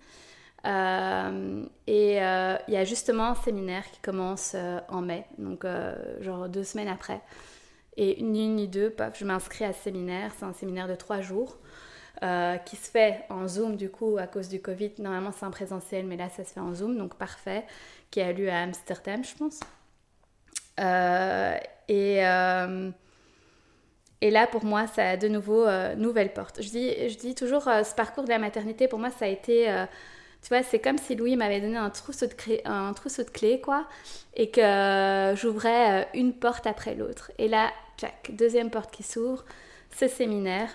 Euh, 0.68 1.66
et 1.88 2.18
il 2.18 2.74
y 2.74 2.78
a 2.78 2.84
justement 2.86 3.30
un 3.30 3.36
séminaire 3.36 3.90
qui 3.90 4.00
commence 4.02 4.56
en 4.90 5.02
mai, 5.02 5.26
donc 5.40 5.66
genre 6.22 6.50
deux 6.50 6.64
semaines 6.64 6.88
après. 6.88 7.20
Et 7.98 8.22
ni 8.22 8.46
une 8.46 8.58
ni 8.58 8.68
deux, 8.68 8.96
je 9.16 9.26
m'inscris 9.26 9.66
à 9.66 9.74
ce 9.74 9.86
séminaire. 9.86 10.32
C'est 10.38 10.46
un 10.46 10.54
séminaire 10.54 10.88
de 10.88 10.94
trois 10.94 11.22
jours 11.22 11.58
qui 12.66 12.76
se 12.76 12.90
fait 12.92 13.26
en 13.30 13.48
Zoom 13.48 13.76
du 13.76 13.90
coup 13.90 14.18
à 14.18 14.28
cause 14.28 14.50
du 14.50 14.62
Covid. 14.62 14.92
Normalement 15.00 15.32
c'est 15.32 15.46
en 15.46 15.52
présentiel, 15.52 16.06
mais 16.06 16.18
là 16.18 16.30
ça 16.30 16.44
se 16.44 16.54
fait 16.54 16.60
en 16.60 16.74
Zoom, 16.74 16.98
donc 16.98 17.16
parfait. 17.16 17.66
Qui 18.12 18.22
a 18.22 18.34
lieu 18.34 18.50
à 18.50 18.64
Amsterdam, 18.64 19.24
je 19.24 19.36
pense. 19.36 19.60
Et, 21.90 22.26
euh, 22.26 22.92
et 24.22 24.30
là, 24.30 24.48
pour 24.48 24.64
moi, 24.64 24.88
ça 24.88 25.10
a 25.10 25.18
de 25.18 25.28
nouveau 25.28 25.66
euh, 25.66 25.96
nouvelle 25.96 26.32
porte. 26.32 26.62
Je 26.62 26.70
dis, 26.70 27.10
je 27.10 27.18
dis 27.18 27.36
toujours, 27.36 27.68
euh, 27.68 27.84
ce 27.84 27.96
parcours 27.96 28.24
de 28.24 28.30
la 28.30 28.38
maternité, 28.38 28.88
pour 28.88 29.00
moi, 29.00 29.10
ça 29.10 29.26
a 29.26 29.28
été... 29.28 29.66
tu 30.42 30.50
vois, 30.50 30.64
c'est 30.64 30.80
comme 30.80 30.98
si 31.00 31.16
Louis 31.16 31.36
m'avait 31.36 31.60
donné 31.60 31.78
un 31.78 31.90
trousseau 31.90 32.28
de, 32.28 32.34
clés, 32.34 32.62
un 32.64 32.94
trousseau 32.94 33.24
de 33.24 33.30
clés, 33.30 33.60
quoi, 33.60 33.88
et 34.36 34.52
que 34.52 35.34
j'ouvrais 35.36 36.08
une 36.14 36.34
porte 36.34 36.68
après 36.68 36.96
l'autre. 36.96 37.32
Et 37.40 37.48
là, 37.48 37.72
tchac, 37.98 38.30
deuxième 38.34 38.70
porte 38.70 38.92
qui 38.92 39.04
s'ouvre, 39.04 39.44
ce 39.98 40.08
séminaire, 40.08 40.70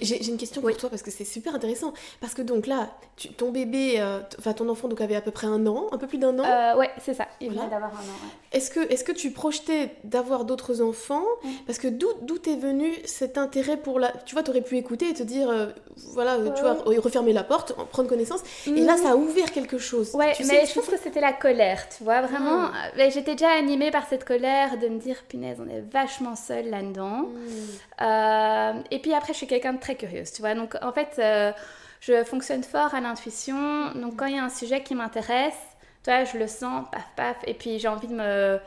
j'ai 0.00 0.30
une 0.30 0.38
question 0.38 0.62
pour 0.62 0.74
toi 0.76 0.88
parce 0.88 1.02
que 1.02 1.10
c'est 1.10 1.24
super 1.24 1.54
intéressant. 1.54 1.92
Parce 2.20 2.32
que 2.32 2.40
donc 2.40 2.66
là, 2.66 2.90
tu, 3.16 3.28
ton 3.28 3.50
bébé, 3.50 3.96
euh, 3.98 4.20
enfin 4.38 4.54
ton 4.54 4.68
enfant 4.70 4.88
donc 4.88 5.00
avait 5.02 5.14
à 5.14 5.20
peu 5.20 5.30
près 5.30 5.46
un 5.46 5.66
an, 5.66 5.88
un 5.92 5.98
peu 5.98 6.06
plus 6.06 6.16
d'un 6.16 6.38
an. 6.38 6.44
Euh, 6.44 6.78
ouais, 6.78 6.90
c'est 7.04 7.12
ça. 7.12 7.26
Il 7.40 7.50
vient 7.50 7.68
d'avoir 7.68 7.92
un 7.92 8.00
an. 8.00 8.30
Est-ce 8.52 8.70
que, 8.70 8.80
est 8.80 9.04
que 9.04 9.12
tu 9.12 9.30
projetais 9.30 9.90
d'avoir 10.04 10.44
d'autres 10.46 10.80
enfants 10.80 11.24
Parce 11.66 11.78
que 11.78 11.88
d'où 11.88 12.08
est 12.46 12.56
venu 12.56 12.94
cet 13.04 13.36
intérêt 13.36 13.76
pour 13.76 13.98
la. 13.98 14.12
Tu 14.24 14.34
vois, 14.34 14.42
tu 14.42 14.50
aurais 14.50 14.62
pu 14.62 14.78
écouter 14.78 15.10
et 15.10 15.14
te 15.14 15.22
dire, 15.22 15.50
euh, 15.50 15.66
voilà, 16.12 16.38
tu 16.54 16.62
vois, 16.62 16.78
refermer 17.00 17.34
la 17.34 17.44
porte, 17.44 17.74
prendre 17.90 18.08
connaissance. 18.08 18.40
Et 18.66 18.80
là, 18.80 18.96
ça 18.96 19.12
a 19.12 19.16
ouvert 19.16 19.52
quelque 19.52 19.78
chose. 19.78 20.14
Ouais, 20.14 20.32
mais 20.46 20.64
je 20.66 20.72
pense 20.72 20.86
que 20.86 20.98
c'était 20.98 21.20
la 21.20 21.32
colère, 21.32 21.86
tu 21.94 22.04
vois, 22.04 22.22
vraiment. 22.22 22.68
Hmm. 22.68 23.10
J'étais 23.10 23.32
déjà 23.32 23.50
animée 23.50 23.90
par 23.90 24.08
cette 24.08 24.24
colère 24.24 24.78
de 24.78 24.88
me 24.88 24.98
dire, 24.98 25.16
punaise, 25.28 25.58
on 25.60 25.68
est 25.68 25.82
vachement 25.92 26.36
seul 26.36 26.70
là-dedans. 26.70 27.28
Hmm. 27.28 28.82
et 28.90 28.98
puis 28.98 29.12
après, 29.12 29.34
je 29.34 29.41
suis 29.42 29.46
quelqu'un 29.48 29.74
de 29.74 29.80
très 29.80 29.96
curieuse, 29.96 30.32
tu 30.32 30.42
vois. 30.42 30.54
Donc, 30.54 30.76
en 30.82 30.92
fait, 30.92 31.16
euh, 31.18 31.52
je 32.00 32.24
fonctionne 32.24 32.62
fort 32.62 32.94
à 32.94 33.00
l'intuition. 33.00 33.92
Donc, 33.94 34.16
quand 34.16 34.26
il 34.26 34.36
y 34.36 34.38
a 34.38 34.44
un 34.44 34.48
sujet 34.48 34.82
qui 34.82 34.94
m'intéresse, 34.94 35.58
tu 36.04 36.10
vois, 36.10 36.24
je 36.24 36.38
le 36.38 36.46
sens, 36.46 36.86
paf, 36.90 37.06
paf. 37.16 37.36
Et 37.46 37.54
puis, 37.54 37.78
j'ai 37.78 37.88
envie 37.88 38.08
de 38.08 38.14
me. 38.14 38.58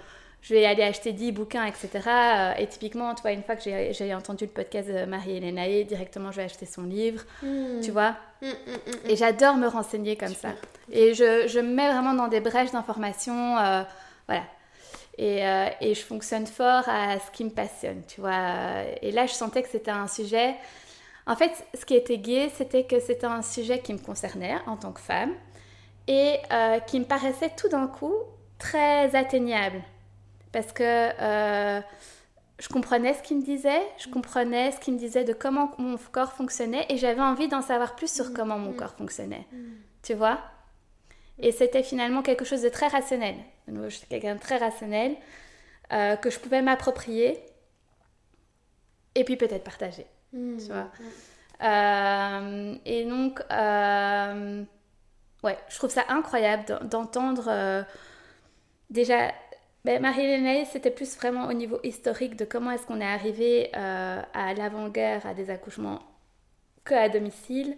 Je 0.42 0.54
vais 0.54 0.64
aller 0.64 0.84
acheter 0.84 1.12
10 1.12 1.32
bouquins, 1.32 1.66
etc. 1.66 1.90
Euh, 2.06 2.54
et 2.60 2.68
typiquement, 2.68 3.16
tu 3.16 3.24
vois, 3.24 3.32
une 3.32 3.42
fois 3.42 3.56
que 3.56 3.64
j'ai 3.64 4.14
entendu 4.14 4.46
le 4.46 4.52
podcast 4.52 4.88
de 4.88 5.06
Marie-Hélène 5.06 5.58
Aé, 5.58 5.86
directement, 5.86 6.32
je 6.32 6.38
vais 6.38 6.44
acheter 6.44 6.68
son 6.68 6.84
livre, 6.84 7.24
hmm. 7.42 7.82
tu 7.82 7.90
vois. 7.90 8.16
Hmm, 8.44 8.50
hmm, 8.50 9.10
et 9.10 9.16
j'adore 9.16 9.56
me 9.56 9.66
renseigner 9.66 10.16
comme 10.16 10.36
ça. 10.36 10.50
Et 10.92 11.16
je, 11.16 11.48
je, 11.48 11.60
me 11.60 11.74
mets 11.74 11.92
vraiment 11.92 12.14
dans 12.14 12.28
des 12.28 12.42
brèches 12.42 12.72
d'informations. 12.72 13.58
Euh, 13.58 13.82
voilà. 14.28 14.44
Et, 15.18 15.40
et, 15.80 15.94
je 15.94 16.02
fonctionne 16.02 16.46
fort 16.46 16.84
à 16.90 17.20
ce 17.20 17.32
qui 17.32 17.46
me 17.46 17.50
passionne, 17.50 18.04
tu 18.06 18.20
vois. 18.20 18.84
Et 19.02 19.12
là, 19.12 19.26
je 19.26 19.32
sentais 19.32 19.64
que 19.64 19.70
c'était 19.70 19.92
un 19.92 20.08
sujet 20.08 20.56
en 21.28 21.36
fait, 21.36 21.66
ce 21.74 21.86
qui 21.86 21.96
était 21.96 22.18
gai, 22.18 22.52
c'était 22.56 22.84
que 22.84 23.00
c'était 23.00 23.26
un 23.26 23.42
sujet 23.42 23.80
qui 23.80 23.94
me 23.94 24.00
concernait 24.00 24.56
en 24.68 24.78
tant 24.78 24.92
que 24.92 25.02
femme 25.02 25.34
et 26.08 26.38
euh, 26.52 26.80
qui 26.80 27.00
me 27.00 27.06
paraissait 27.06 27.52
tout 27.58 27.68
d'un 27.68 27.88
coup 27.88 28.14
très 28.60 29.16
atteignable. 29.16 29.82
Parce 30.52 30.72
que 30.72 30.84
euh, 30.84 31.82
je 32.60 32.68
comprenais 32.70 33.16
ce 33.16 33.24
qu'il 33.24 33.38
me 33.38 33.44
disait, 33.44 33.82
je 33.98 34.08
comprenais 34.10 34.72
ce 34.72 34.80
qu'il 34.80 34.94
me 34.94 35.00
disait 35.00 35.24
de 35.24 35.34
comment 35.34 35.72
mon 35.80 35.98
corps 36.12 36.34
fonctionnait 36.34 36.86
et 36.90 36.98
j'avais 36.98 37.22
envie 37.22 37.48
d'en 37.48 37.62
savoir 37.62 37.96
plus 37.96 38.12
sur 38.14 38.30
mm. 38.30 38.34
comment 38.34 38.60
mon 38.60 38.72
mm. 38.72 38.76
corps 38.76 38.94
fonctionnait. 38.96 39.48
Mm. 39.52 39.58
Tu 40.04 40.14
vois 40.14 40.40
Et 41.40 41.52
c'était 41.52 41.84
finalement 41.84 42.22
quelque 42.22 42.46
chose 42.46 42.62
de 42.62 42.70
très 42.70 42.88
rationnel. 42.88 43.36
Je 43.68 43.90
suis 43.90 44.08
quelqu'un 44.08 44.36
de 44.36 44.40
très 44.40 44.58
rationnel 44.58 45.16
euh, 45.92 46.16
que 46.16 46.30
je 46.30 46.40
pouvais 46.40 46.62
m'approprier 46.62 47.40
et 49.16 49.24
puis 49.24 49.36
peut-être 49.38 49.64
partager. 49.64 50.06
Mm. 50.34 50.58
Tu 50.58 50.66
vois. 50.66 50.92
Euh, 51.64 52.76
et 52.86 53.06
donc, 53.06 53.42
euh, 53.52 54.64
ouais, 55.44 55.58
je 55.70 55.78
trouve 55.78 55.90
ça 55.90 56.04
incroyable 56.10 56.66
d'en- 56.66 56.84
d'entendre 56.84 57.46
euh, 57.48 57.84
déjà. 58.90 59.32
Ben, 59.86 60.02
Marie-Hélène 60.02 60.66
c'était 60.66 60.90
plus 60.90 61.16
vraiment 61.16 61.48
au 61.48 61.54
niveau 61.54 61.80
historique 61.84 62.36
de 62.36 62.44
comment 62.44 62.72
est-ce 62.72 62.88
qu'on 62.88 63.00
est 63.02 63.06
arrivé 63.06 63.72
à 63.76 64.54
l'avant-guerre, 64.58 65.28
à 65.28 65.36
des 65.36 65.52
accouchements 65.52 66.00
que 66.84 66.96
à 66.96 67.08
domicile, 67.08 67.78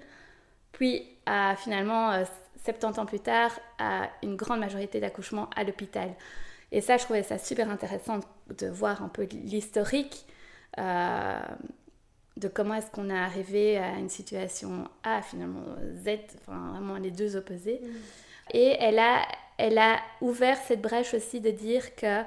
puis 0.72 1.05
à 1.26 1.58
finalement, 1.58 2.24
70 2.64 2.99
ans 2.99 3.05
plus 3.05 3.20
tard, 3.20 3.51
à 3.80 4.10
une 4.24 4.36
grande 4.36 4.60
majorité 4.60 4.99
d'accouchements 4.99 5.49
à 5.55 5.64
l'hôpital. 5.64 6.10
Et 6.72 6.82
ça, 6.82 6.97
je 6.97 7.03
trouvais 7.03 7.24
ça 7.24 7.38
super 7.38 7.70
intéressant 7.70 8.20
de 8.60 8.68
voir 8.68 9.01
un 9.03 9.10
peu 9.10 9.24
l'historique 9.32 10.26
euh, 10.78 11.39
de 12.36 12.47
comment 12.47 12.76
est-ce 12.76 12.91
qu'on 12.91 13.10
est 13.10 13.18
arrivé 13.18 13.78
à 13.78 13.93
une 13.97 14.10
situation 14.10 14.88
A, 15.03 15.22
finalement 15.22 15.64
Z, 16.03 16.10
enfin 16.41 16.72
vraiment 16.72 16.97
les 16.97 17.10
deux 17.12 17.36
opposés. 17.36 17.82
Et 18.53 18.76
elle 18.80 18.99
a, 18.99 19.22
elle 19.58 19.78
a 19.78 19.97
ouvert 20.22 20.58
cette 20.68 20.82
brèche 20.82 21.14
aussi 21.14 21.41
de 21.41 21.49
dire 21.51 21.95
qu'il 21.95 22.26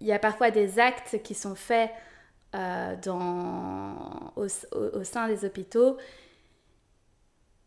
y 0.00 0.12
a 0.12 0.18
parfois 0.18 0.50
des 0.50 0.78
actes 0.78 1.22
qui 1.22 1.34
sont 1.34 1.54
faits 1.54 1.90
euh, 2.54 2.96
dans, 3.04 4.32
au, 4.36 4.46
au- 4.46 4.98
au 4.98 5.04
sein 5.04 5.28
des 5.28 5.44
hôpitaux 5.44 5.96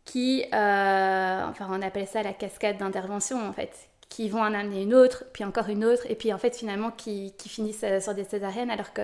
qui, 0.06 0.44
euh, 0.54 1.42
enfin 1.48 1.66
on 1.70 1.82
appelle 1.82 2.06
ça 2.06 2.22
la 2.22 2.32
cascade 2.32 2.78
d'intervention 2.78 3.46
en 3.46 3.52
fait, 3.52 3.90
qui 4.08 4.30
vont 4.30 4.40
en 4.40 4.54
amener 4.54 4.82
une 4.82 4.94
autre, 4.94 5.24
puis 5.34 5.44
encore 5.44 5.68
une 5.68 5.84
autre, 5.84 6.04
et 6.08 6.14
puis 6.14 6.32
en 6.32 6.38
fait 6.38 6.56
finalement 6.56 6.90
qui, 6.90 7.34
qui 7.36 7.50
finissent 7.50 7.84
euh, 7.84 8.00
sur 8.00 8.14
des 8.14 8.24
césariennes 8.24 8.70
alors 8.70 8.92
que 8.94 9.02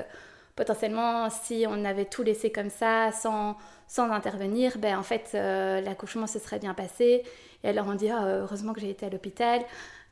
potentiellement 0.57 1.28
si 1.28 1.66
on 1.68 1.84
avait 1.84 2.05
tout 2.07 2.22
laissé 2.22 2.50
comme 2.53 2.70
ça 2.70 3.11
sans, 3.12 3.57
sans 3.88 4.11
intervenir, 4.11 4.78
ben 4.78 4.96
en 4.96 5.03
fait 5.03 5.32
euh, 5.34 5.80
l'accouchement 5.82 6.26
se 6.26 6.38
serait 6.38 6.61
bien 6.61 6.72
passé. 6.74 7.24
Et 7.64 7.68
alors 7.68 7.86
on 7.88 7.94
dit 7.94 8.09
Ah, 8.11 8.24
heureusement 8.26 8.72
que 8.72 8.80
j'ai 8.80 8.90
été 8.90 9.07
à 9.07 9.11
l'hôpital, 9.11 9.62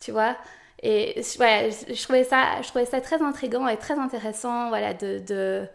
tu 0.01 0.13
vois. 0.13 0.37
Et 0.83 1.23
ouais, 1.39 1.71
je, 1.89 2.03
trouvais 2.03 2.25
ça, 2.25 2.63
je 2.63 2.69
trouvais 2.69 2.87
ça 2.87 3.01
très 3.01 3.21
intriguant 3.23 3.69
et 3.69 3.77
très 3.77 3.99
intéressant 3.99 4.71
voilà, 4.71 4.95
de, 4.95 5.19
de, 5.19 5.67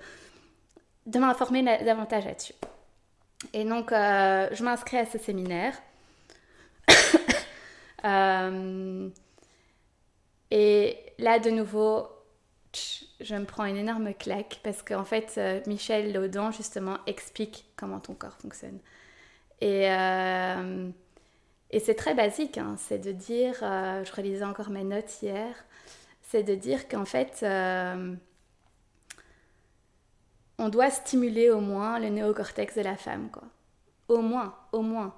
de 1.06 1.20
m'informer 1.20 1.64
davantage 1.64 2.26
là-dessus. 2.26 2.54
Et 3.54 3.64
donc, 3.66 3.92
euh, 3.92 4.48
je 4.52 4.64
m'inscris 4.64 4.98
à 4.98 5.06
ce 5.06 5.18
séminaire. 5.18 5.74
Euh, 8.04 9.10
et 10.52 11.00
là, 11.18 11.40
de 11.40 11.50
nouveau, 11.50 12.08
je 13.20 13.34
me 13.34 13.46
prends 13.46 13.66
une 13.66 13.78
énorme 13.78 14.14
claque 14.14 14.60
parce 14.62 14.84
qu'en 14.84 15.06
fait, 15.06 15.34
euh, 15.40 15.60
Michel 15.66 16.14
Laudan, 16.14 16.52
justement, 16.52 17.00
explique 17.08 17.66
comment 17.76 18.00
ton 18.00 18.14
corps 18.14 18.38
fonctionne. 18.40 18.78
Et, 19.60 19.86
et 21.72 21.80
c'est 21.80 21.96
très 21.96 22.14
basique, 22.14 22.60
hein, 22.60 22.76
c'est 22.78 23.00
de 23.00 23.12
dire, 23.12 23.56
je 23.62 24.16
relisais 24.16 24.46
encore 24.46 24.70
mes 24.70 24.84
notes 24.84 25.24
hier, 25.24 25.66
c'est 26.22 26.44
de 26.44 26.54
dire 26.54 26.88
qu'en 26.88 27.06
fait, 27.06 27.44
on 30.58 30.70
doit 30.70 30.90
stimuler 30.90 31.50
au 31.50 31.60
moins 31.60 32.00
le 32.00 32.10
néocortex 32.10 32.76
de 32.76 32.82
la 32.82 32.96
femme, 32.96 33.30
quoi. 33.32 33.44
Au 34.08 34.22
moins, 34.22 34.56
au 34.72 34.82
moins. 34.82 35.16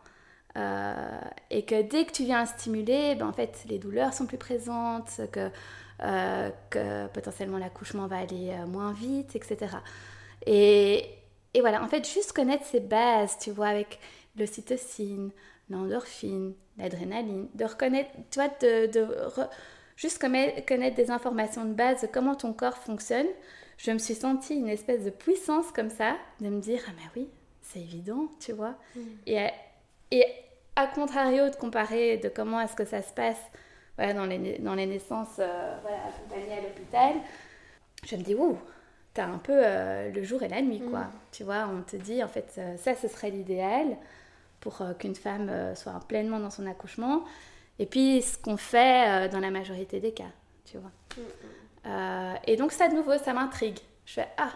Euh, 0.57 1.19
et 1.49 1.65
que 1.65 1.81
dès 1.81 2.05
que 2.05 2.11
tu 2.11 2.23
viens 2.23 2.45
stimuler, 2.45 3.15
ben, 3.15 3.27
en 3.27 3.33
fait, 3.33 3.63
les 3.67 3.77
douleurs 3.77 4.13
sont 4.13 4.25
plus 4.25 4.37
présentes, 4.37 5.21
que, 5.31 5.51
euh, 6.03 6.49
que 6.69 7.07
potentiellement 7.07 7.57
l'accouchement 7.57 8.07
va 8.07 8.17
aller 8.17 8.51
euh, 8.51 8.65
moins 8.65 8.93
vite, 8.93 9.35
etc. 9.35 9.77
Et, 10.45 11.05
et 11.53 11.61
voilà, 11.61 11.83
en 11.83 11.87
fait, 11.87 12.07
juste 12.07 12.33
connaître 12.33 12.65
ces 12.65 12.79
bases, 12.79 13.37
tu 13.39 13.51
vois, 13.51 13.67
avec 13.67 13.99
l'ocytocine, 14.37 15.31
l'endorphine, 15.69 16.53
l'adrénaline, 16.77 17.47
de 17.53 17.65
reconnaître, 17.65 18.09
tu 18.31 18.39
vois, 18.39 18.49
de, 18.61 18.89
juste 19.95 20.19
connaître 20.19 20.95
des 20.95 21.11
informations 21.11 21.65
de 21.65 21.73
base 21.73 22.01
de 22.01 22.07
comment 22.07 22.35
ton 22.35 22.53
corps 22.53 22.77
fonctionne. 22.77 23.27
Je 23.77 23.91
me 23.91 23.97
suis 23.97 24.15
sentie 24.15 24.55
une 24.55 24.69
espèce 24.69 25.03
de 25.03 25.09
puissance 25.09 25.71
comme 25.71 25.89
ça, 25.89 26.17
de 26.41 26.49
me 26.49 26.59
dire, 26.59 26.81
ah 26.87 26.91
mais 26.95 27.21
oui, 27.21 27.29
c'est 27.61 27.79
évident, 27.79 28.27
tu 28.39 28.53
vois. 28.53 28.75
Et, 29.25 29.37
et 30.11 30.25
à 30.75 30.87
contrario 30.87 31.49
de 31.49 31.55
comparer 31.55 32.17
de 32.17 32.29
comment 32.29 32.59
est-ce 32.59 32.75
que 32.75 32.85
ça 32.85 33.01
se 33.01 33.13
passe 33.13 33.41
voilà, 33.97 34.13
dans, 34.13 34.25
les, 34.25 34.59
dans 34.59 34.75
les 34.75 34.85
naissances 34.85 35.39
euh, 35.39 35.77
voilà, 35.81 35.97
accompagnées 36.07 36.53
à 36.53 36.61
l'hôpital, 36.61 37.15
je 38.05 38.15
me 38.15 38.21
dis, 38.21 38.35
ouh, 38.35 38.57
t'as 39.17 39.25
un 39.25 39.39
peu 39.39 39.53
euh, 39.55 40.11
le 40.11 40.23
jour 40.23 40.43
et 40.43 40.47
la 40.47 40.61
nuit, 40.61 40.79
quoi. 40.79 41.07
Tu 41.31 41.43
vois, 41.43 41.67
on 41.67 41.81
te 41.81 41.95
dit, 41.95 42.23
en 42.23 42.27
fait, 42.27 42.53
euh, 42.59 42.77
ça, 42.77 42.93
ce 42.95 43.07
serait 43.07 43.31
l'idéal 43.31 43.97
pour 44.59 44.81
euh, 44.81 44.93
qu'une 44.93 45.15
femme 45.15 45.51
soit 45.75 45.99
pleinement 46.07 46.39
dans 46.39 46.51
son 46.51 46.67
accouchement. 46.67 47.23
Et 47.79 47.87
puis, 47.87 48.21
ce 48.21 48.37
qu'on 48.37 48.57
fait 48.57 49.29
dans 49.29 49.39
la 49.39 49.49
majorité 49.49 49.99
des 49.99 50.11
cas, 50.11 50.31
tu 50.65 50.77
vois. 50.77 50.91
Euh, 51.87 52.33
et 52.45 52.55
donc, 52.57 52.71
ça, 52.71 52.87
de 52.87 52.95
nouveau, 52.95 53.17
ça 53.17 53.33
m'intrigue. 53.33 53.79
Je 54.05 54.13
fais, 54.13 54.27
ah, 54.37 54.51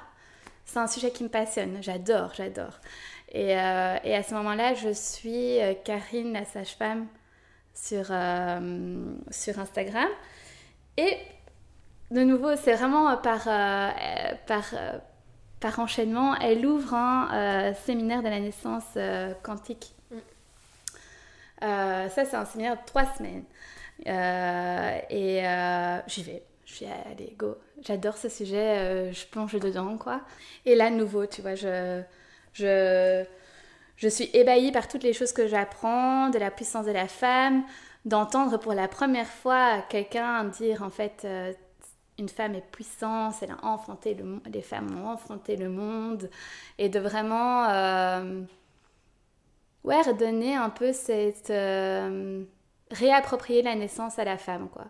c'est 0.65 0.79
un 0.79 0.88
sujet 0.88 1.11
qui 1.11 1.23
me 1.23 1.29
passionne. 1.29 1.77
J'adore, 1.82 2.34
j'adore. 2.34 2.79
Et, 3.29 3.57
euh, 3.57 3.97
et 4.03 4.15
à 4.15 4.23
ce 4.23 4.34
moment-là, 4.34 4.73
je 4.73 4.89
suis 4.89 5.59
euh, 5.61 5.73
Karine, 5.84 6.34
la 6.34 6.45
sage-femme, 6.45 7.07
sur, 7.73 8.07
euh, 8.09 9.13
sur 9.29 9.59
Instagram. 9.59 10.09
Et 10.97 11.17
de 12.11 12.21
nouveau, 12.23 12.55
c'est 12.57 12.73
vraiment 12.73 13.15
par, 13.17 13.45
par, 14.45 14.65
par 15.61 15.79
enchaînement, 15.79 16.36
elle 16.36 16.65
ouvre 16.65 16.93
un 16.93 17.73
séminaire 17.86 18.21
de 18.21 18.27
la 18.27 18.41
naissance 18.41 18.97
quantique. 19.43 19.93
Euh, 21.63 22.09
ça, 22.09 22.25
c'est 22.25 22.36
un 22.36 22.43
séminaire 22.43 22.75
de 22.75 22.86
trois 22.86 23.05
semaines. 23.05 23.45
Et 25.09 25.43
j'y 26.07 26.23
vais. 26.23 26.43
Je 26.72 26.78
suis 26.78 26.86
allez, 26.86 27.36
go. 27.38 27.57
J'adore 27.82 28.15
ce 28.15 28.30
sujet, 28.30 28.78
euh, 28.80 29.11
je 29.11 29.26
plonge 29.26 29.53
dedans, 29.59 29.97
quoi. 29.97 30.22
Et 30.65 30.74
là, 30.76 30.89
nouveau, 30.89 31.26
tu 31.26 31.41
vois, 31.41 31.55
je, 31.55 32.01
je, 32.53 33.26
je 33.97 34.07
suis 34.07 34.30
ébahie 34.34 34.72
par 34.72 34.88
toutes 34.88 35.03
les 35.03 35.11
choses 35.11 35.34
que 35.34 35.47
j'apprends, 35.47 36.30
de 36.30 36.39
la 36.39 36.49
puissance 36.49 36.86
de 36.86 36.91
la 36.91 37.09
femme, 37.09 37.65
d'entendre 38.05 38.57
pour 38.57 38.74
la 38.74 38.88
première 38.88 39.28
fois 39.28 39.82
quelqu'un 39.89 40.45
dire, 40.45 40.82
en 40.82 40.89
fait, 40.89 41.24
euh, 41.26 41.51
une 42.17 42.30
femme 42.30 42.55
est 42.55 42.72
puissante, 42.72 43.36
elle 43.41 43.51
a 43.51 43.65
enfanté 43.65 44.13
le 44.13 44.24
monde, 44.24 44.41
les 44.53 44.61
femmes 44.61 44.97
ont 45.03 45.09
enfanté 45.09 45.57
le 45.57 45.67
monde, 45.67 46.30
et 46.78 46.88
de 46.88 46.99
vraiment, 46.99 47.67
euh, 47.69 48.43
ouais, 49.84 50.01
redonner 50.01 50.55
un 50.55 50.69
peu 50.69 50.93
cette, 50.93 51.51
réapproprier 52.91 53.61
la 53.61 53.76
naissance 53.76 54.19
à 54.19 54.24
la 54.24 54.38
femme, 54.38 54.69
quoi. 54.69 54.86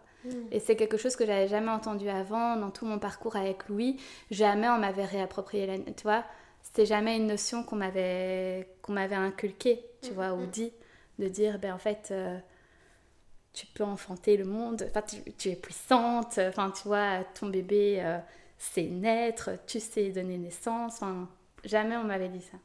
Et 0.51 0.59
c'est 0.59 0.75
quelque 0.75 0.97
chose 0.97 1.15
que 1.15 1.25
j'avais 1.25 1.47
jamais 1.47 1.71
entendu 1.71 2.09
avant 2.09 2.55
dans 2.55 2.69
tout 2.69 2.85
mon 2.85 2.99
parcours 2.99 3.35
avec 3.35 3.67
Louis. 3.69 3.97
Jamais 4.29 4.69
on 4.69 4.77
m'avait 4.77 5.05
réapproprié 5.05 5.65
la, 5.65 5.79
tu 5.79 6.03
vois. 6.03 6.23
C'était 6.61 6.85
jamais 6.85 7.17
une 7.17 7.27
notion 7.27 7.63
qu'on 7.63 7.75
m'avait 7.75 8.69
qu'on 8.81 8.93
m'avait 8.93 9.15
inculquée, 9.15 9.83
tu 10.01 10.11
vois, 10.11 10.33
ou 10.33 10.45
dit 10.45 10.71
de 11.19 11.27
dire, 11.27 11.59
ben 11.59 11.73
en 11.73 11.77
fait, 11.77 12.09
euh, 12.11 12.37
tu 13.53 13.65
peux 13.67 13.83
enfanter 13.83 14.37
le 14.37 14.45
monde. 14.45 14.85
Enfin, 14.89 15.01
tu, 15.01 15.17
tu 15.33 15.49
es 15.49 15.55
puissante. 15.55 16.39
Enfin, 16.39 16.71
tu 16.71 16.87
vois, 16.87 17.23
ton 17.39 17.47
bébé 17.47 17.99
euh, 18.01 18.17
sait 18.57 18.83
naître, 18.83 19.51
tu 19.67 19.79
sais 19.79 20.09
donner 20.09 20.37
naissance. 20.37 21.01
Enfin, 21.01 21.27
jamais 21.63 21.97
on 21.97 22.03
m'avait 22.03 22.29
dit 22.29 22.41
ça. 22.41 22.57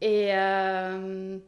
Et 0.00 0.34
euh, 0.34 1.38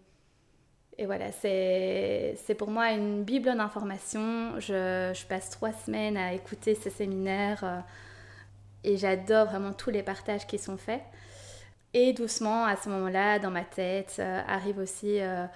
et 0.99 1.07
voilà, 1.07 1.33
c'est 1.33 2.55
pour 2.59 2.71
moi 2.71 2.91
une 2.91 3.25
bible 3.25 3.55
d'informations. 3.57 4.61
Je, 4.61 5.27
passe 5.27 5.51
trois 5.51 5.73
semaines 5.73 6.17
à 6.17 6.35
écouter 6.35 6.75
ces 6.75 6.91
séminaires 6.91 7.65
euh, 7.65 7.81
et 8.85 8.97
j'adore 8.99 9.47
vraiment 9.47 9.73
tous 9.73 9.91
les 9.91 10.03
partages 10.03 10.47
qui 10.47 10.59
sont 10.59 10.77
faits. 10.77 11.03
Et 11.95 12.13
doucement, 12.13 12.65
à 12.65 12.77
ce 12.77 12.89
moment-là, 12.91 13.39
dans 13.39 13.51
ma 13.51 13.65
tête, 13.65 14.17
euh, 14.19 14.41
arrive 14.47 14.79
aussi 14.79 15.21
euh, 15.21 15.47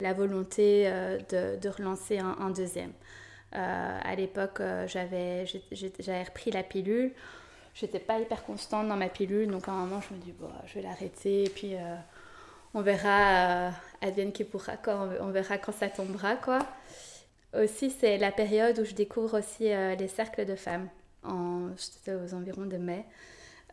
la 0.00 0.12
volonté 0.12 0.84
de, 1.30 1.68
relancer 1.68 2.18
un, 2.18 2.50
deuxième. 2.50 2.92
À 3.52 4.14
l'époque, 4.16 4.60
j'avais 4.86 5.44
repris 6.24 6.50
la 6.50 6.62
pilule. 6.62 7.12
J'étais 7.74 8.00
pas 8.00 8.18
hyper 8.18 8.44
constante 8.44 8.88
dans 8.88 8.96
ma 8.96 9.08
pilule, 9.08 9.48
donc 9.48 9.68
à 9.68 9.72
un 9.72 9.76
moment, 9.76 10.00
je 10.00 10.14
me 10.14 10.20
dis, 10.20 10.32
bon, 10.32 10.50
je 10.66 10.74
vais 10.74 10.82
l'arrêter. 10.82 11.44
Et 11.44 11.50
puis, 11.50 11.76
on 12.74 12.82
verra, 12.82 13.68
euh, 13.68 13.70
advienne 14.00 14.32
qui 14.32 14.44
pourra, 14.44 14.76
quoi, 14.76 15.08
on, 15.20 15.30
verra 15.30 15.58
quand 15.58 15.72
ça 15.72 15.88
tombera, 15.88 16.36
quoi. 16.36 16.60
Aussi, 17.54 17.90
c'est 17.90 18.16
la 18.16 18.32
période 18.32 18.78
où 18.78 18.84
je 18.84 18.94
découvre 18.94 19.38
aussi 19.38 19.70
euh, 19.70 19.94
les 19.94 20.08
cercles 20.08 20.46
de 20.46 20.56
femmes. 20.56 20.88
En, 21.24 21.68
aux 22.08 22.34
environs 22.34 22.66
de 22.66 22.78
mai. 22.78 23.04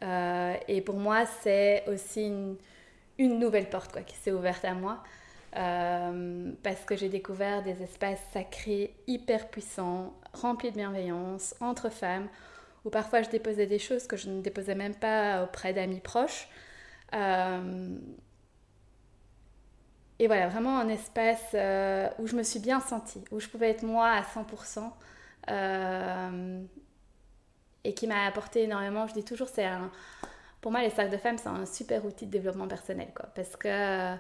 Euh, 0.04 0.54
et 0.68 0.82
pour 0.82 0.98
moi, 0.98 1.26
c'est 1.42 1.84
aussi 1.88 2.32
une, 3.18 3.40
nouvelle 3.40 3.68
porte 3.68 3.92
quoi, 3.92 4.04
qui 4.04 4.16
s'est 4.16 4.32
ouverte 4.32 4.64
à 4.66 4.76
moi. 4.76 5.04
Parce 5.52 6.86
que 6.86 6.96
j'ai 6.96 7.10
découvert 7.10 7.64
des 7.64 7.82
espaces 7.82 8.22
sacrés 8.34 8.94
hyper 9.08 9.48
puissants, 9.48 10.14
remplis 10.34 10.70
de 10.70 10.76
bienveillance, 10.76 11.56
entre 11.60 11.90
femmes, 11.90 12.28
ou 12.86 12.92
parfois 12.92 13.24
je 13.24 13.32
déposais 13.32 13.66
des 13.66 13.80
choses 13.80 14.06
que 14.06 14.16
je 14.16 14.30
ne 14.30 14.42
déposais 14.42 14.76
même 14.76 14.94
pas 14.94 15.44
auprès 15.44 15.74
d'amis 15.74 16.02
proches. 16.02 16.48
Et 20.20 20.28
voilà, 20.28 20.48
vraiment 20.48 20.80
un 20.80 20.90
espace 20.90 21.54
où 22.20 22.28
je 22.28 22.36
me 22.36 22.44
suis 22.44 22.60
bien 22.60 22.80
sentie, 22.80 23.24
où 23.32 23.40
je 23.40 23.48
pouvais 23.48 23.70
être 23.70 23.84
moi 23.84 24.10
à 24.10 24.22
100% 24.22 24.92
et 27.86 27.94
qui 27.94 28.08
m'a 28.08 28.26
apporté 28.26 28.64
énormément. 28.64 29.08
Je 29.08 29.14
dis 29.14 29.24
toujours, 29.24 29.48
c'est 29.48 29.68
pour 30.62 30.72
moi, 30.72 30.82
les 30.82 30.90
sacs 30.90 31.10
de 31.10 31.18
femmes, 31.18 31.38
c'est 31.38 31.48
un 31.48 31.66
super 31.66 32.06
outil 32.06 32.26
de 32.26 32.32
développement 32.32 32.68
personnel, 32.68 33.08
quoi, 33.16 33.28
parce 33.34 33.56
que 33.56 34.18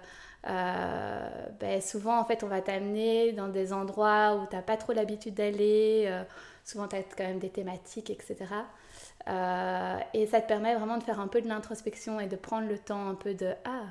euh, 0.48 1.30
ben, 1.60 1.82
souvent, 1.82 2.20
en 2.20 2.26
fait, 2.26 2.44
on 2.44 2.48
va 2.48 2.62
t'amener 2.62 3.34
dans 3.34 3.48
des 3.50 3.74
endroits 3.74 4.36
où 4.36 4.48
tu 4.48 4.56
n'as 4.56 4.62
pas 4.62 4.78
trop 4.78 4.94
l'habitude 4.94 5.36
d'aller. 5.36 6.06
Euh, 6.08 6.24
souvent, 6.64 6.88
tu 6.88 6.96
as 6.96 7.04
quand 7.04 7.24
même 7.24 7.40
des 7.40 7.50
thématiques, 7.50 8.10
etc. 8.10 8.38
Euh, 9.28 9.98
et 10.14 10.28
ça 10.28 10.42
te 10.42 10.48
permet 10.48 10.76
vraiment 10.76 10.98
de 10.98 11.04
faire 11.04 11.20
un 11.20 11.28
peu 11.28 11.42
de 11.42 11.48
l'introspection 11.48 12.20
et 12.20 12.28
de 12.28 12.36
prendre 12.36 12.68
le 12.68 12.80
temps 12.80 13.10
un 13.10 13.16
peu 13.16 13.34
de 13.34 13.54
ah 13.66 13.84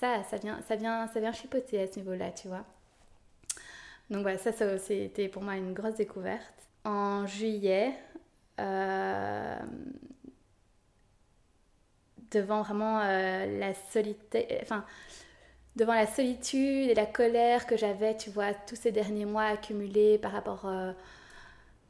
ça 0.00 0.22
ça 0.24 0.36
vient 0.36 0.60
ça 0.68 0.76
vient 0.76 1.06
ça 1.08 1.20
vient 1.20 1.32
chipoter 1.32 1.82
à 1.82 1.86
ce 1.86 1.98
niveau-là 1.98 2.30
tu 2.32 2.48
vois 2.48 2.64
donc 4.10 4.22
voilà 4.22 4.38
ça, 4.38 4.52
ça 4.52 4.78
c'était 4.78 5.28
pour 5.28 5.42
moi 5.42 5.56
une 5.56 5.74
grosse 5.74 5.96
découverte 5.96 6.68
en 6.84 7.26
juillet 7.26 7.92
devant 12.30 12.62
vraiment 12.62 12.98
la 12.98 13.74
solité 13.74 14.58
enfin 14.62 14.84
devant 15.78 15.94
la 15.94 16.06
solitude 16.06 16.90
et 16.90 16.94
la 16.94 17.06
colère 17.06 17.66
que 17.66 17.76
j'avais, 17.76 18.16
tu 18.16 18.30
vois, 18.30 18.52
tous 18.52 18.76
ces 18.76 18.92
derniers 18.92 19.24
mois 19.24 19.44
accumulés 19.44 20.18
par 20.18 20.32
rapport 20.32 20.66
euh, 20.66 20.92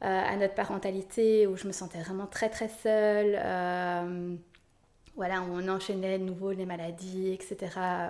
euh, 0.03 0.05
à 0.05 0.35
notre 0.37 0.53
parentalité, 0.53 1.47
où 1.47 1.57
je 1.57 1.67
me 1.67 1.71
sentais 1.71 1.99
vraiment 1.99 2.27
très 2.27 2.49
très 2.49 2.69
seule. 2.69 3.35
Euh, 5.19 5.25
voilà, 5.25 5.43
on 5.43 5.67
enchaînait 5.67 6.17
de 6.17 6.23
nouveau 6.23 6.51
les 6.51 6.65
maladies, 6.65 7.33
etc. 7.33 7.57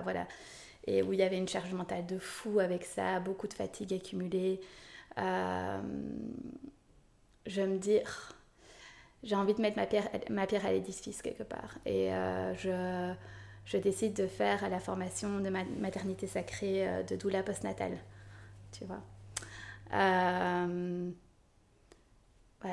Voilà. 0.03 0.27
Et 0.87 1.01
où 1.01 1.13
il 1.13 1.19
y 1.19 1.23
avait 1.23 1.37
une 1.37 1.47
charge 1.47 1.73
mentale 1.73 2.05
de 2.05 2.17
fou 2.17 2.59
avec 2.59 2.85
ça, 2.85 3.19
beaucoup 3.19 3.47
de 3.47 3.53
fatigue 3.53 3.93
accumulée. 3.93 4.61
je 5.17 5.81
me 7.61 7.77
dis, 7.77 7.99
j'ai 9.23 9.35
envie 9.35 9.53
de 9.53 9.61
mettre 9.61 9.77
ma 9.77 9.85
pierre, 9.85 10.09
ma 10.29 10.47
pierre 10.47 10.65
à 10.65 10.71
l'édifice 10.71 11.21
quelque 11.21 11.43
part. 11.43 11.77
Et 11.85 12.09
je 12.09 13.13
je 13.69 13.77
décide 13.77 14.15
de 14.15 14.25
faire 14.25 14.67
la 14.67 14.79
formation 14.79 15.39
de 15.39 15.49
maternité 15.49 16.25
sacrée 16.25 16.87
euh, 16.87 17.03
de 17.03 17.15
doula 17.15 17.43
postnatale. 17.43 17.99
Tu 18.71 18.83
vois. 18.85 19.01
Euh, 19.93 21.11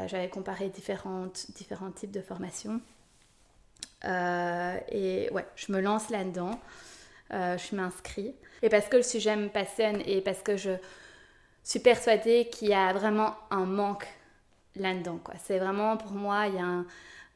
j'avais 0.06 0.30
comparé 0.30 0.70
différents 0.70 1.28
types 1.94 2.10
de 2.10 2.22
formations. 2.22 2.80
Euh, 4.04 4.76
et 4.90 5.28
ouais, 5.32 5.46
je 5.56 5.72
me 5.72 5.80
lance 5.80 6.10
là-dedans. 6.10 6.60
je 7.30 7.74
m'inscris. 7.74 8.34
Et 8.62 8.68
parce 8.68 8.88
que 8.88 8.96
le 8.96 9.02
sujet 9.02 9.36
me 9.36 9.48
passionne 9.48 10.02
et 10.06 10.20
parce 10.20 10.42
que 10.42 10.56
je 10.56 10.70
suis 11.62 11.80
persuadée 11.80 12.48
qu'il 12.50 12.68
y 12.68 12.74
a 12.74 12.92
vraiment 12.92 13.34
un 13.50 13.66
manque 13.66 14.06
là-dedans. 14.76 15.20
C'est 15.44 15.58
vraiment 15.58 15.96
pour 15.96 16.12
moi, 16.12 16.46
il 16.46 16.54
y 16.54 16.58
a 16.58 16.84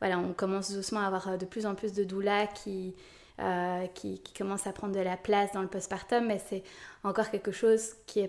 voilà, 0.00 0.18
on 0.18 0.32
commence 0.32 0.72
doucement 0.72 1.00
à 1.00 1.06
avoir 1.06 1.38
de 1.38 1.44
plus 1.44 1.66
en 1.66 1.74
plus 1.74 1.92
de 1.92 2.04
doulas 2.04 2.46
qui, 2.46 2.94
euh, 3.38 3.86
qui, 3.94 4.20
commence 4.36 4.66
à 4.66 4.72
prendre 4.72 4.94
de 4.94 5.00
la 5.00 5.16
place 5.16 5.52
dans 5.52 5.62
le 5.62 5.68
postpartum, 5.68 6.26
mais 6.26 6.38
c'est 6.38 6.62
encore 7.04 7.30
quelque 7.30 7.52
chose 7.52 7.94
qui 8.06 8.26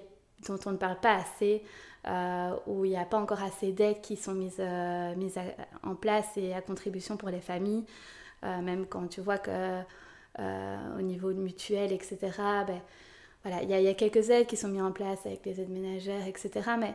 dont 0.47 0.59
on 0.65 0.71
ne 0.71 0.77
parle 0.77 0.99
pas 0.99 1.15
assez, 1.15 1.63
euh, 2.07 2.55
où 2.65 2.83
il 2.83 2.91
n'y 2.91 2.97
a 2.97 3.05
pas 3.05 3.17
encore 3.17 3.41
assez 3.41 3.71
d'aides 3.71 4.01
qui 4.01 4.17
sont 4.17 4.33
mises, 4.33 4.55
euh, 4.59 5.15
mises 5.15 5.39
en 5.83 5.95
place 5.95 6.27
et 6.35 6.53
à 6.53 6.61
contribution 6.61 7.15
pour 7.15 7.29
les 7.29 7.41
familles, 7.41 7.85
même 8.43 8.85
quand 8.87 9.07
tu 9.07 9.21
vois 9.21 9.37
que 9.37 9.81
au 10.39 11.01
niveau 11.01 11.33
de 11.33 11.39
mutuelle, 11.39 11.91
etc., 11.91 12.17
ben, 12.67 12.81
voilà, 13.43 13.63
il 13.63 13.69
y, 13.69 13.87
a 13.87 13.93
quelques 13.95 14.29
aides 14.29 14.47
qui 14.47 14.55
sont 14.55 14.67
mises 14.67 14.81
en 14.83 14.91
place 14.91 15.25
avec 15.25 15.45
les 15.45 15.59
aides 15.59 15.69
ménagères, 15.69 16.27
etc., 16.27 16.71
mais 16.79 16.93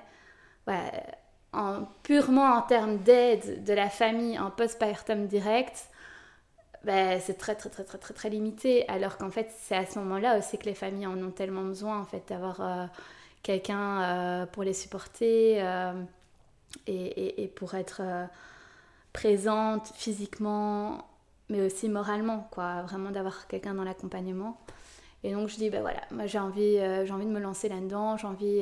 en, 1.52 1.84
purement 2.02 2.54
en 2.54 2.62
termes 2.62 2.98
d'aide 2.98 3.64
de 3.64 3.72
la 3.72 3.88
famille 3.88 4.38
en 4.38 4.50
postpartum 4.50 5.26
direct, 5.26 5.88
bah, 6.84 7.18
c'est 7.18 7.34
très 7.34 7.56
très 7.56 7.68
très 7.68 7.82
très 7.84 7.98
très 7.98 8.14
très 8.14 8.30
limité. 8.30 8.88
Alors 8.88 9.18
qu'en 9.18 9.30
fait, 9.30 9.50
c'est 9.58 9.74
à 9.74 9.86
ce 9.86 9.98
moment-là 9.98 10.38
aussi 10.38 10.56
que 10.58 10.66
les 10.66 10.74
familles 10.74 11.08
en 11.08 11.20
ont 11.20 11.32
tellement 11.32 11.64
besoin, 11.64 12.00
en 12.00 12.04
fait, 12.04 12.22
d'avoir 12.28 12.60
euh, 12.60 12.86
quelqu'un 13.42 14.02
euh, 14.02 14.46
pour 14.46 14.62
les 14.62 14.72
supporter 14.72 15.60
euh, 15.62 15.92
et, 16.86 17.50
pour 17.56 17.74
être 17.74 18.02
présente 19.12 19.88
physiquement, 19.94 21.04
mais 21.48 21.60
aussi 21.62 21.88
moralement, 21.88 22.48
quoi. 22.50 22.82
Vraiment 22.82 23.10
d'avoir 23.10 23.46
quelqu'un 23.46 23.74
dans 23.74 23.84
l'accompagnement. 23.84 24.60
Et 25.24 25.32
donc 25.32 25.48
je 25.48 25.56
dis, 25.56 25.70
ben 25.70 25.80
voilà, 25.80 26.00
moi 26.10 26.26
j'ai 26.26 26.38
envie, 26.38 26.78
j'ai 27.04 27.12
envie 27.12 27.26
de 27.26 27.30
me 27.30 27.40
lancer 27.40 27.68
là-dedans, 27.68 28.16
j'ai 28.16 28.26
envie, 28.26 28.60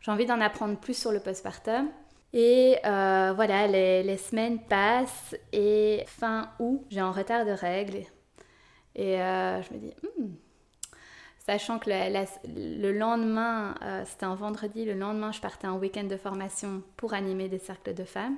j'ai 0.00 0.10
envie 0.10 0.24
d'en 0.24 0.40
apprendre 0.40 0.78
plus 0.78 0.96
sur 0.96 1.12
le 1.12 1.20
postpartum. 1.20 1.88
Et 2.34 2.78
euh, 2.84 3.32
voilà, 3.32 3.68
les, 3.68 4.16
semaines 4.16 4.58
passent 4.58 5.36
et 5.52 6.02
fin 6.08 6.50
août, 6.58 6.84
j'ai 6.90 6.98
un 6.98 7.12
retard 7.12 7.46
de 7.46 7.52
règles. 7.52 7.98
Et 8.96 9.22
euh, 9.22 9.62
je 9.62 9.72
me 9.72 9.78
dis, 9.78 9.94
hmm, 10.02 10.32
sachant 11.38 11.78
que 11.78 11.88
le, 11.88 12.90
lendemain, 12.90 13.76
euh, 13.82 14.02
c'était 14.04 14.24
un 14.24 14.34
vendredi, 14.34 14.84
le 14.84 14.94
lendemain, 14.94 15.30
je 15.30 15.40
partais 15.40 15.68
en 15.68 15.78
week-end 15.78 16.04
de 16.04 16.16
formation 16.16 16.82
pour 16.96 17.14
animer 17.14 17.48
des 17.48 17.60
cercles 17.60 17.94
de 17.94 18.02
femmes. 18.02 18.36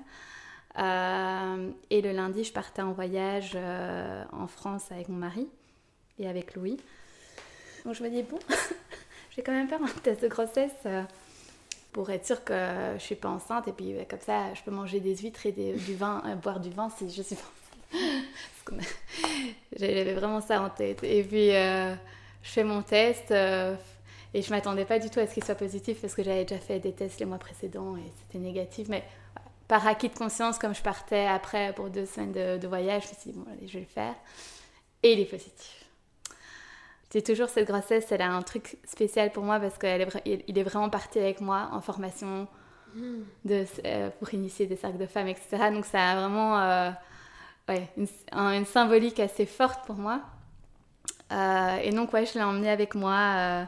Et 0.76 2.02
le 2.02 2.12
lundi, 2.12 2.44
je 2.44 2.52
partais 2.52 2.82
en 2.82 2.92
voyage 2.92 3.56
en 4.32 4.46
France 4.46 4.90
avec 4.92 5.08
mon 5.08 5.16
mari 5.16 5.48
et 6.18 6.28
avec 6.28 6.54
Louis. 6.54 6.78
Donc 7.84 7.94
je 7.94 8.02
me 8.02 8.10
dis, 8.10 8.22
bon, 8.22 8.38
j'ai 9.30 9.42
quand 9.42 9.52
même 9.52 9.68
faire 9.68 9.82
un 9.82 10.00
test 10.02 10.22
de 10.22 10.28
grossesse 10.28 10.86
pour 11.96 12.10
être 12.10 12.26
sûre 12.26 12.44
que 12.44 12.52
je 12.98 13.02
suis 13.02 13.14
pas 13.14 13.30
enceinte 13.30 13.68
et 13.68 13.72
puis 13.72 13.94
euh, 13.94 14.02
comme 14.06 14.20
ça 14.20 14.52
je 14.52 14.62
peux 14.62 14.70
manger 14.70 15.00
des 15.00 15.16
huîtres 15.16 15.46
et 15.46 15.52
du 15.52 15.94
vin, 15.94 16.22
euh, 16.26 16.34
boire 16.34 16.60
du 16.60 16.68
vin 16.68 16.90
si 16.90 17.08
je 17.08 17.22
suis 17.22 17.36
enceinte. 17.36 18.76
J'avais 19.78 20.12
vraiment 20.12 20.42
ça 20.42 20.60
en 20.60 20.68
tête. 20.68 21.02
Et 21.04 21.22
puis 21.22 21.56
euh, 21.56 21.94
je 22.42 22.50
fais 22.50 22.64
mon 22.64 22.82
test 22.82 23.30
et 23.30 24.42
je 24.42 24.50
m'attendais 24.50 24.84
pas 24.84 24.98
du 24.98 25.08
tout 25.08 25.20
à 25.20 25.26
ce 25.26 25.32
qu'il 25.32 25.42
soit 25.42 25.54
positif 25.54 25.98
parce 26.02 26.14
que 26.14 26.22
j'avais 26.22 26.44
déjà 26.44 26.60
fait 26.60 26.80
des 26.80 26.92
tests 26.92 27.18
les 27.18 27.24
mois 27.24 27.38
précédents 27.38 27.96
et 27.96 28.12
c'était 28.18 28.44
négatif. 28.44 28.88
Mais 28.90 29.02
par 29.68 29.86
acquis 29.86 30.08
de 30.08 30.14
conscience, 30.14 30.58
comme 30.58 30.74
je 30.74 30.82
partais 30.82 31.26
après 31.26 31.72
pour 31.74 31.90
deux 31.90 32.06
semaines 32.06 32.32
de, 32.32 32.58
de 32.58 32.68
voyage, 32.68 33.04
je 33.04 33.08
me 33.08 33.14
suis 33.14 33.32
dit 33.32 33.38
bon 33.38 33.44
allez 33.50 33.66
je 33.66 33.74
vais 33.74 33.80
le 33.80 33.86
faire 33.86 34.14
et 35.02 35.12
il 35.12 35.20
est 35.20 35.26
positif 35.30 35.86
c'est 37.10 37.22
toujours 37.22 37.48
cette 37.48 37.66
grossesse, 37.66 38.10
elle 38.10 38.22
a 38.22 38.30
un 38.30 38.42
truc 38.42 38.76
spécial 38.84 39.30
pour 39.30 39.44
moi 39.44 39.60
parce 39.60 39.78
qu'il 39.78 39.88
est, 39.88 40.44
il 40.48 40.58
est 40.58 40.62
vraiment 40.62 40.90
parti 40.90 41.18
avec 41.18 41.40
moi 41.40 41.70
en 41.72 41.80
formation 41.80 42.46
hmm. 42.94 43.22
de, 43.44 43.64
euh, 43.84 44.10
pour 44.18 44.34
initier 44.34 44.66
des 44.66 44.76
cercles 44.76 44.98
de 44.98 45.06
femmes, 45.06 45.28
etc. 45.28 45.70
Donc 45.72 45.86
ça 45.86 46.10
a 46.10 46.16
vraiment 46.16 46.60
euh, 46.60 46.90
ouais, 47.68 47.88
une, 47.96 48.66
symbolique 48.66 49.20
assez 49.20 49.46
forte 49.46 49.86
pour 49.86 49.96
moi. 49.96 50.20
Euh, 51.32 51.76
et 51.82 51.90
donc, 51.90 52.12
ouais, 52.12 52.26
je 52.26 52.34
l'ai 52.34 52.44
emmené 52.44 52.70
avec 52.70 52.94
moi 52.94 53.14
à, 53.14 53.66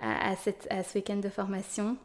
à, 0.00 0.36
cette, 0.36 0.66
à, 0.70 0.82
ce 0.82 0.98
week-end 0.98 1.16
de 1.16 1.28
formation. 1.28 1.96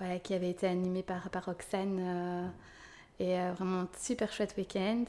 Ouais, 0.00 0.20
qui 0.20 0.34
avait 0.34 0.50
été 0.50 0.66
animé 0.66 1.02
par, 1.02 1.30
par 1.30 1.44
Roxane. 1.46 2.52
et 3.20 3.36
vraiment 3.56 3.86
super 3.96 4.32
chouette 4.32 4.54
week-end. 4.56 5.04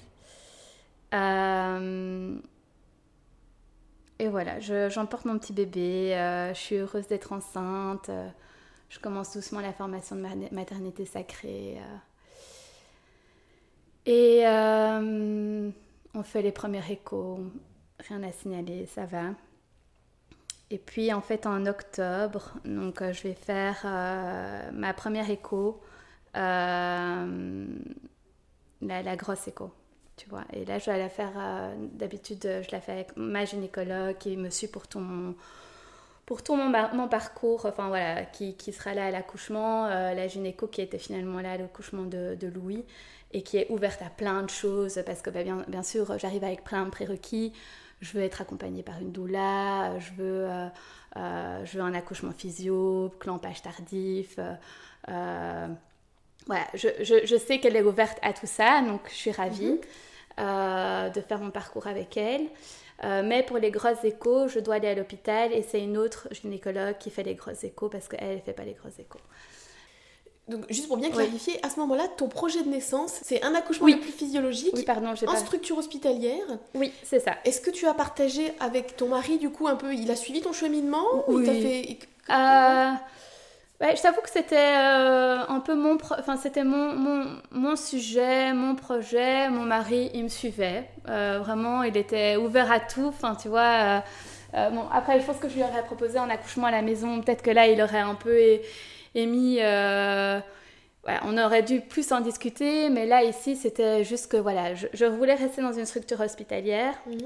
Euh, 1.13 2.37
et 4.19 4.27
voilà, 4.27 4.59
j'emporte 4.59 5.25
mon 5.25 5.37
petit 5.37 5.53
bébé, 5.53 6.15
euh, 6.15 6.53
je 6.53 6.59
suis 6.59 6.75
heureuse 6.75 7.07
d'être 7.07 7.33
enceinte, 7.33 8.09
euh, 8.09 8.27
je 8.89 8.99
commence 8.99 9.33
doucement 9.33 9.59
la 9.59 9.73
formation 9.73 10.15
de 10.15 10.21
maternité 10.53 11.05
sacrée. 11.05 11.77
et 14.05 14.43
on 14.45 16.23
fait 16.23 16.41
les 16.41 16.51
premiers 16.51 16.89
échos, 16.91 17.39
rien 18.07 18.23
à 18.23 18.31
signaler, 18.31 18.85
ça 18.85 19.05
va. 19.05 19.31
Et 20.75 20.77
puis 20.77 21.13
en 21.13 21.21
fait 21.21 21.45
en 21.45 21.65
octobre, 21.67 22.51
donc 22.65 23.01
je 23.01 23.23
vais 23.23 23.33
faire 23.33 23.85
ma 24.73 24.93
première 24.93 25.29
écho, 25.29 25.81
la, 26.33 27.25
la 28.81 29.15
grosse 29.15 29.47
écho. 29.47 29.71
Tu 30.17 30.29
vois. 30.29 30.43
Et 30.53 30.63
là, 30.63 30.79
je 30.79 30.89
vais 30.89 30.97
la 30.97 31.09
faire, 31.09 31.33
euh, 31.37 31.75
d'habitude, 31.91 32.41
je 32.43 32.71
la 32.71 32.79
fais 32.79 32.93
avec 32.93 33.17
ma 33.17 33.43
gynécologue 33.43 34.17
qui 34.17 34.37
me 34.37 34.49
suit 34.49 34.67
pour 34.67 34.87
tout 34.87 34.99
mon, 34.99 35.35
pour 36.25 36.41
tout 36.41 36.55
mon, 36.55 37.07
parcours, 37.09 37.65
enfin 37.65 37.89
voilà, 37.89 38.23
qui, 38.23 38.55
qui 38.55 38.71
sera 38.71 38.93
là 38.93 39.07
à 39.07 39.11
l'accouchement, 39.11 39.87
euh, 39.87 40.13
la 40.13 40.27
gynéco 40.27 40.67
qui 40.67 40.81
était 40.81 40.97
finalement 40.97 41.41
là 41.41 41.53
à 41.53 41.57
l'accouchement 41.57 42.03
de, 42.03 42.47
Louis 42.47 42.85
et 43.33 43.41
qui 43.41 43.57
est 43.57 43.69
ouverte 43.69 44.01
à 44.01 44.09
plein 44.09 44.41
de 44.43 44.49
choses 44.49 45.01
parce 45.05 45.21
que 45.21 45.29
bah, 45.29 45.41
bien 45.67 45.83
sûr, 45.83 46.17
j'arrive 46.17 46.43
avec 46.45 46.63
plein 46.63 46.85
de 46.85 46.89
prérequis. 46.89 47.51
Je 48.05 48.17
veux 48.17 48.23
être 48.23 48.41
accompagnée 48.41 48.83
par 48.83 48.99
une 48.99 49.11
doula, 49.11 49.97
je 49.99 50.11
veux 50.13 50.47
je 51.15 51.77
veux 51.77 51.81
un 51.83 51.93
accouchement 51.93 52.31
physio, 52.31 53.11
clampage 53.19 53.61
tardif. 53.61 54.37
voilà, 55.07 56.67
je, 56.73 56.89
je, 57.01 57.25
je, 57.25 57.35
sais 57.35 57.59
qu'elle 57.59 57.75
est 57.75 57.81
ouverte 57.81 58.19
à 58.21 58.33
tout 58.33 58.45
ça, 58.45 58.81
donc 58.81 59.01
je 59.09 59.15
suis 59.15 59.31
ravie 59.31 59.79
mhm. 60.37 61.11
de 61.11 61.21
faire 61.21 61.39
mon 61.39 61.49
parcours 61.51 61.87
avec 61.87 62.15
elle. 62.17 62.47
mais 63.03 63.43
pour 63.43 63.57
les 63.57 63.71
grosses 63.71 64.03
échos, 64.03 64.47
je 64.49 64.59
dois 64.59 64.75
aller 64.75 64.89
à 64.89 64.95
l'hôpital 64.95 65.51
et 65.51 65.63
c'est 65.63 65.81
une 65.81 65.97
autre 65.97 66.27
gynécologue 66.31 66.97
qui 66.99 67.09
fait 67.09 67.23
les 67.23 67.35
grosses 67.35 67.63
échos 67.63 67.89
parce 67.89 68.07
qu'elle 68.07 68.35
ne 68.35 68.41
fait 68.41 68.53
pas 68.53 68.65
les 68.65 68.73
grosses 68.73 68.99
échos. 68.99 69.21
Donc, 70.47 70.65
juste 70.69 70.87
pour 70.87 70.97
bien 70.97 71.09
clarifier, 71.09 71.59
à 71.65 71.71
ce 71.71 71.79
moment-là, 71.79 72.07
ton 72.17 72.27
projet 72.27 72.61
de 72.61 72.69
naissance, 72.69 73.19
c'est 73.23 73.41
un 73.43 73.55
accouchement 73.55 73.87
le 73.87 73.99
plus 73.99 74.11
physiologique, 74.11 74.73
oui, 74.75 74.83
pardon, 74.83 75.07
en 75.07 75.25
pas... 75.25 75.37
structure 75.37 75.75
hospitalière. 75.77 76.45
Oui, 76.75 76.91
c'est 77.03 77.19
ça. 77.19 77.33
Est-ce 77.45 77.61
que 77.61 77.71
tu 77.71 77.87
as 77.87 77.95
partagé 77.95 78.53
avec 78.59 78.95
ton 78.95 79.07
mari, 79.07 79.39
du 79.39 79.49
coup, 79.49 79.67
un 79.67 79.75
peu, 79.75 79.95
il 79.95 80.09
a 80.11 80.15
suivi 80.15 80.41
ton 80.41 80.53
cheminement 80.53 81.05
ou 81.27 81.39
il 81.39 81.45
t'a 81.45 81.53
fait... 81.53 81.97
Euh... 82.29 82.91
Ouais, 83.81 83.93
je 83.93 84.01
t'avoue 84.01 84.21
que 84.21 84.29
c'était 84.29 84.55
euh, 84.55 85.43
un 85.49 85.59
peu 85.59 85.75
mon, 85.75 85.97
enfin 86.17 86.37
c'était 86.37 86.63
mon, 86.63 86.95
mon, 86.95 87.25
mon, 87.51 87.75
sujet, 87.75 88.53
mon 88.53 88.73
projet. 88.73 89.49
Mon 89.49 89.63
mari, 89.63 90.11
il 90.13 90.23
me 90.23 90.29
suivait. 90.29 90.87
Euh, 91.09 91.39
vraiment, 91.43 91.83
il 91.83 91.97
était 91.97 92.37
ouvert 92.37 92.71
à 92.71 92.79
tout. 92.79 93.07
Enfin, 93.07 93.35
tu 93.35 93.49
vois. 93.49 94.01
Bon, 94.53 94.85
après, 94.93 95.19
je 95.19 95.25
pense 95.25 95.35
que 95.39 95.49
je 95.49 95.55
lui 95.55 95.63
aurais 95.63 95.83
proposé 95.83 96.17
un 96.17 96.29
accouchement 96.29 96.67
à 96.67 96.71
la 96.71 96.81
maison. 96.81 97.19
Peut-être 97.19 97.41
que 97.41 97.51
là, 97.51 97.67
il 97.67 97.81
aurait 97.81 97.99
un 97.99 98.15
peu 98.15 98.31
émis. 99.15 99.57
Euh, 99.61 100.39
on 101.23 101.37
aurait 101.37 101.63
dû 101.63 101.81
plus 101.81 102.11
en 102.11 102.21
discuter, 102.21 102.89
mais 102.89 103.05
là, 103.05 103.23
ici, 103.23 103.55
c'était 103.55 104.03
juste 104.03 104.31
que 104.31 104.37
voilà, 104.37 104.73
je, 104.73 105.05
voulais 105.05 105.35
rester 105.35 105.61
dans 105.61 105.73
une 105.73 105.85
structure 105.85 106.19
hospitalière. 106.19 106.95
Mhm. 107.07 107.19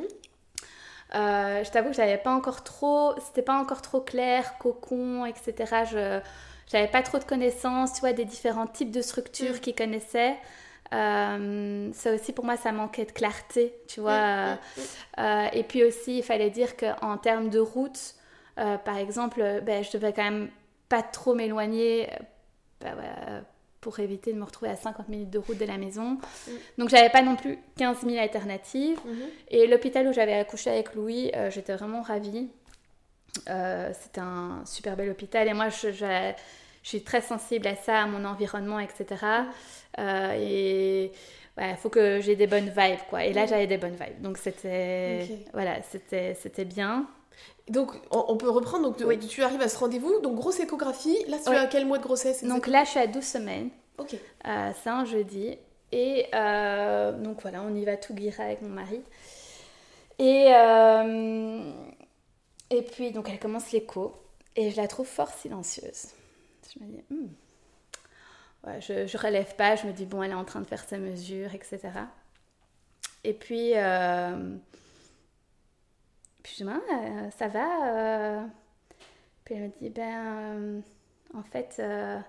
Euh, 1.16 1.64
je 1.64 1.72
t'avoue 1.72 1.90
que 1.90 1.96
j'avais 1.96 2.18
pas 2.18 2.32
encore 2.32 2.64
trop, 2.64 3.14
c'était 3.26 3.42
pas 3.42 3.58
encore 3.60 3.82
trop 3.82 4.02
clair, 4.02 4.58
cocon, 4.60 5.26
etc. 5.26 5.86
Je 5.90 6.20
j'avais 6.72 6.88
pas 6.88 7.02
trop 7.02 7.18
de 7.18 7.24
connaissances, 7.24 7.94
tu 7.94 8.02
vois, 8.02 8.14
des 8.14 8.26
différents 8.26 8.68
types 8.68 8.92
de 8.92 9.02
structures 9.02 9.54
mhm. 9.54 9.60
qu'ils 9.60 9.76
connaissaient. 9.76 10.36
Euh, 10.94 11.90
ça 11.94 12.14
aussi 12.14 12.34
pour 12.34 12.46
moi 12.46 12.58
ça 12.58 12.72
manquait 12.72 13.06
de 13.06 13.12
clarté, 13.12 13.74
tu 13.88 14.02
vois. 14.02 14.58
Euh, 15.18 15.48
et 15.54 15.64
puis 15.64 15.84
aussi 15.84 16.20
il 16.20 16.24
fallait 16.24 16.50
dire 16.52 16.76
qu'en 16.78 17.18
termes 17.18 17.50
de 17.50 17.60
route, 17.60 18.16
par 18.56 18.98
exemple, 18.98 19.62
ben, 19.64 19.84
je 19.84 19.92
devais 19.92 20.12
quand 20.12 20.24
même 20.24 20.50
pas 20.90 21.04
trop 21.04 21.36
m'éloigner 21.36 22.10
bah 22.82 22.96
pour 23.82 24.00
éviter 24.00 24.34
de 24.34 24.38
me 24.38 24.44
retrouver 24.44 24.72
à 24.72 24.76
50 24.76 25.10
minutes 25.10 25.30
de 25.30 25.40
route 25.40 25.58
de 25.58 25.66
la 25.66 25.78
maison. 25.78 26.18
Mm. 26.48 26.52
Donc 26.78 26.90
j'avais 26.90 27.10
pas 27.10 27.22
non 27.22 27.36
plus 27.36 27.58
15 27.78 28.02
000 28.06 28.18
alternatives. 28.18 28.98
Mm-hmm. 28.98 29.30
Et 29.50 29.68
l'hôpital 29.68 30.08
où 30.08 30.14
j'avais 30.14 30.34
accouché 30.34 30.70
avec 30.70 30.96
Louis, 30.96 31.32
euh, 31.36 31.50
j'étais 31.50 31.74
vraiment 31.76 32.02
ravie. 32.02 32.50
Euh, 33.48 33.92
c'était 34.02 34.22
un 34.22 34.64
super 34.66 34.96
bel 34.96 35.10
hôpital 35.10 35.48
et 35.48 35.54
moi 35.54 35.70
je, 35.70 35.92
je, 35.92 36.34
suis 36.82 37.04
très 37.04 37.22
sensible 37.22 37.68
à 37.68 37.76
ça, 37.76 38.02
à 38.02 38.08
mon 38.08 38.26
environnement, 38.26 38.80
etc. 38.80 39.06
Euh, 40.00 40.34
et 40.38 41.12
il 41.58 41.76
faut 41.78 41.90
que 41.90 42.20
j'ai 42.22 42.36
des 42.36 42.48
bonnes 42.48 42.70
vibes 42.70 43.00
quoi. 43.10 43.24
Et 43.24 43.34
là 43.34 43.46
mm. 43.46 43.48
j'avais 43.48 43.68
des 43.68 43.78
bonnes 43.78 43.96
vibes. 43.96 44.22
Donc 44.22 44.38
c'était 44.38 45.26
voilà, 45.54 45.78
c'était 45.84 46.66
bien. 46.66 47.08
Donc, 47.70 47.92
on, 48.10 48.36
peut 48.36 48.50
reprendre. 48.50 48.92
Donc, 48.92 49.28
tu 49.28 49.44
arrives 49.44 49.62
à 49.62 49.70
ce 49.70 49.78
rendez-vous. 49.78 50.20
Donc, 50.22 50.36
grosse 50.36 50.60
échographie. 50.60 51.18
Là, 51.28 51.38
tu 51.44 51.52
as 51.52 51.68
quel 51.68 51.86
mois 51.86 52.00
de 52.00 52.04
grossesse 52.04 52.44
Donc, 52.44 52.68
là, 52.68 52.84
je 52.84 52.90
suis 52.90 53.00
à 53.00 53.08
12 53.08 53.24
semaines. 53.24 53.70
Ok. 54.00 54.16
Euh, 54.48 54.72
c'est 54.82 54.90
un 54.90 55.06
jeudi. 55.06 55.58
Et 55.92 56.26
euh, 56.34 57.12
donc, 57.12 57.42
voilà, 57.44 57.62
on 57.62 57.74
y 57.76 57.86
va 57.86 57.96
tout 57.96 58.14
guérir 58.14 58.42
avec 58.42 58.62
mon 58.64 58.70
mari. 58.70 59.02
Et, 60.18 60.48
euh, 60.50 61.72
et 62.72 62.82
puis, 62.82 63.12
donc, 63.12 63.30
elle 63.30 63.40
commence 63.40 63.72
l'écho. 63.72 64.16
Et 64.56 64.72
je 64.72 64.78
la 64.78 64.88
trouve 64.88 65.08
fort 65.08 65.30
silencieuse. 65.30 66.08
Je 66.74 66.84
me 66.84 66.90
dis, 66.90 67.04
hmm. 67.12 67.28
ouais, 68.66 68.82
je, 68.82 69.06
je 69.06 69.18
relève 69.18 69.56
pas. 69.56 69.76
Je 69.76 69.86
me 69.86 69.94
dis, 69.94 70.08
bon, 70.08 70.24
elle 70.24 70.32
est 70.32 70.36
en 70.36 70.46
train 70.46 70.62
de 70.62 70.68
faire 70.68 70.84
ses 70.84 70.98
mesures, 70.98 71.54
etc. 71.54 71.80
Et 73.24 73.34
puis. 73.34 73.74
Puis 76.44 76.56
je 76.58 76.64
dis, 76.64 76.70
ah, 76.70 77.32
ça 77.32 77.48
va 77.48 78.42
euh? 78.44 78.48
Puis 79.44 79.56
elle 79.56 79.64
me 79.64 79.70
dit, 79.80 79.90
ben, 79.90 80.26
euh, 80.26 80.82
en 81.34 81.44
fait, 81.44 81.78
euh, 81.80 82.20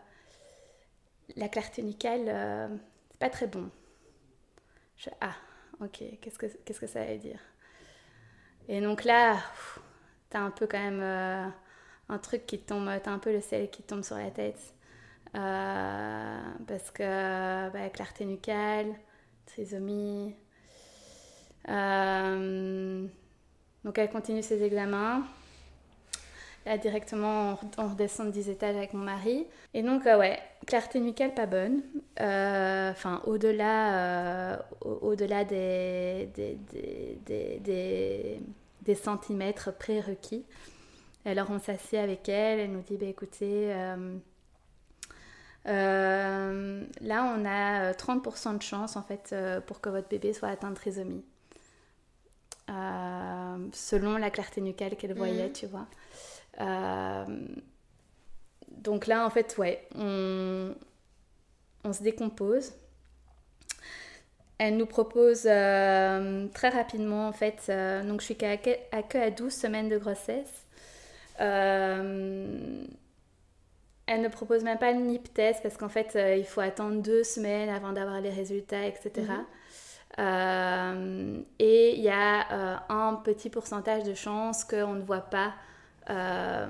la 1.37 1.49
clarté 1.49 1.83
nucale, 1.83 2.71
c'est 3.11 3.19
pas 3.19 3.31
très 3.31 3.47
bon. 3.47 3.71
Je 4.97 5.11
ah, 5.21 5.35
ok, 5.81 6.03
qu'est-ce 6.21 6.39
que, 6.39 6.47
que 6.47 6.87
ça 6.87 7.05
veut 7.05 7.19
dire? 7.19 7.41
Et 8.69 8.81
donc 8.81 9.05
là, 9.05 9.39
t'as 10.29 10.41
un 10.41 10.51
peu 10.51 10.67
quand 10.67 10.79
même 10.79 11.03
un 12.09 12.19
truc 12.19 12.47
qui 12.47 12.59
tombe, 12.59 12.91
t'as 13.03 13.11
un 13.11 13.19
peu 13.19 13.33
le 13.33 13.41
ciel 13.41 13.71
qui 13.71 13.83
tombe 13.83 14.03
sur 14.03 14.17
la 14.17 14.31
tête. 14.31 14.75
parce 15.33 16.91
que 16.93 17.71
bah, 17.71 17.89
clarté 17.91 18.25
nucale, 18.27 18.95
trisomie, 19.47 20.35
donc 23.85 23.99
elle 23.99 24.11
continue 24.11 24.43
ses 24.43 24.62
examens. 24.62 25.22
Là, 26.66 26.76
directement, 26.76 27.59
on 27.78 27.89
redescend 27.89 28.26
de 28.26 28.33
10 28.33 28.51
étages 28.51 28.76
avec 28.76 28.93
mon 28.93 29.03
mari. 29.05 29.47
Et 29.72 29.83
donc, 29.83 30.07
euh, 30.07 30.18
ouais, 30.18 30.39
clarté 30.66 31.01
nucale 31.01 31.33
pas 31.33 31.47
bonne. 31.47 31.81
Euh, 32.20 32.91
enfin, 32.91 33.22
au-delà 33.26 33.95
euh, 33.95 34.57
au-delà 34.83 35.45
des 35.45 36.28
des, 36.35 36.59
des, 37.26 38.41
des, 38.83 38.95
centimètres 38.95 39.72
prérequis. 39.72 40.45
Alors, 41.24 41.51
on 41.51 41.59
s'assied 41.59 41.99
avec 41.99 42.28
elle. 42.28 42.61
Elle 42.61 42.72
nous 42.72 42.83
dit, 42.83 42.99
bah, 42.99 43.07
écoutez, 43.07 43.68
là, 45.64 46.05
on 47.35 47.45
a 47.47 47.93
30% 47.93 48.59
de 48.59 48.62
chance, 48.62 48.97
en 48.97 49.03
fait, 49.03 49.35
pour 49.66 49.81
que 49.81 49.89
votre 49.89 50.09
bébé 50.09 50.35
soit 50.35 50.49
atteint 50.49 50.70
de 50.70 50.74
trisomie. 50.74 51.24
Euh, 52.71 53.57
selon 53.73 54.16
la 54.16 54.31
clarté 54.31 54.61
nucale 54.61 54.97
qu'elle 54.97 55.14
voyait, 55.14 55.47
mhm. 55.47 55.53
tu 55.53 55.66
vois. 55.66 55.87
Euh, 56.61 57.25
donc 58.68 59.07
là, 59.07 59.27
en 59.27 59.31
fait, 59.31 59.57
ouais, 59.59 59.87
on, 59.97 60.75
on 61.85 61.93
se 61.93 62.03
décompose. 62.03 62.73
Elle 64.59 64.77
nous 64.77 64.87
propose 64.87 65.47
euh, 65.47 66.47
très 66.55 66.68
rapidement, 66.68 67.27
en 67.27 67.33
fait, 67.33 67.73
donc 68.07 68.21
je 68.21 68.27
suis 68.27 68.37
qu'à 68.37 68.59
que 68.59 69.18
à 69.18 69.31
12 69.31 69.53
semaines 69.53 69.89
de 69.89 69.97
grossesse. 69.99 70.66
elle 71.39 72.87
ne 74.09 74.29
propose 74.29 74.62
même 74.62 74.79
pas 74.79 74.93
le 74.93 75.01
NIP 75.01 75.33
test 75.33 75.62
parce 75.62 75.79
qu'en 75.79 75.89
fait, 75.89 76.16
il 76.37 76.45
faut 76.45 76.61
attendre 76.61 77.01
deux 77.03 77.25
semaines 77.25 77.71
avant 77.71 77.93
d'avoir 77.93 78.21
les 78.21 78.31
résultats, 78.31 78.85
etc. 78.87 79.23
Euh, 80.19 81.41
et 81.59 81.95
il 81.95 82.01
y 82.01 82.09
a 82.09 82.53
euh, 82.53 82.77
un 82.89 83.15
petit 83.15 83.49
pourcentage 83.49 84.03
de 84.03 84.15
chances 84.15 84.65
qu'on 84.65 84.95
ne 84.95 85.03
voit 85.03 85.21
pas, 85.21 85.55
euh, 86.11 86.67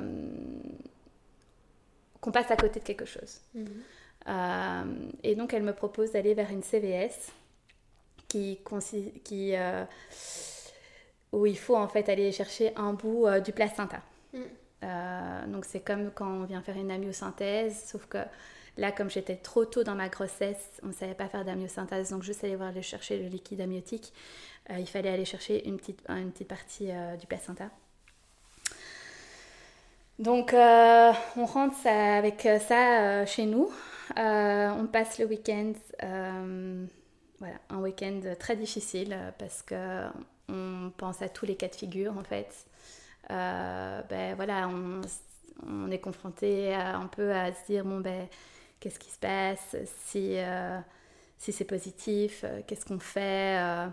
qu'on 2.21 2.31
passe 2.31 2.51
à 2.51 2.57
côté 2.57 2.81
de 2.81 2.85
quelque 2.85 3.07
chose. 3.07 3.41
Mhm. 3.55 5.13
et 5.23 5.35
donc 5.35 5.55
elle 5.55 5.63
me 5.63 5.73
propose 5.73 6.13
d'aller 6.13 6.35
vers 6.35 6.51
une 6.51 6.63
CVS 6.63 7.33
qui, 8.29 8.61
qui 9.25 9.55
où 11.33 11.47
il 11.47 11.59
faut 11.59 11.77
en 11.77 11.89
fait 11.89 12.09
aller 12.09 12.31
chercher 12.31 12.73
un 12.77 12.93
bout 12.93 13.27
du 13.43 13.53
placenta. 13.53 14.03
Mhm. 14.35 15.53
donc 15.53 15.65
c'est 15.65 15.81
comme 15.81 16.11
quand 16.13 16.29
on 16.29 16.45
vient 16.45 16.61
faire 16.61 16.77
une 16.77 16.91
amyosynthèse, 16.91 17.85
sauf 17.87 18.07
que 18.07 18.19
Là, 18.81 18.93
comme 18.93 19.11
j'étais 19.11 19.37
trop 19.37 19.67
tôt 19.67 19.85
dans 19.85 19.95
ma 19.95 20.09
grossesse, 20.09 20.81
on 20.83 20.87
ne 20.87 20.93
savait 20.95 21.13
pas 21.13 21.29
faire 21.29 21.45
d'amyosynthèse, 21.45 22.09
donc 22.09 22.23
juste 22.23 22.43
aller 22.45 22.57
voir 22.57 22.71
aller 22.71 22.81
chercher 22.81 23.19
le 23.19 23.29
liquide 23.29 23.61
amniotique. 23.61 24.11
Euh, 24.71 24.79
il 24.79 24.87
fallait 24.87 25.11
aller 25.11 25.27
chercher 25.27 25.69
une 25.69 25.77
petite, 25.77 26.01
partie 26.49 26.91
euh, 26.91 27.15
du 27.17 27.27
placenta. 27.27 27.69
Donc, 30.19 30.55
euh, 30.55 31.13
on 31.37 31.45
rentre 31.45 31.87
avec 31.87 32.49
ça 32.67 33.27
chez 33.27 33.45
nous. 33.45 33.71
on 34.17 34.87
passe 34.91 35.19
le 35.19 35.27
week-end, 35.27 35.75
voilà, 37.39 37.57
un 37.69 37.81
week-end 37.81 38.23
très 38.39 38.57
difficile 38.57 39.15
parce 39.39 39.61
que 39.61 40.07
on 40.49 40.91
pense 40.97 41.21
à 41.21 41.29
tous 41.29 41.45
les 41.45 41.55
cas 41.55 41.69
de 41.69 41.75
figure 41.75 42.17
en 42.17 42.25
fait. 42.25 42.49
ben 43.29 44.35
voilà, 44.37 44.69
on, 44.69 45.03
on 45.69 45.91
est 45.91 46.01
confronté 46.01 46.75
un 46.75 47.09
peu 47.09 47.31
à 47.35 47.53
se 47.53 47.67
dire 47.67 47.85
bon 47.85 48.01
ben 48.01 48.27
qu'est-ce 48.81 48.99
qui 48.99 49.11
se 49.11 49.19
passe, 49.19 49.77
si, 50.07 50.37
euh, 50.39 50.79
si 51.39 51.53
c'est 51.53 51.65
positif, 51.65 52.43
euh, 52.45 52.61
qu'est-ce 52.67 52.87
qu'on 52.87 52.99
fait. 52.99 53.59
Euh, 53.59 53.87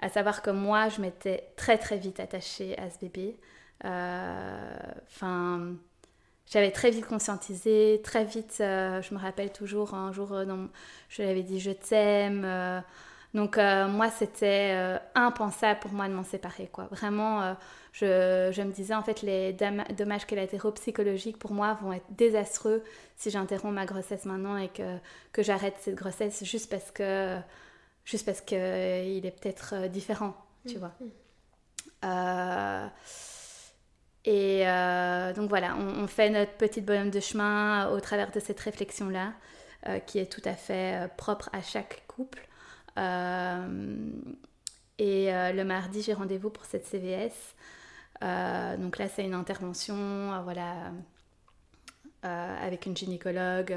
à 0.00 0.08
savoir 0.08 0.42
que 0.42 0.50
moi, 0.50 0.88
je 0.88 1.00
m'étais 1.00 1.52
très 1.56 1.78
très 1.78 1.96
vite 1.96 2.20
attachée 2.20 2.76
à 2.78 2.90
ce 2.90 2.98
bébé. 2.98 3.36
Enfin, 3.84 5.74
j'avais 6.46 6.72
très 6.72 6.90
vite 6.90 7.06
conscientisé, 7.06 8.00
très 8.02 8.24
vite, 8.24 8.56
je 8.58 9.14
me 9.14 9.18
rappelle 9.18 9.52
toujours 9.52 9.94
un 9.94 10.12
jour, 10.12 10.28
je 11.08 11.22
lui 11.22 11.28
avais 11.28 11.42
dit 11.42 11.60
je 11.60 11.70
t'aime. 11.70 12.44
Donc 13.34 13.56
moi, 13.56 14.10
c'était 14.10 14.98
impensable 15.14 15.80
pour 15.80 15.92
moi 15.92 16.06
de 16.06 16.12
m'en 16.12 16.22
séparer, 16.22 16.68
quoi. 16.70 16.86
Vraiment, 16.90 17.56
je, 17.92 18.50
je, 18.52 18.62
me 18.62 18.72
disais 18.72 18.94
en 18.94 19.02
fait 19.02 19.22
les 19.22 19.54
dommages 19.96 20.26
collatéraux 20.26 20.72
psychologiques 20.72 21.38
pour 21.38 21.52
moi 21.52 21.78
vont 21.82 21.94
être 21.94 22.04
désastreux 22.10 22.82
si 23.16 23.30
j'interromps 23.30 23.72
ma 23.72 23.86
grossesse 23.86 24.26
maintenant 24.26 24.58
et 24.58 24.68
que, 24.68 24.98
que 25.32 25.42
j'arrête 25.42 25.76
cette 25.80 25.94
grossesse 25.94 26.44
juste 26.44 26.70
parce 26.70 26.90
que 26.90 27.38
juste 28.04 28.26
parce 28.26 28.42
que 28.42 29.06
il 29.06 29.24
est 29.24 29.30
peut-être 29.30 29.88
différent, 29.88 30.34
tu 30.66 30.76
mmh. 30.76 30.78
vois. 30.78 30.92
Euh, 32.04 32.86
et 34.24 34.68
euh, 34.68 35.32
donc 35.32 35.48
voilà, 35.48 35.76
on, 35.76 36.06
fait 36.06 36.30
notre 36.30 36.52
petite 36.52 36.84
bonhomme 36.84 37.10
de 37.10 37.20
chemin 37.20 37.90
au 37.90 38.00
travers 38.00 38.30
de 38.30 38.40
cette 38.40 38.60
réflexion-là, 38.60 39.32
euh, 39.88 39.98
qui 39.98 40.18
est 40.18 40.30
tout 40.30 40.42
à 40.44 40.54
fait 40.54 41.08
propre 41.16 41.50
à 41.52 41.62
chaque 41.62 42.04
couple. 42.06 42.46
Et 44.98 45.30
le 45.30 45.62
mardi, 45.62 46.02
j'ai 46.02 46.14
rendez-vous 46.14 46.50
pour 46.50 46.64
cette 46.64 46.86
CVS. 46.86 47.54
donc 48.78 48.98
là, 48.98 49.08
c'est 49.08 49.24
une 49.24 49.34
intervention, 49.34 50.42
voilà, 50.44 50.92
avec 52.22 52.86
une 52.86 52.96
gynécologue 52.96 53.74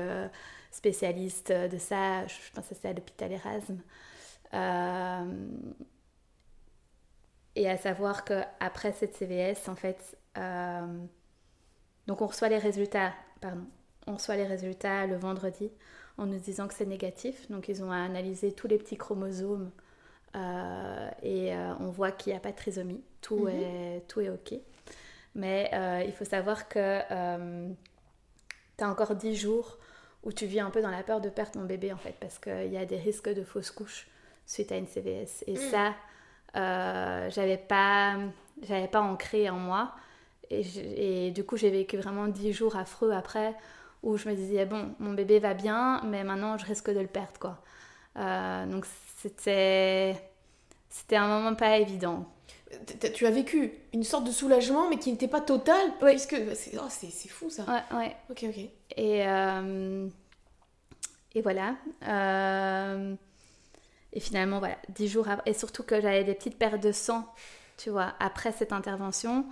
spécialiste 0.72 1.52
de 1.52 1.78
ça. 1.78 2.28
Je 2.28 2.36
pense 2.54 2.68
que 2.68 2.76
c'est 2.76 2.90
à 2.90 2.94
l'hôpital 2.94 3.32
Erasme. 3.32 3.82
Et 7.56 7.70
à 7.70 7.78
savoir 7.78 8.26
qu'après 8.26 8.92
cette 8.92 9.16
CVS, 9.16 9.70
en 9.70 9.76
fait, 9.76 10.18
euh, 10.38 11.06
donc 12.08 12.22
on 12.22 12.28
reçoit 12.28 12.50
les 12.50 12.58
résultats, 12.58 13.14
pardon, 13.40 13.66
on 14.08 14.16
reçoit 14.16 14.36
les 14.36 14.46
résultats 14.46 15.08
le 15.08 15.16
vendredi 15.16 15.72
en 16.18 16.26
nous 16.26 16.40
disant 16.40 16.68
que 16.68 16.74
c'est 16.74 16.86
négatif. 16.86 17.50
Donc 17.50 17.68
ils 17.70 17.84
ont 17.84 17.92
analysé 17.92 18.52
tous 18.52 18.68
les 18.68 18.78
petits 18.78 18.98
chromosomes 18.98 19.72
euh, 20.36 21.10
et 21.24 21.54
euh, 21.56 21.74
on 21.80 21.88
voit 21.88 22.12
qu'il 22.12 22.34
n'y 22.34 22.38
a 22.38 22.40
pas 22.40 22.52
de 22.52 22.58
trisomie. 22.58 23.02
Tout, 23.22 23.46
mhm. 23.46 23.50
est, 23.50 24.04
tout 24.08 24.22
est 24.22 24.30
OK. 24.30 24.54
Mais 25.36 25.70
il 26.06 26.14
faut 26.14 26.24
savoir 26.24 26.70
que 26.70 27.02
tu 28.78 28.84
as 28.84 28.90
encore 28.90 29.16
10 29.16 29.36
jours 29.36 29.78
où 30.26 30.34
tu 30.34 30.46
vis 30.48 30.60
un 30.60 30.72
peu 30.72 30.82
dans 30.82 30.90
la 30.90 31.04
peur 31.04 31.22
de 31.22 31.30
perdre 31.30 31.52
ton 31.52 31.64
bébé 31.64 31.94
en 31.94 31.98
fait 31.98 32.16
parce 32.20 32.40
qu'il 32.40 32.72
y 32.72 32.78
a 32.78 32.86
des 32.86 32.98
risques 32.98 33.30
de 33.30 33.44
fausse 33.44 33.72
couche 33.72 34.08
suite 34.46 34.72
à 34.72 34.78
une 34.78 34.88
CVS. 34.88 35.44
Et 35.48 35.54
mm. 35.54 35.72
ça, 35.72 35.94
euh, 36.56 37.30
j'avais 37.30 37.58
pas 37.58 38.18
j'avais 38.64 38.88
pas 38.88 39.02
ancré 39.02 39.50
en 39.50 39.58
moi 39.58 39.92
et, 40.50 41.28
et 41.28 41.32
du 41.32 41.44
coup 41.44 41.58
j'ai 41.58 41.70
vécu 41.70 41.98
vraiment 41.98 42.28
dix 42.28 42.54
jours 42.54 42.76
affreux 42.76 43.12
après 43.12 43.54
où 44.04 44.18
je 44.18 44.30
me 44.30 44.36
disais 44.36 44.66
bon 44.66 44.94
mon 45.00 45.14
bébé 45.14 45.40
va 45.40 45.54
bien 45.54 46.02
mais 46.06 46.24
maintenant 46.24 46.58
je 46.58 46.66
risque 46.66 46.92
de 46.92 47.00
le 47.00 47.08
perdre 47.08 47.40
quoi. 47.40 47.62
Euh, 48.18 48.66
donc 48.66 48.86
c'était 49.18 50.16
c'était 50.90 51.16
un 51.18 51.28
moment 51.28 51.56
pas 51.56 51.78
évident. 51.78 52.26
Tu 53.14 53.26
as 53.26 53.32
vécu 53.32 53.72
une 53.94 54.04
sorte 54.04 54.26
de 54.26 54.32
soulagement 54.32 54.90
mais 54.90 54.98
qui 54.98 55.12
n'était 55.12 55.28
pas 55.28 55.42
total 55.42 55.92
oui. 56.02 56.12
puisque 56.12 56.36
c'est 56.56 56.78
oh, 56.78 56.90
fou 57.30 57.50
ça. 57.50 57.64
Ouais 57.64 57.98
ouais. 57.98 58.16
Ok 58.30 58.46
ok. 58.50 58.58
Et 58.98 59.28
euh, 59.28 60.08
et 61.34 61.42
voilà. 61.42 61.76
Et 64.16 64.22
finalement, 64.22 64.60
voilà, 64.60 64.78
dix 64.90 65.10
jours 65.10 65.28
après, 65.28 65.52
et 65.52 65.54
surtout 65.54 65.84
que 65.84 66.00
j'avais 66.00 66.24
des 66.24 66.34
petites 66.34 66.58
pertes 66.58 66.82
de 66.82 66.94
sang, 66.94 67.28
tu 67.78 67.90
vois, 67.90 68.14
après 68.20 68.54
cette 68.54 68.72
intervention. 68.72 69.46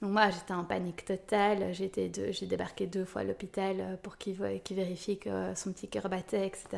Donc 0.00 0.12
moi, 0.12 0.30
j'étais 0.30 0.54
en 0.54 0.64
panique 0.64 1.04
totale. 1.04 1.72
J'ai 1.72 2.46
débarqué 2.46 2.86
deux 2.86 3.04
fois 3.04 3.22
à 3.22 3.24
l'hôpital 3.24 3.76
euh, 3.80 3.96
pour 4.02 4.16
qu'il 4.16 4.34
vérifie 4.34 5.18
que 5.18 5.54
son 5.54 5.72
petit 5.72 5.88
cœur 5.88 6.08
battait, 6.08 6.46
etc. 6.46 6.68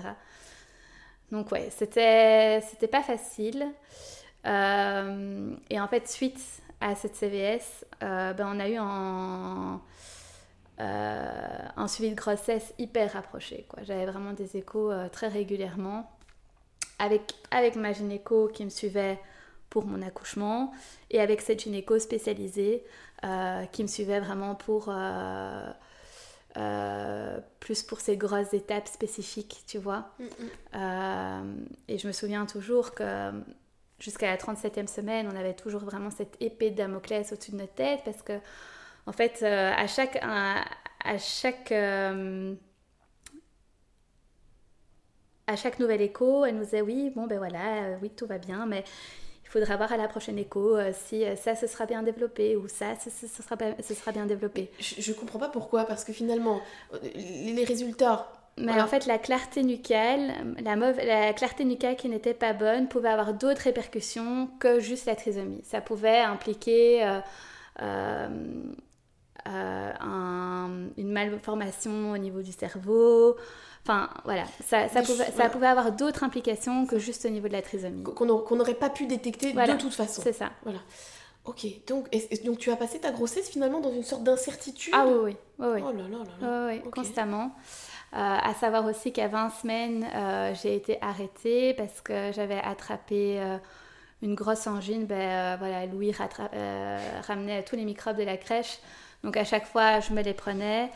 Donc 1.30 1.52
ouais, 1.52 1.68
c'était 1.70 2.88
pas 2.90 3.02
facile. 3.02 3.66
Euh, 4.46 5.54
et 5.68 5.78
en 5.78 5.86
fait, 5.86 6.08
suite 6.08 6.40
à 6.80 6.94
cette 6.94 7.14
CVS, 7.14 7.84
euh, 8.02 8.32
ben, 8.32 8.50
on 8.56 8.58
a 8.58 8.68
eu 8.68 8.76
un, 8.78 9.82
un, 10.78 11.88
suivi 11.88 12.10
de 12.10 12.16
grossesse 12.16 12.72
hyper 12.78 13.12
rapproché. 13.12 13.66
J'avais 13.82 14.06
vraiment 14.06 14.32
des 14.32 14.56
échos 14.56 14.90
très 15.12 15.28
régulièrement 15.28 16.10
avec, 16.98 17.34
avec 17.50 17.76
ma 17.76 17.92
gynéco 17.92 18.48
qui 18.48 18.64
me 18.64 18.70
suivait 18.70 19.18
pour 19.70 19.86
mon 19.86 20.02
accouchement 20.02 20.72
et 21.10 21.20
avec 21.20 21.40
cette 21.40 21.60
gynéco 21.60 21.98
spécialisée 21.98 22.82
euh, 23.24 23.66
qui 23.66 23.82
me 23.82 23.88
suivait 23.88 24.20
vraiment 24.20 24.54
pour 24.54 24.86
euh, 24.88 25.70
euh, 26.56 27.38
plus 27.60 27.82
pour 27.82 28.00
ces 28.00 28.16
grosses 28.16 28.54
étapes 28.54 28.88
spécifiques, 28.88 29.62
tu 29.66 29.78
vois. 29.78 30.10
Mm, 30.18 30.78
mm. 30.78 31.66
et 31.88 31.98
je 31.98 32.06
me 32.06 32.12
souviens 32.12 32.46
toujours 32.46 32.94
que 32.94 33.30
jusqu'à 33.98 34.26
la 34.26 34.36
37e 34.36 34.86
semaine, 34.86 35.28
on 35.32 35.36
avait 35.36 35.54
toujours 35.54 35.82
vraiment 35.82 36.10
cette 36.10 36.36
épée 36.40 36.70
de 36.70 36.76
Damoclès 36.76 37.30
au-dessus 37.32 37.52
de 37.52 37.56
notre 37.56 37.74
tête 37.74 38.00
parce 38.04 38.22
que 38.22 38.38
en 39.06 39.12
fait, 39.12 39.42
à 39.42 39.86
chaque, 39.86 40.18
à, 40.22 40.64
à 41.04 41.18
chaque 41.18 41.72
à 45.46 45.56
chaque 45.56 45.78
nouvel 45.78 46.00
écho, 46.00 46.44
elle 46.44 46.54
nous 46.54 46.64
disait 46.64 46.80
oui, 46.80 47.10
bon 47.14 47.26
ben 47.26 47.38
voilà, 47.38 47.98
oui, 48.00 48.10
tout 48.10 48.26
va 48.26 48.38
bien, 48.38 48.66
mais 48.66 48.84
il 49.50 49.52
faudra 49.54 49.76
voir 49.76 49.92
à 49.92 49.96
la 49.96 50.06
prochaine 50.06 50.38
écho 50.38 50.76
euh, 50.76 50.92
si 50.92 51.24
euh, 51.24 51.34
ça 51.34 51.56
se 51.56 51.66
sera 51.66 51.84
bien 51.84 52.04
développé 52.04 52.54
ou 52.54 52.68
ça, 52.68 52.94
ce, 52.94 53.10
sera, 53.26 53.56
ce 53.82 53.94
sera 53.94 54.12
bien 54.12 54.24
développé. 54.24 54.70
Je, 54.78 55.10
ne 55.10 55.16
comprends 55.16 55.40
pas 55.40 55.48
pourquoi, 55.48 55.86
parce 55.86 56.04
que 56.04 56.12
finalement, 56.12 56.60
les 57.02 57.64
résultats 57.64 58.32
mais 58.56 58.78
en 58.78 58.86
fait, 58.86 59.06
la 59.06 59.16
clarté 59.16 59.62
nucale, 59.62 60.34
la, 60.62 60.76
la 60.76 61.32
clarté 61.32 61.64
nucale 61.64 61.96
qui 61.96 62.10
n'était 62.10 62.34
pas 62.34 62.52
bonne 62.52 62.88
pouvait 62.88 63.08
avoir 63.08 63.32
d'autres 63.32 63.62
répercussions 63.62 64.50
que 64.58 64.80
juste 64.80 65.06
la 65.06 65.16
trisomie. 65.16 65.62
Ça 65.64 65.80
pouvait 65.80 66.18
impliquer 66.18 67.20
une 67.78 68.74
malformation 70.98 72.12
au 72.12 72.18
niveau 72.18 72.42
du 72.42 72.52
cerveau, 72.52 73.36
Enfin, 73.82 74.10
voilà, 74.24 74.44
ça, 74.66 74.88
ça, 74.88 75.02
pouvait, 75.02 75.30
ça 75.32 75.48
pouvait 75.48 75.66
avoir 75.66 75.92
d'autres 75.92 76.22
implications 76.22 76.86
que 76.86 76.98
juste 76.98 77.24
au 77.24 77.30
niveau 77.30 77.48
de 77.48 77.54
la 77.54 77.62
trisomie. 77.62 78.02
Qu'on 78.02 78.26
n'aurait 78.26 78.74
pas 78.74 78.90
pu 78.90 79.06
détecter 79.06 79.52
de 79.52 79.76
toute 79.78 79.94
façon. 79.94 80.22
C'est 80.22 80.34
ça. 80.34 80.50
Voilà. 80.64 80.80
Ok, 81.46 81.66
donc, 81.86 82.08
donc 82.44 82.58
tu 82.58 82.70
as 82.70 82.76
passé 82.76 83.00
ta 83.00 83.10
grossesse 83.10 83.48
finalement 83.48 83.80
dans 83.80 83.92
une 83.92 84.02
sorte 84.02 84.22
d'incertitude? 84.22 84.92
Ah 84.94 85.06
oui, 85.06 85.34
oui. 85.58 85.66
oui, 85.66 85.82
Oh 85.82 85.92
là 85.92 86.02
là 86.02 86.18
là. 86.18 86.68
Oui, 86.68 86.80
oui 86.84 86.90
constamment. 86.90 87.52
Euh, 88.12 88.16
à 88.16 88.54
savoir 88.54 88.84
aussi 88.86 89.12
qu'à 89.12 89.28
20 89.28 89.50
semaines, 89.50 90.06
euh, 90.14 90.52
j'ai 90.60 90.74
été 90.74 90.98
arrêtée 91.00 91.74
parce 91.74 92.00
que 92.00 92.32
j'avais 92.32 92.58
attrapé 92.58 93.40
euh, 93.40 93.56
une 94.20 94.34
grosse 94.34 94.66
angine. 94.66 95.06
Ben, 95.06 95.56
voilà, 95.56 95.86
Louis 95.86 96.12
ramenait 97.26 97.62
tous 97.62 97.76
les 97.76 97.84
microbes 97.84 98.16
de 98.16 98.24
la 98.24 98.36
crèche. 98.36 98.78
Donc 99.22 99.36
à 99.36 99.44
chaque 99.44 99.66
fois, 99.66 100.00
je 100.00 100.12
me 100.12 100.22
les 100.22 100.34
prenais. 100.34 100.90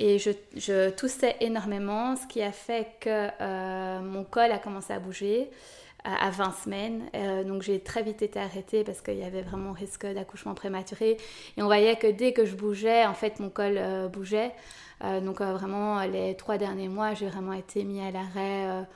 Et 0.00 0.18
je, 0.18 0.30
je, 0.56 0.88
toussais 0.88 1.36
énormément, 1.40 2.16
ce 2.16 2.26
qui 2.26 2.40
a 2.40 2.52
fait 2.52 2.88
que 3.00 3.28
euh, 3.38 4.00
mon 4.00 4.24
col 4.24 4.50
a 4.50 4.58
commencé 4.58 4.94
à 4.94 4.98
bouger 4.98 5.50
à, 6.04 6.30
20 6.30 6.54
semaines. 6.64 7.02
Euh, 7.14 7.44
donc 7.44 7.60
j'ai 7.60 7.80
très 7.80 8.02
vite 8.02 8.22
été 8.22 8.40
arrêtée 8.40 8.82
parce 8.82 9.02
qu'il 9.02 9.18
y 9.18 9.22
avait 9.22 9.42
vraiment 9.42 9.72
risque 9.72 10.06
d'accouchement 10.06 10.54
prématuré. 10.54 11.18
Et 11.58 11.62
on 11.62 11.66
voyait 11.66 11.96
que 11.96 12.06
dès 12.06 12.32
que 12.32 12.46
je 12.46 12.56
bougeais, 12.56 13.04
en 13.04 13.12
fait, 13.12 13.40
mon 13.40 13.50
col 13.50 13.74
euh, 13.76 14.08
bougeait. 14.08 14.52
donc 15.22 15.42
vraiment, 15.42 16.02
les 16.04 16.34
trois 16.34 16.56
derniers 16.56 16.88
mois, 16.88 17.12
j'ai 17.12 17.26
vraiment 17.26 17.52
été 17.52 17.84
mis 17.84 18.00
à 18.00 18.10
l'arrêt. 18.10 18.86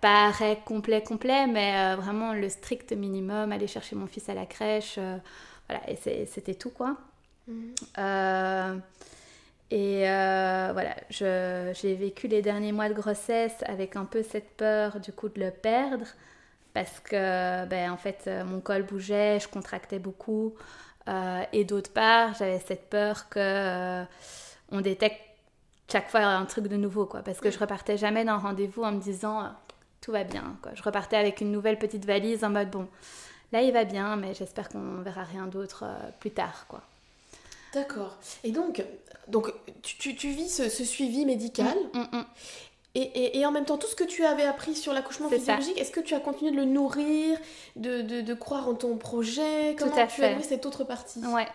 pas 0.00 0.26
arrêt 0.26 0.60
complet, 0.64 1.00
complet, 1.00 1.46
mais 1.46 1.94
vraiment 1.94 2.32
le 2.32 2.48
strict 2.48 2.92
minimum, 2.92 3.52
aller 3.52 3.68
chercher 3.68 3.94
mon 3.94 4.08
fils 4.08 4.28
à 4.28 4.34
la 4.34 4.46
crèche. 4.46 4.98
voilà, 5.68 5.88
et 5.88 6.26
c'était 6.26 6.54
tout, 6.54 6.70
quoi. 6.70 6.96
Mmh. 7.46 8.80
Et 9.70 10.08
euh, 10.08 10.70
voilà, 10.72 10.94
j'ai 11.10 11.94
vécu 11.94 12.26
les 12.26 12.40
derniers 12.40 12.72
mois 12.72 12.88
de 12.88 12.94
grossesse 12.94 13.56
avec 13.66 13.96
un 13.96 14.06
peu 14.06 14.22
cette 14.22 14.56
peur 14.56 14.98
du 14.98 15.12
coup 15.12 15.28
de 15.28 15.40
le 15.40 15.50
perdre 15.50 16.06
parce 16.72 17.00
que 17.00 17.66
ben, 17.66 17.90
en 17.90 17.98
fait 17.98 18.24
euh, 18.26 18.44
mon 18.44 18.60
col 18.60 18.84
bougeait, 18.84 19.38
je 19.40 19.48
contractais 19.48 19.98
beaucoup 19.98 20.54
euh, 21.08 21.42
et 21.52 21.64
d'autre 21.64 21.92
part 21.92 22.32
j'avais 22.34 22.60
cette 22.60 22.88
peur 22.88 23.28
que 23.28 24.04
on 24.72 24.80
détecte 24.80 25.20
chaque 25.90 26.08
fois 26.08 26.20
un 26.20 26.46
truc 26.46 26.68
de 26.68 26.76
nouveau 26.76 27.04
quoi 27.04 27.20
parce 27.20 27.40
que 27.40 27.50
je 27.50 27.58
repartais 27.58 27.98
jamais 27.98 28.24
d'un 28.24 28.38
rendez-vous 28.38 28.84
en 28.84 28.92
me 28.92 29.00
disant 29.00 29.52
tout 30.00 30.12
va 30.12 30.24
bien 30.24 30.56
quoi. 30.62 30.72
Je 30.74 30.82
repartais 30.82 31.16
avec 31.16 31.42
une 31.42 31.52
nouvelle 31.52 31.78
petite 31.78 32.06
valise 32.06 32.42
en 32.42 32.50
mode 32.50 32.70
bon 32.70 32.88
là 33.52 33.60
il 33.60 33.72
va 33.74 33.84
bien 33.84 34.16
mais 34.16 34.32
j'espère 34.32 34.70
qu'on 34.70 35.02
verra 35.02 35.24
rien 35.24 35.46
d'autre 35.46 35.84
plus 36.20 36.30
tard 36.30 36.64
quoi. 36.68 36.80
D'accord. 37.72 38.18
Et 38.44 38.50
donc, 38.50 38.82
donc 39.28 39.52
tu, 39.82 40.14
tu, 40.14 40.28
vis 40.28 40.48
ce, 40.48 40.68
suivi 40.84 41.24
médical. 41.26 41.76
Mm, 41.92 41.98
mm, 41.98 42.18
mm. 42.18 42.24
Et, 42.94 43.38
et, 43.38 43.46
en 43.46 43.52
même 43.52 43.64
temps, 43.64 43.76
tout 43.76 43.86
ce 43.86 43.94
que 43.94 44.02
tu 44.02 44.24
avais 44.24 44.44
appris 44.44 44.74
sur 44.74 44.92
l'accouchement 44.92 45.28
physiologique, 45.28 45.78
est-ce 45.78 45.92
que 45.92 46.00
tu 46.00 46.14
as 46.14 46.20
continué 46.20 46.50
de 46.50 46.56
le 46.56 46.64
nourrir, 46.64 47.38
de, 47.76 48.02
de, 48.02 48.22
de 48.22 48.34
croire 48.34 48.68
en 48.68 48.74
ton 48.74 48.96
projet? 48.96 49.76
Comment 49.78 49.92
tout 49.92 50.00
à 50.00 50.06
tu 50.06 50.20
fait. 50.20 50.34
as 50.34 50.42
cette 50.42 50.66
autre 50.66 50.82
partie? 50.82 51.20
Ouais. 51.20 51.46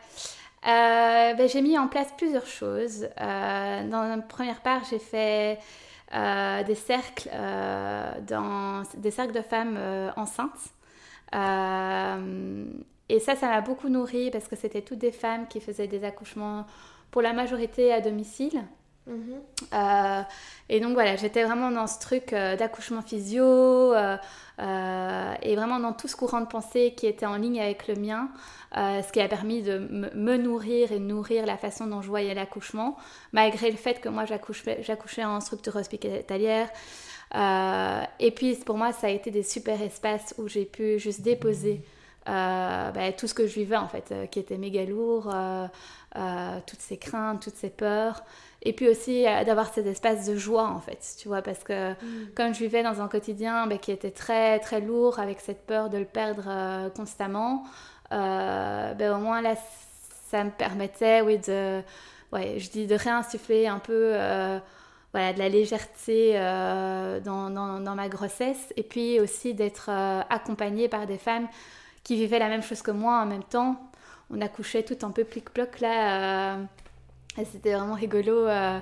Euh, 0.65 1.33
ben, 1.33 1.49
j'ai 1.49 1.61
mis 1.61 1.77
en 1.77 1.87
place 1.87 2.07
plusieurs 2.15 2.45
choses. 2.45 3.09
Euh, 3.19 3.87
dans 3.89 4.03
la 4.03 4.17
première 4.19 4.61
part, 4.61 4.83
j'ai 4.89 4.99
fait 4.99 5.59
des 6.13 6.75
cercles, 6.75 7.29
dans, 8.27 8.83
des 8.95 9.11
cercles 9.11 9.33
de 9.33 9.41
femmes 9.41 9.77
enceintes. 10.15 10.51
Et 13.09 13.19
ça, 13.19 13.35
ça 13.35 13.47
m'a 13.47 13.61
beaucoup 13.61 13.89
nourri 13.89 14.31
parce 14.31 14.47
que 14.47 14.55
c'était 14.55 14.81
toutes 14.81 14.99
des 14.99 15.11
femmes 15.11 15.47
qui 15.47 15.59
faisaient 15.59 15.87
des 15.87 16.03
accouchements 16.03 16.65
pour 17.11 17.21
la 17.21 17.33
majorité 17.33 17.93
à 17.93 18.01
domicile. 18.01 18.63
Mhm. 19.05 19.41
Euh, 19.73 20.21
et 20.69 20.79
donc 20.79 20.93
voilà, 20.93 21.15
j'étais 21.15 21.43
vraiment 21.43 21.71
dans 21.71 21.87
ce 21.87 21.99
truc 21.99 22.31
euh, 22.31 22.55
d'accouchement 22.55 23.01
physio 23.01 23.43
euh, 23.43 24.15
et 25.41 25.55
vraiment 25.55 25.79
dans 25.79 25.91
tout 25.91 26.07
ce 26.07 26.15
courant 26.15 26.39
de 26.39 26.45
pensée 26.45 26.93
qui 26.95 27.05
était 27.05 27.25
en 27.25 27.35
ligne 27.35 27.59
avec 27.59 27.87
le 27.87 27.95
mien, 27.95 28.29
ce 28.73 29.11
qui 29.11 29.19
a 29.19 29.27
permis 29.27 29.61
de 29.61 29.77
me 29.77 30.37
nourrir 30.37 30.91
et 30.91 30.99
nourrir 30.99 31.45
la 31.45 31.57
façon 31.57 31.87
dont 31.87 32.01
je 32.01 32.07
voyais 32.07 32.33
l'accouchement, 32.33 32.97
malgré 33.33 33.69
le 33.69 33.77
fait 33.77 33.99
que 33.99 34.09
moi 34.09 34.25
j'accouchais 34.25 35.25
en 35.25 35.41
structure 35.41 35.75
hospitalière. 35.75 36.69
et 37.35 38.31
puis 38.31 38.55
pour 38.65 38.77
moi, 38.77 38.93
ça 38.93 39.07
a 39.07 39.09
été 39.09 39.31
des 39.31 39.43
super 39.43 39.81
espaces 39.81 40.33
où 40.37 40.47
j'ai 40.47 40.65
pu 40.65 40.97
juste 40.97 41.21
déposer 41.21 41.83
bah, 42.25 43.11
tout 43.17 43.27
ce 43.27 43.33
que 43.33 43.47
je 43.47 43.53
vivais 43.55 43.75
en 43.75 43.87
fait, 43.87 44.13
qui 44.31 44.39
était 44.39 44.57
méga 44.57 44.85
lourd, 44.85 45.33
toutes 46.65 46.81
ces 46.81 46.97
craintes, 46.97 47.41
toutes 47.41 47.55
ces 47.55 47.69
peurs. 47.69 48.23
Et 48.65 48.73
puis 48.73 48.87
aussi 48.87 49.27
euh, 49.27 49.43
d'avoir 49.43 49.73
cet 49.73 49.85
espace 49.85 50.25
de 50.25 50.35
joie, 50.35 50.67
en 50.67 50.79
fait, 50.79 50.99
tu 51.19 51.27
vois, 51.27 51.41
parce 51.41 51.63
que 51.63 51.91
mm. 51.91 51.95
comme 52.35 52.53
je 52.53 52.59
vivais 52.59 52.81
dans 52.81 53.01
un 53.01 53.07
quotidien 53.07 53.67
bah, 53.67 53.77
qui 53.77 53.91
était 53.91 54.11
très, 54.11 54.59
très 54.59 54.79
lourd, 54.79 55.19
avec 55.19 55.41
cette 55.41 55.65
peur 55.65 55.89
de 55.89 55.97
le 55.97 56.05
perdre 56.05 56.45
euh, 56.47 56.89
constamment, 56.89 57.65
euh, 58.13 58.93
ben, 58.93 59.15
au 59.15 59.19
moins 59.19 59.41
là, 59.41 59.55
ça 60.29 60.43
me 60.45 60.51
permettait, 60.51 61.21
oui, 61.21 61.37
de, 61.39 61.81
ouais, 62.31 62.57
je 62.57 62.69
dis 62.69 62.87
de 62.87 62.95
réinsuffler 62.95 63.67
un 63.67 63.79
peu 63.79 64.13
voilà, 65.11 65.31
de 65.31 65.37
la 65.37 65.49
légèreté 65.49 66.33
dans, 66.33 67.51
dans, 67.51 67.79
dans, 67.79 67.95
ma 67.95 68.09
grossesse, 68.09 68.73
et 68.75 68.81
puis 68.81 69.19
aussi 69.19 69.53
d'être 69.53 69.89
accompagnée 70.29 70.87
par 70.87 71.05
des 71.05 71.19
femmes 71.19 71.47
qui 72.03 72.15
vivaient 72.15 72.39
la 72.39 72.49
même 72.49 72.63
chose 72.63 72.81
que 72.81 72.91
moi 72.91 73.21
en 73.21 73.25
même 73.25 73.43
temps. 73.43 73.77
On 74.29 74.41
accouchait 74.41 74.83
tout 74.83 75.05
un 75.05 75.11
peu 75.11 75.23
plic-ploc 75.23 75.79
là 75.79 76.57
et 77.37 77.45
c'était 77.45 77.73
vraiment 77.73 77.95
rigolo, 77.95 78.47
euh, 78.47 78.79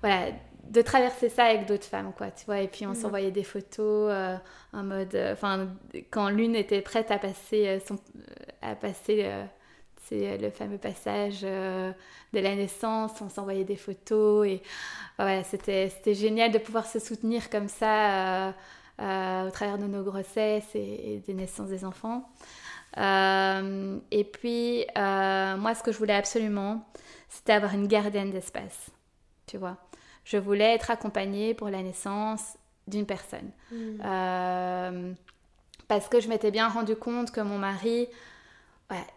voilà, 0.00 0.30
de 0.64 0.82
traverser 0.82 1.28
ça 1.28 1.44
avec 1.44 1.66
d'autres 1.66 1.84
femmes, 1.84 2.12
quoi, 2.16 2.30
tu 2.30 2.44
vois. 2.46 2.60
Et 2.60 2.68
puis 2.68 2.86
on 2.86 2.94
s'envoyait 2.94 3.30
des 3.30 3.44
photos 3.44 4.10
euh, 4.10 4.36
en 4.72 4.82
mode, 4.82 5.14
euh, 5.14 5.32
enfin, 5.32 5.68
quand 6.10 6.28
l'une 6.28 6.56
était 6.56 6.80
prête 6.80 7.10
à 7.10 7.18
passer 7.18 7.80
son, 7.86 7.98
à 8.62 8.74
passer, 8.74 9.30
c'est 10.06 10.38
le 10.38 10.50
fameux 10.50 10.78
passage 10.78 11.42
de 11.42 11.94
la 12.32 12.54
naissance, 12.54 13.12
on 13.20 13.28
s'envoyait 13.28 13.64
des 13.64 13.76
photos 13.76 14.46
et 14.46 14.62
voilà, 15.18 15.44
c'était 15.44 15.90
c'était 15.90 16.14
génial 16.14 16.50
de 16.50 16.58
pouvoir 16.58 16.86
se 16.86 16.98
soutenir 16.98 17.48
comme 17.50 17.68
ça 17.68 18.54
au 18.98 19.50
travers 19.50 19.78
de 19.78 19.86
nos 19.86 20.02
grossesses 20.02 20.74
et, 20.74 21.14
et 21.14 21.22
des 21.26 21.34
naissances 21.34 21.68
des 21.68 21.84
enfants. 21.84 22.28
et 22.96 24.24
puis 24.32 24.86
moi, 24.96 25.74
ce 25.74 25.82
que 25.82 25.92
je 25.92 25.98
voulais 25.98 26.14
absolument 26.14 26.84
c'était 27.34 27.52
avoir 27.52 27.74
une 27.74 27.88
gardienne 27.88 28.30
d'espace, 28.30 28.90
tu 29.46 29.58
vois. 29.58 29.76
Je 30.24 30.36
voulais 30.36 30.74
être 30.74 30.90
accompagnée 30.90 31.52
pour 31.52 31.68
la 31.68 31.82
naissance 31.82 32.56
d'une 32.86 33.06
personne. 33.06 33.50
Euh, 33.72 35.12
parce 35.88 36.08
que 36.08 36.20
je 36.20 36.28
m'étais 36.28 36.52
bien 36.52 36.68
rendu 36.68 36.94
compte 36.94 37.32
que 37.32 37.40
mon 37.40 37.58
mari, 37.58 38.08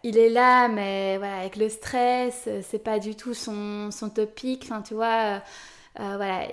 il 0.02 0.18
est 0.18 0.30
là, 0.30 0.66
mais 0.66 1.16
voilà, 1.18 1.38
avec 1.38 1.54
le 1.56 1.68
stress, 1.68 2.48
c'est 2.62 2.82
pas 2.82 2.98
du 2.98 3.14
tout 3.14 3.34
son, 3.34 3.92
son 3.92 4.10
topic. 4.10 4.64
Enfin, 4.64 4.82
tu 4.82 4.94
vois, 4.94 5.40
euh, 6.00 6.16
voilà, 6.16 6.46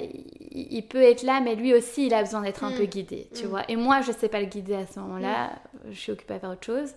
il, 0.51 0.87
peut 0.87 1.03
être 1.03 1.21
là, 1.21 1.39
mais 1.39 1.55
lui 1.55 1.73
aussi, 1.75 2.07
il 2.07 2.13
a 2.15 2.23
besoin 2.23 2.41
d'être 2.41 2.63
un 2.63 2.71
peu 2.71 2.83
hmm. 2.83 2.87
guidé, 2.87 3.29
tu 3.35 3.45
hmm. 3.45 3.49
vois. 3.49 3.69
Et 3.69 3.75
moi, 3.75 4.01
je 4.01 4.11
sais 4.11 4.27
pas 4.27 4.39
le 4.39 4.47
guider 4.47 4.73
à 4.73 4.87
ce 4.87 4.99
moment-là. 4.99 5.51
Je 5.87 5.99
suis 5.99 6.11
occupée 6.11 6.33
à 6.35 6.39
faire 6.39 6.49
autre 6.49 6.65
chose. 6.65 6.95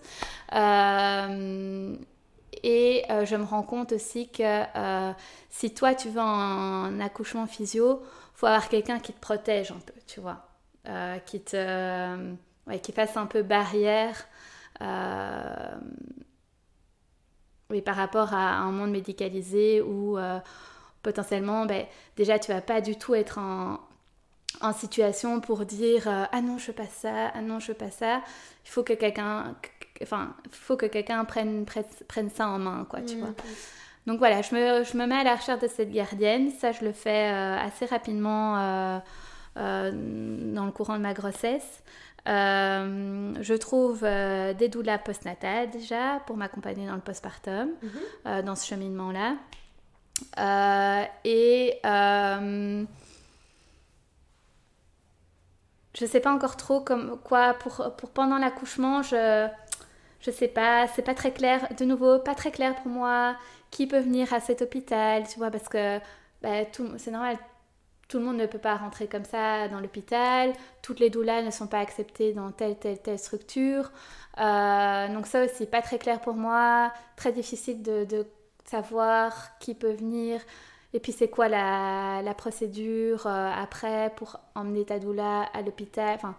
Euh, 0.55 1.95
et 2.63 3.03
euh, 3.11 3.25
je 3.25 3.35
me 3.35 3.43
rends 3.43 3.61
compte 3.61 3.91
aussi 3.91 4.29
que 4.29 4.63
si 5.49 5.73
toi 5.75 5.93
tu 5.93 6.09
veux 6.09 6.21
un, 6.21 6.99
accouchement 6.99 7.45
physio, 7.45 8.01
faut 8.33 8.47
avoir 8.47 8.67
quelqu'un 8.67 8.99
qui 8.99 9.13
te 9.13 9.19
protège 9.19 9.71
un 9.71 9.79
peu, 9.85 9.93
tu 10.07 10.19
vois, 10.19 10.47
qui 11.27 11.41
te, 11.41 12.33
qui 12.81 12.91
fasse 12.91 13.15
un 13.15 13.27
peu 13.27 13.43
barrière. 13.43 14.27
oui, 17.69 17.81
par 17.83 17.95
rapport 17.95 18.33
à 18.33 18.55
un 18.57 18.71
monde 18.71 18.89
médicalisé 18.89 19.81
où 19.81 20.17
potentiellement, 21.03 21.65
ben, 21.65 21.85
déjà 22.15 22.39
tu 22.39 22.51
vas 22.51 22.61
pas 22.61 22.81
du 22.81 22.95
tout 22.97 23.15
être 23.15 23.37
en, 23.37 23.79
en 24.61 24.73
situation 24.73 25.39
pour 25.39 25.65
dire 25.65 26.07
ah 26.07 26.41
non 26.41 26.57
je 26.57 26.67
veux 26.67 26.73
pas 26.73 26.87
ça, 26.87 27.31
ah 27.33 27.41
non 27.41 27.59
je 27.59 27.69
veux 27.69 27.77
pas 27.77 27.91
ça. 27.91 28.21
Il 28.65 28.69
faut 28.69 28.83
que 28.83 28.93
quelqu'un 28.93 29.55
enfin, 30.03 30.35
faut 30.51 30.77
que 30.77 30.85
quelqu'un 30.85 31.25
prenne, 31.25 31.65
prenne, 31.65 32.29
ça 32.29 32.47
en 32.47 32.59
main, 32.59 32.85
quoi, 32.89 33.01
tu 33.01 33.15
mm, 33.15 33.19
vois. 33.19 33.33
Donc 34.07 34.19
voilà, 34.19 34.41
je 34.41 34.55
me, 34.55 34.83
je 34.83 34.97
me, 34.97 35.05
mets 35.05 35.15
à 35.15 35.23
la 35.23 35.35
recherche 35.35 35.61
de 35.61 35.67
cette 35.67 35.91
gardienne. 35.91 36.51
Ça, 36.51 36.71
je 36.71 36.83
le 36.83 36.93
fais 36.93 37.31
euh, 37.31 37.57
assez 37.57 37.85
rapidement 37.85 38.57
euh, 38.57 38.99
euh, 39.57 39.91
dans 40.53 40.65
le 40.65 40.71
courant 40.71 40.95
de 40.95 41.01
ma 41.01 41.13
grossesse. 41.13 41.83
je 42.25 43.55
trouve 43.55 44.01
des 44.01 44.69
doulas 44.69 44.99
postnatales 44.99 45.69
déjà 45.69 46.21
pour 46.25 46.37
m'accompagner 46.37 46.87
dans 46.87 46.95
le 46.95 47.01
postpartum, 47.01 47.69
mm-hmm. 47.83 48.43
dans 48.43 48.55
ce 48.55 48.65
cheminement-là. 48.67 49.35
Et 50.37 51.79
je 55.95 56.05
sais 56.05 56.19
pas 56.19 56.31
encore 56.31 56.55
trop 56.57 56.81
comme 56.81 57.19
quoi 57.23 57.53
pour, 57.55 57.93
pour 57.97 58.09
pendant 58.11 58.37
l'accouchement, 58.37 59.01
je 59.01 59.47
je 60.21 60.31
sais 60.31 60.47
pas, 60.47 60.87
c'est 60.87 61.01
pas 61.01 61.15
très 61.15 61.31
clair, 61.31 61.67
de 61.77 61.85
nouveau, 61.85 62.19
pas 62.19 62.35
très 62.35 62.51
clair 62.51 62.75
pour 62.75 62.91
moi 62.91 63.35
qui 63.71 63.87
peut 63.87 63.99
venir 63.99 64.33
à 64.33 64.39
cet 64.39 64.61
hôpital, 64.61 65.27
tu 65.27 65.39
vois, 65.39 65.51
parce 65.51 65.69
que 65.69 65.99
bah, 66.41 66.65
c'est 66.97 67.11
normal, 67.11 67.37
tout 68.07 68.17
le 68.19 68.25
monde 68.25 68.37
ne 68.37 68.45
peut 68.45 68.59
pas 68.59 68.75
rentrer 68.75 69.07
comme 69.07 69.23
ça 69.23 69.67
dans 69.69 69.79
l'hôpital, 69.79 70.53
toutes 70.81 70.99
les 70.99 71.09
doulas 71.09 71.41
ne 71.43 71.51
sont 71.51 71.67
pas 71.67 71.79
acceptées 71.79 72.33
dans 72.33 72.51
telle, 72.51 72.77
telle, 72.77 72.99
telle 72.99 73.19
structure. 73.19 73.91
Euh, 74.39 75.07
donc 75.13 75.27
ça 75.27 75.45
aussi, 75.45 75.65
pas 75.65 75.81
très 75.81 75.99
clair 75.99 76.19
pour 76.21 76.33
moi, 76.33 76.91
très 77.15 77.31
difficile 77.31 77.81
de, 77.83 78.25
savoir 78.69 79.57
qui 79.59 79.73
peut 79.73 79.91
venir. 79.91 80.41
Et 80.93 80.99
puis 80.99 81.11
c'est 81.11 81.27
quoi 81.27 81.49
la, 81.49 82.21
la 82.23 82.33
procédure 82.33 83.27
euh, 83.27 83.51
après 83.55 84.11
pour 84.15 84.39
emmener 84.55 84.85
ta 84.85 84.99
doula 84.99 85.43
à 85.53 85.61
l'hôpital? 85.61 86.15
Enfin, 86.15 86.35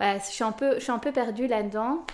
je 0.00 0.30
suis 0.30 0.44
un 0.44 0.52
peu, 0.52 0.74
je 0.74 0.80
suis 0.80 0.92
un 0.92 0.98
peu 0.98 1.12
perdue 1.12 1.46
là-dedans. 1.46 2.04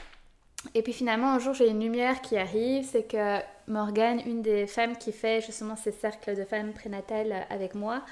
Et 0.74 0.82
puis 0.82 0.92
finalement, 0.92 1.32
un 1.32 1.38
jour, 1.38 1.54
j'ai 1.54 1.68
une 1.68 1.80
lumière 1.80 2.20
qui 2.20 2.36
arrive, 2.36 2.84
c'est 2.84 3.04
que 3.04 3.38
Morgane, 3.68 4.20
une 4.26 4.42
des 4.42 4.66
femmes 4.66 4.96
qui 4.96 5.12
fait 5.12 5.40
justement 5.40 5.76
ces 5.76 5.92
cercles 5.92 6.34
de 6.36 6.44
femmes 6.44 6.72
prénatales 6.72 7.46
avec 7.48 7.74
moi, 7.74 8.02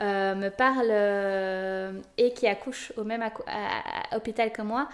euh, 0.00 0.34
me 0.34 0.50
parle 0.50 0.88
euh, 0.90 1.92
et 2.18 2.32
qui 2.32 2.46
accouche 2.46 2.92
au 2.96 3.04
même 3.04 3.24
hôpital 4.14 4.52
que 4.52 4.62
moi, 4.62 4.88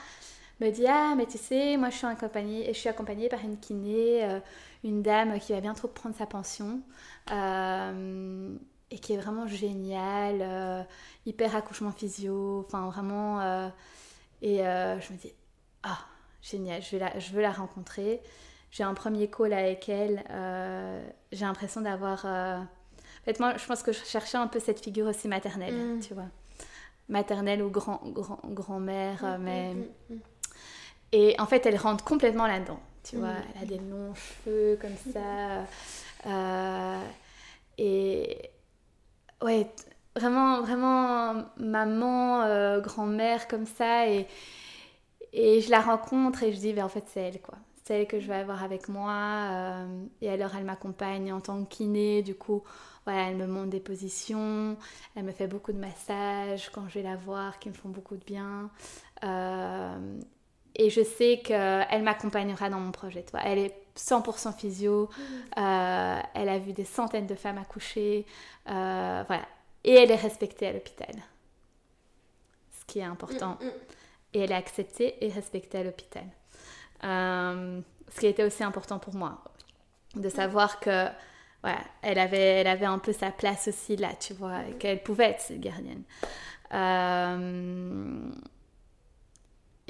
me 0.61 0.71
dit 0.71 0.87
Ah, 0.87 1.15
mais 1.17 1.27
tu 1.27 1.37
sais, 1.37 1.77
moi 1.77 1.91
je 1.91 1.97
suis 1.97 2.07
accompagnée, 2.07 2.67
je 2.69 2.79
suis 2.79 2.89
accompagnée 2.89 3.29
par 3.29 3.41
une 3.41 3.59
kiné, 3.59 4.41
une 4.85 5.03
dame 5.03 5.39
qui 5.41 5.53
va 5.53 5.61
bientôt 5.61 5.89
prendre 5.89 6.15
sa 6.15 6.27
pension 6.27 6.81
et 8.91 8.99
qui 8.99 9.13
est 9.15 9.17
vraiment 9.17 9.47
géniale, 9.47 10.87
hyper 11.27 11.57
accouchement 11.57 11.91
physio, 11.91 12.65
enfin 12.67 12.87
vraiment. 12.91 13.41
et 14.43 14.59
je 14.59 15.13
me 15.13 15.19
dis 15.19 15.33
Ah, 15.83 15.99
génial, 16.43 16.83
je, 16.83 16.97
la, 16.97 17.19
je 17.19 17.33
veux 17.33 17.43
la 17.43 17.53
rencontrer. 17.53 18.21
J'ai 18.75 18.83
un 18.83 18.95
premier 18.95 19.31
call 19.31 19.53
avec 19.53 19.89
elle. 19.89 20.25
Euh, 20.31 21.01
j'ai 21.31 21.45
l'impression 21.45 21.81
d'avoir. 21.81 22.25
Euh, 22.27 22.59
en 22.59 23.25
fait, 23.25 23.39
moi, 23.39 23.57
je 23.57 23.65
pense 23.67 23.85
que 23.85 23.93
je 23.93 24.05
cherchais 24.05 24.37
un 24.37 24.49
peu 24.49 24.59
cette 24.59 24.81
figure 24.81 25.07
aussi 25.07 25.29
maternelle, 25.29 25.75
mm. 25.75 26.01
tu 26.01 26.13
vois. 26.13 26.27
Maternelle 27.09 27.63
ou 27.63 27.71
grand, 27.71 28.01
grand, 28.07 28.41
grand-mère, 28.43 29.23
mm, 29.23 29.43
mais. 29.45 29.75
Mm, 29.75 30.17
Et 31.13 31.37
en 31.39 31.47
fait, 31.47 31.65
elle 31.67 31.77
rentre 31.77 32.03
complètement 32.03 32.49
là-dedans, 32.49 32.81
tu 33.05 33.17
vois. 33.17 33.35
Elle 33.55 33.63
a 33.63 33.67
des 33.67 33.79
longs 33.79 34.15
cheveux 34.15 34.79
comme 34.81 34.97
ça. 35.13 35.67
Euh, 36.27 37.01
et. 37.79 38.51
Ouais, 39.43 39.71
vraiment, 40.17 40.63
vraiment 40.63 41.45
maman, 41.59 42.81
grand-mère 42.81 43.47
comme 43.49 43.67
ça. 43.67 44.09
Et. 44.09 44.27
Et 45.37 45.61
je 45.61 45.69
la 45.69 45.81
rencontre 45.81 46.45
et 46.45 46.53
je 46.53 46.59
dis, 46.59 46.73
ben, 46.73 46.85
en 46.85 46.89
fait, 46.89 47.05
c'est 47.09 47.21
elle, 47.21 47.41
quoi. 47.41 47.59
C'est 47.83 48.01
elle 48.01 48.07
que 48.07 48.21
je 48.21 48.29
vais 48.29 48.37
avoir 48.37 48.63
avec 48.63 48.89
moi. 48.89 49.13
Euh, 49.51 50.05
et 50.23 50.31
alors, 50.31 50.55
elle 50.57 50.65
m'accompagne 50.65 51.33
en 51.33 51.41
tant 51.41 51.65
que 51.65 51.69
kiné. 51.69 52.23
Du 52.23 52.37
coup, 52.37 52.63
voilà, 53.05 53.29
elle 53.29 53.37
me 53.37 53.47
montre 53.47 53.71
des 53.71 53.81
positions. 53.81 54.77
Elle 55.17 55.25
me 55.25 55.33
fait 55.33 55.49
beaucoup 55.49 55.73
de 55.73 55.79
massages 55.79 56.71
quand 56.71 56.89
je 56.89 57.01
vais 57.01 57.03
la 57.03 57.17
voir, 57.17 57.59
qui 57.59 57.69
me 57.69 57.75
font 57.75 57.89
beaucoup 57.89 58.17
de 58.17 58.25
bien. 58.25 58.71
Euh, 59.25 60.21
et 60.75 60.91
je 60.91 61.03
sais 61.03 61.41
qu'elle 61.45 62.03
m'accompagnera 62.03 62.71
dans 62.71 62.81
mon 62.81 62.91
projet. 62.91 63.23
Toi. 63.23 63.41
Elle 63.45 63.59
est 63.59 63.75
100% 63.97 64.57
physio. 64.57 65.09
Mmh. 65.09 65.61
Euh, 65.61 66.21
elle 66.35 66.49
a 66.49 66.59
vu 66.59 66.73
des 66.73 66.85
centaines 66.85 67.27
de 67.27 67.35
femmes 67.35 67.59
accoucher. 67.59 68.27
voilà. 68.67 69.47
et 69.85 69.95
elle 69.95 70.11
est 70.11 70.17
respectée 70.17 70.67
à 70.67 70.73
l'hôpital. 70.73 71.15
Ce 72.73 72.93
qui 72.93 72.99
est 72.99 73.05
important. 73.05 73.59
Mm, 73.61 73.67
mm. 73.67 73.73
Et 74.35 74.41
elle 74.41 74.53
est 74.53 74.57
acceptée 74.57 75.25
et 75.25 75.29
respectée 75.31 75.79
à 75.79 75.85
l'hôpital. 75.85 76.25
Euh, 77.05 77.81
ce 78.13 78.21
qui 78.21 78.27
était 78.27 78.45
aussi 78.45 78.63
important 78.63 78.99
pour 78.99 79.15
moi, 79.15 79.43
de 80.15 80.29
savoir 80.29 80.81
que 80.81 81.07
ouais, 81.65 81.77
elle, 82.03 82.19
avait, 82.19 82.39
elle 82.39 82.67
avait 82.67 82.87
un 82.87 82.99
peu 82.99 83.13
sa 83.13 83.31
place 83.31 83.69
aussi 83.69 83.97
là, 83.97 84.11
tu 84.19 84.35
vois, 84.35 84.67
et 84.69 84.73
qu'elle 84.73 85.03
pouvait 85.03 85.31
être 85.31 85.41
cette 85.41 85.61
gardienne. 85.61 86.03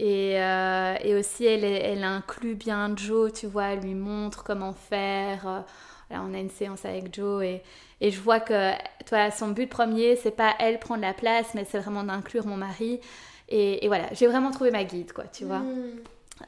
Euh, 0.00 0.02
et, 0.02 0.42
euh, 0.42 0.94
et, 1.02 1.14
aussi, 1.14 1.46
elle, 1.46 1.64
elle, 1.64 2.04
inclut 2.04 2.54
bien 2.54 2.94
Joe, 2.96 3.32
tu 3.32 3.46
vois, 3.46 3.66
elle 3.66 3.80
lui 3.80 3.94
montre 3.94 4.44
comment 4.44 4.72
faire. 4.72 5.64
Là, 6.10 6.22
on 6.28 6.34
a 6.34 6.38
une 6.38 6.50
séance 6.50 6.84
avec 6.84 7.14
Joe 7.14 7.44
et, 7.44 7.62
et 8.00 8.10
je 8.10 8.20
vois 8.20 8.40
que 8.40 8.72
toi, 9.06 9.30
son 9.30 9.48
but 9.48 9.68
premier, 9.68 10.16
c'est 10.16 10.30
pas 10.30 10.54
elle 10.58 10.78
prendre 10.78 11.02
la 11.02 11.14
place, 11.14 11.54
mais 11.54 11.64
c'est 11.68 11.78
vraiment 11.78 12.04
d'inclure 12.04 12.46
mon 12.46 12.56
mari. 12.56 13.00
Et, 13.48 13.84
et 13.84 13.88
voilà, 13.88 14.06
j'ai 14.12 14.26
vraiment 14.26 14.50
trouvé 14.50 14.70
ma 14.70 14.84
guide, 14.84 15.12
quoi, 15.12 15.24
tu 15.24 15.44
vois. 15.44 15.60
Mm. 15.60 16.00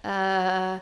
Euh, 0.05 0.77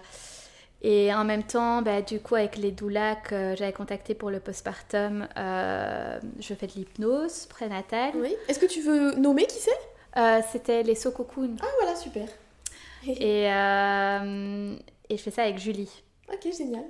et 0.82 1.14
en 1.14 1.24
même 1.24 1.42
temps, 1.42 1.82
bah, 1.82 2.02
du 2.02 2.20
coup, 2.20 2.34
avec 2.34 2.56
les 2.56 2.70
doulas 2.70 3.16
que 3.16 3.54
j'avais 3.56 3.72
contactés 3.72 4.14
pour 4.14 4.30
le 4.30 4.40
postpartum, 4.40 5.26
euh, 5.36 6.18
je 6.40 6.54
fais 6.54 6.66
de 6.66 6.72
l'hypnose 6.72 7.46
prénatale. 7.46 8.12
Oui. 8.16 8.34
Est-ce 8.48 8.58
que 8.58 8.66
tu 8.66 8.82
veux 8.82 9.14
nommer 9.14 9.46
qui 9.46 9.58
c'est? 9.58 9.70
Euh, 10.16 10.40
C'était 10.52 10.82
les 10.82 10.94
Sokokoun. 10.94 11.56
Ah 11.62 11.66
voilà, 11.80 11.96
super. 11.96 12.28
Et, 13.06 13.52
euh, 13.52 14.76
et 15.08 15.16
je 15.16 15.22
fais 15.22 15.30
ça 15.30 15.42
avec 15.42 15.58
Julie. 15.58 16.02
Ok, 16.32 16.52
génial. 16.56 16.84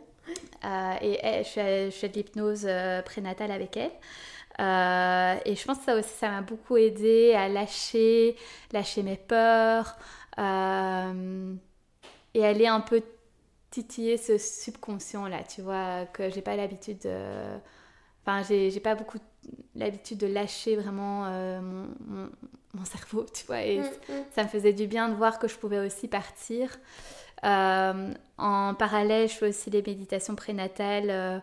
Euh, 0.64 0.94
et 1.02 1.18
elle, 1.22 1.44
je, 1.44 1.90
fais, 1.90 2.08
de 2.08 2.14
l'hypnose 2.14 2.68
prénatale 3.04 3.50
avec 3.50 3.76
elle. 3.76 3.90
Euh, 4.60 5.36
et 5.44 5.56
je 5.56 5.64
pense 5.64 5.78
que 5.78 5.84
ça 5.84 5.96
aussi, 5.96 6.08
ça 6.10 6.30
m'a 6.30 6.42
beaucoup 6.42 6.76
aidé 6.76 7.34
à 7.34 7.48
lâcher, 7.48 8.36
lâcher 8.72 9.02
mes 9.02 9.16
peurs 9.16 9.96
euh, 10.38 11.54
et 12.34 12.46
aller 12.46 12.66
un 12.66 12.80
peu 12.80 13.02
titiller 13.70 14.16
ce 14.16 14.38
subconscient 14.38 15.26
là, 15.26 15.42
tu 15.42 15.62
vois, 15.62 16.06
que 16.06 16.30
j'ai 16.30 16.42
pas 16.42 16.56
l'habitude 16.56 16.98
de. 16.98 17.16
Enfin, 18.26 18.42
j'ai 18.48 18.80
pas 18.80 18.94
beaucoup 18.94 19.18
l'habitude 19.74 20.18
de 20.18 20.26
lâcher 20.26 20.76
vraiment 20.76 21.26
euh, 21.26 21.60
mon, 21.60 21.88
mon, 22.06 22.30
mon, 22.74 22.84
cerveau, 22.84 23.26
tu 23.32 23.46
vois, 23.46 23.62
et 23.62 23.78
mm, 23.78 23.82
mm. 23.82 24.12
ça 24.34 24.44
me 24.44 24.48
faisait 24.48 24.72
du 24.72 24.86
bien 24.86 25.08
de 25.08 25.14
voir 25.14 25.38
que 25.38 25.48
je 25.48 25.56
pouvais 25.56 25.78
aussi 25.78 26.08
partir. 26.08 26.70
Euh, 27.44 28.12
en 28.38 28.74
parallèle, 28.74 29.28
je 29.28 29.34
fais 29.34 29.48
aussi 29.48 29.70
des 29.70 29.82
méditations 29.82 30.34
prénatales 30.34 31.10
euh, 31.10 31.38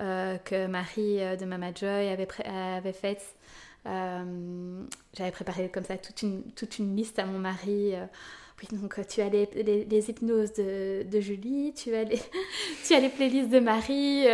euh 0.00 0.36
que 0.38 0.66
Marie 0.66 1.18
de 1.36 1.44
Mama 1.44 1.72
Joy 1.74 2.08
avait, 2.08 2.28
avait 2.44 2.92
faites. 2.92 3.34
J'avais 3.84 5.30
préparé 5.30 5.68
comme 5.68 5.84
ça 5.84 5.96
toute 5.96 6.22
une, 6.22 6.42
toute 6.52 6.78
une 6.78 6.96
liste 6.96 7.18
à 7.18 7.26
mon 7.26 7.38
mari 7.38 7.94
oui, 8.62 8.78
donc 8.78 9.04
tu 9.08 9.20
as 9.20 9.28
les, 9.28 9.48
les, 9.52 9.84
les 9.84 10.10
hypnoses 10.10 10.52
de, 10.52 11.02
de, 11.02 11.20
Julie, 11.20 11.74
tu 11.74 11.92
as 11.92 12.04
les, 12.04 12.20
tu 12.86 12.94
as 12.94 13.00
les 13.00 13.08
playlists 13.08 13.50
de 13.50 13.58
Marie, 13.58 14.26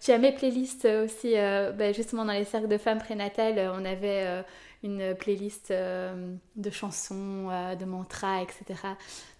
tu 0.00 0.12
as 0.12 0.18
mes 0.18 0.30
playlists 0.30 0.84
aussi, 0.84 1.32
ben 1.32 1.92
justement 1.92 2.24
dans 2.24 2.32
les 2.32 2.44
cercles 2.44 2.68
de 2.68 2.78
femmes 2.78 3.00
prénatales, 3.00 3.72
on 3.74 3.84
avait 3.84 4.44
une 4.84 5.14
playlist 5.14 5.72
de 5.72 6.70
chansons, 6.70 7.48
de 7.78 7.84
mantras, 7.84 8.42
etc. 8.42 8.80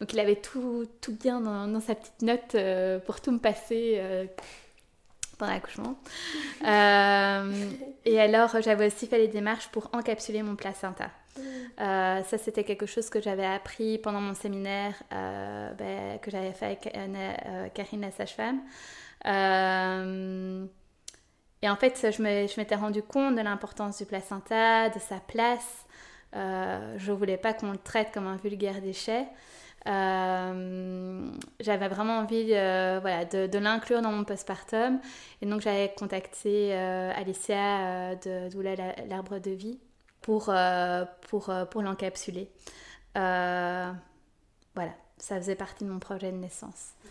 Donc 0.01 0.13
il 0.13 0.19
avait 0.19 0.37
tout, 0.37 0.87
tout 1.01 1.15
bien 1.15 1.41
dans, 1.41 1.69
dans, 1.69 1.81
sa 1.81 1.95
petite 1.95 2.23
note 2.23 2.57
pour 3.05 3.21
tout 3.21 3.31
me 3.31 3.39
passer 3.39 4.01
pendant 5.39 5.53
l'accouchement. 5.53 5.97
et 6.63 8.21
alors 8.21 8.61
j'avais 8.61 8.87
aussi 8.87 9.07
fait 9.07 9.19
les 9.19 9.29
démarches 9.29 9.69
pour 9.69 9.91
encapsuler 9.93 10.43
mon 10.43 10.57
placenta. 10.57 11.11
Euh, 11.81 12.23
ça, 12.23 12.39
c'était 12.39 12.65
quelque 12.65 12.87
chose 12.87 13.11
que 13.11 13.21
j'avais 13.21 13.47
appris 13.47 13.99
pendant 13.99 14.21
mon 14.21 14.35
séminaire 14.35 14.95
euh, 15.13 15.73
ben, 15.73 16.19
que 16.21 16.31
j'avais 16.31 16.53
fait 16.53 16.67
avec 16.67 16.93
euh, 16.95 17.69
Karine, 17.75 18.03
la 18.03 18.11
sage-femme. 18.11 18.61
Euh, 21.65 21.67
et 21.67 21.71
en 21.71 21.77
fait, 21.77 22.07
je 22.11 22.61
m'étais 22.61 22.75
rendu 22.75 23.03
compte 23.03 23.37
de 23.37 23.41
l'importance 23.41 23.99
du 23.99 24.07
placenta, 24.07 24.91
de 24.91 24.99
sa 24.99 25.21
place. 25.21 25.87
je 26.33 27.11
ne 27.11 27.17
voulais 27.17 27.37
pas 27.37 27.55
qu'on 27.55 27.73
le 27.73 27.79
traite 27.79 28.13
comme 28.13 28.27
un 28.27 28.37
vulgaire 28.37 28.81
déchet. 28.81 29.27
j'avais 29.87 31.89
vraiment 31.89 32.19
envie 32.19 32.49
voilà, 32.49 33.25
de, 33.25 33.59
l'inclure 33.59 34.03
dans 34.03 34.13
mon 34.13 34.25
postpartum. 34.25 35.01
Et 35.43 35.47
donc, 35.47 35.61
j'avais 35.61 35.93
contacté 35.97 36.75
Alicia 36.75 38.15
de 38.17 38.51
Doula 38.51 38.75
l'Arbre 39.09 39.39
de 39.39 39.51
Vie 39.51 39.79
pour, 40.25 40.47
euh, 40.49 41.05
pour, 41.29 41.51
euh, 41.51 41.67
pour 41.67 41.83
l'encapsuler. 41.83 42.51
Euh, 43.17 43.93
voilà, 44.75 44.93
ça 45.19 45.37
faisait 45.37 45.55
partie 45.55 45.85
de 45.85 45.91
mon 45.91 45.99
projet 45.99 46.33
de 46.33 46.39
naissance. 46.39 46.95
Mhm. 47.05 47.11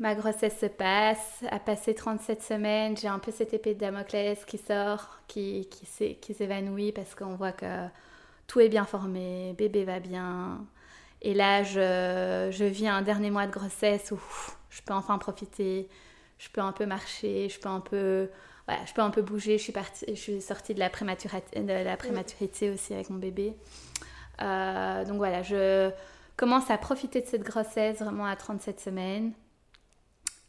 Ma 0.00 0.14
grossesse 0.14 0.58
se 0.58 0.66
passe, 0.66 1.44
a 1.50 1.58
passé 1.58 1.94
37 1.94 2.42
semaines, 2.42 2.96
j'ai 2.96 3.08
un 3.08 3.18
peu 3.18 3.30
cette 3.30 3.52
épée 3.54 3.74
de 3.74 3.80
Damoclès 3.80 4.44
qui 4.46 4.58
sort, 4.58 5.20
qui, 5.28 5.68
qui 5.68 6.34
s'évanouit 6.34 6.90
parce 6.90 7.14
qu'on 7.14 7.36
voit 7.36 7.52
que 7.52 7.86
tout 8.46 8.60
est 8.60 8.68
bien 8.68 8.86
formé, 8.86 9.54
bébé 9.56 9.84
va 9.84 10.00
bien. 10.00 10.64
Et 11.22 11.34
là, 11.34 11.62
je, 11.62 12.48
je 12.50 12.64
vis 12.64 12.88
un 12.88 13.02
dernier 13.02 13.30
mois 13.30 13.46
de 13.46 13.52
grossesse 13.52 14.10
où 14.10 14.18
je 14.70 14.80
peux 14.82 14.94
enfin 14.94 15.18
profiter, 15.18 15.88
je 16.38 16.48
peux 16.48 16.62
un 16.62 16.72
peu 16.72 16.86
marcher, 16.86 17.48
je 17.50 17.60
peux 17.60 17.68
un 17.68 17.80
peu 17.80 18.30
je 18.86 18.92
peux 18.92 19.02
un 19.02 19.10
peu 19.10 19.22
bouger. 19.22 19.58
Je 19.58 19.62
suis, 19.62 19.72
partie, 19.72 20.04
je 20.08 20.20
suis 20.20 20.40
sortie 20.40 20.74
de 20.74 20.78
la, 20.78 20.90
prématurité, 20.90 21.60
de 21.60 21.72
la 21.72 21.96
prématurité 21.96 22.70
aussi 22.70 22.94
avec 22.94 23.10
mon 23.10 23.18
bébé. 23.18 23.54
Euh, 24.42 25.04
donc 25.04 25.16
voilà, 25.16 25.42
je 25.42 25.90
commence 26.36 26.70
à 26.70 26.78
profiter 26.78 27.20
de 27.20 27.26
cette 27.26 27.42
grossesse 27.42 27.98
vraiment 28.00 28.26
à 28.26 28.36
37 28.36 28.80
semaines. 28.80 29.32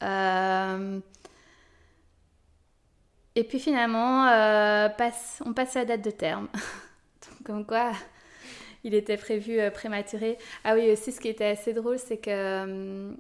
Euh, 0.02 0.99
et 3.36 3.43
puis 3.43 3.60
finalement, 3.60 4.28
euh, 4.28 4.89
on 5.45 5.54
passe 5.54 5.76
à 5.76 5.80
la 5.80 5.86
date 5.86 6.02
de 6.02 6.12
terme. 6.12 6.47
donc, 6.54 7.43
comme 7.45 7.66
quoi, 7.66 7.91
il 8.84 8.93
était 8.93 9.18
prévu 9.18 9.60
prématuré. 9.72 10.38
Ah 10.64 10.76
oui, 10.76 10.91
aussi, 10.91 11.12
ce 11.12 11.20
qui 11.20 11.30
était 11.30 11.45
assez 11.45 11.74
drôle, 11.74 11.99
c'est 11.99 12.18
que 12.18 13.14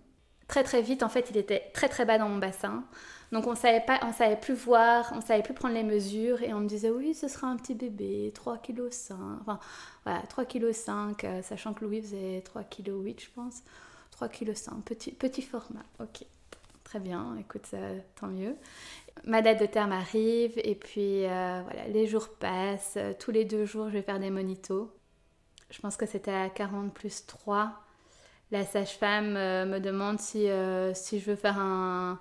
très 0.47 0.63
très 0.63 0.81
vite, 0.81 1.03
en 1.03 1.09
fait, 1.09 1.29
il 1.29 1.37
était 1.37 1.71
très 1.73 1.89
très 1.89 2.05
bas 2.05 2.17
dans 2.17 2.29
mon 2.29 2.37
bassin. 2.37 2.83
Donc 3.31 3.47
on 3.47 3.55
savait 3.55 3.81
pas, 3.81 3.99
on 4.03 4.11
savait 4.11 4.35
plus 4.35 4.53
voir, 4.53 5.11
on 5.15 5.21
savait 5.21 5.41
plus 5.41 5.53
prendre 5.53 5.73
les 5.73 5.83
mesures 5.83 6.41
et 6.43 6.53
on 6.53 6.59
me 6.59 6.67
disait 6.67 6.89
oui 6.89 7.13
ce 7.13 7.29
sera 7.29 7.47
un 7.47 7.55
petit 7.55 7.75
bébé, 7.75 8.31
3 8.35 8.57
kg 8.57 8.87
enfin 8.89 9.59
voilà 10.03 10.21
3 10.27 10.43
kg 10.43 10.73
sachant 11.41 11.73
que 11.73 11.85
Louis 11.85 12.01
faisait 12.01 12.41
3 12.41 12.63
kg 12.63 12.91
je 13.17 13.29
pense, 13.33 13.63
3 14.11 14.27
kg 14.27 14.53
petit, 14.83 15.11
petit 15.13 15.41
format, 15.41 15.85
ok, 16.01 16.25
très 16.91 16.99
bien, 16.99 17.37
écoute 17.39 17.73
tant 18.19 18.27
mieux. 18.27 18.57
Ma 19.23 19.41
date 19.41 19.61
de 19.61 19.65
terme 19.65 19.93
arrive 19.93 20.53
et 20.57 20.75
puis 20.75 21.25
euh, 21.25 21.61
voilà 21.63 21.87
les 21.87 22.05
jours 22.05 22.27
passent, 22.29 22.97
tous 23.17 23.31
les 23.31 23.45
deux 23.45 23.63
jours 23.63 23.87
je 23.87 23.93
vais 23.93 24.01
faire 24.01 24.19
des 24.19 24.29
monitos. 24.29 24.91
Je 25.69 25.79
pense 25.79 25.95
que 25.95 26.05
c'était 26.05 26.33
à 26.33 26.49
40 26.49 26.93
plus 26.93 27.25
3. 27.27 27.71
La 28.51 28.65
sage-femme 28.65 29.37
euh, 29.37 29.65
me 29.65 29.79
demande 29.79 30.19
si, 30.19 30.49
euh, 30.49 30.93
si 30.93 31.21
je 31.21 31.31
veux 31.31 31.37
faire 31.37 31.57
un, 31.59 32.19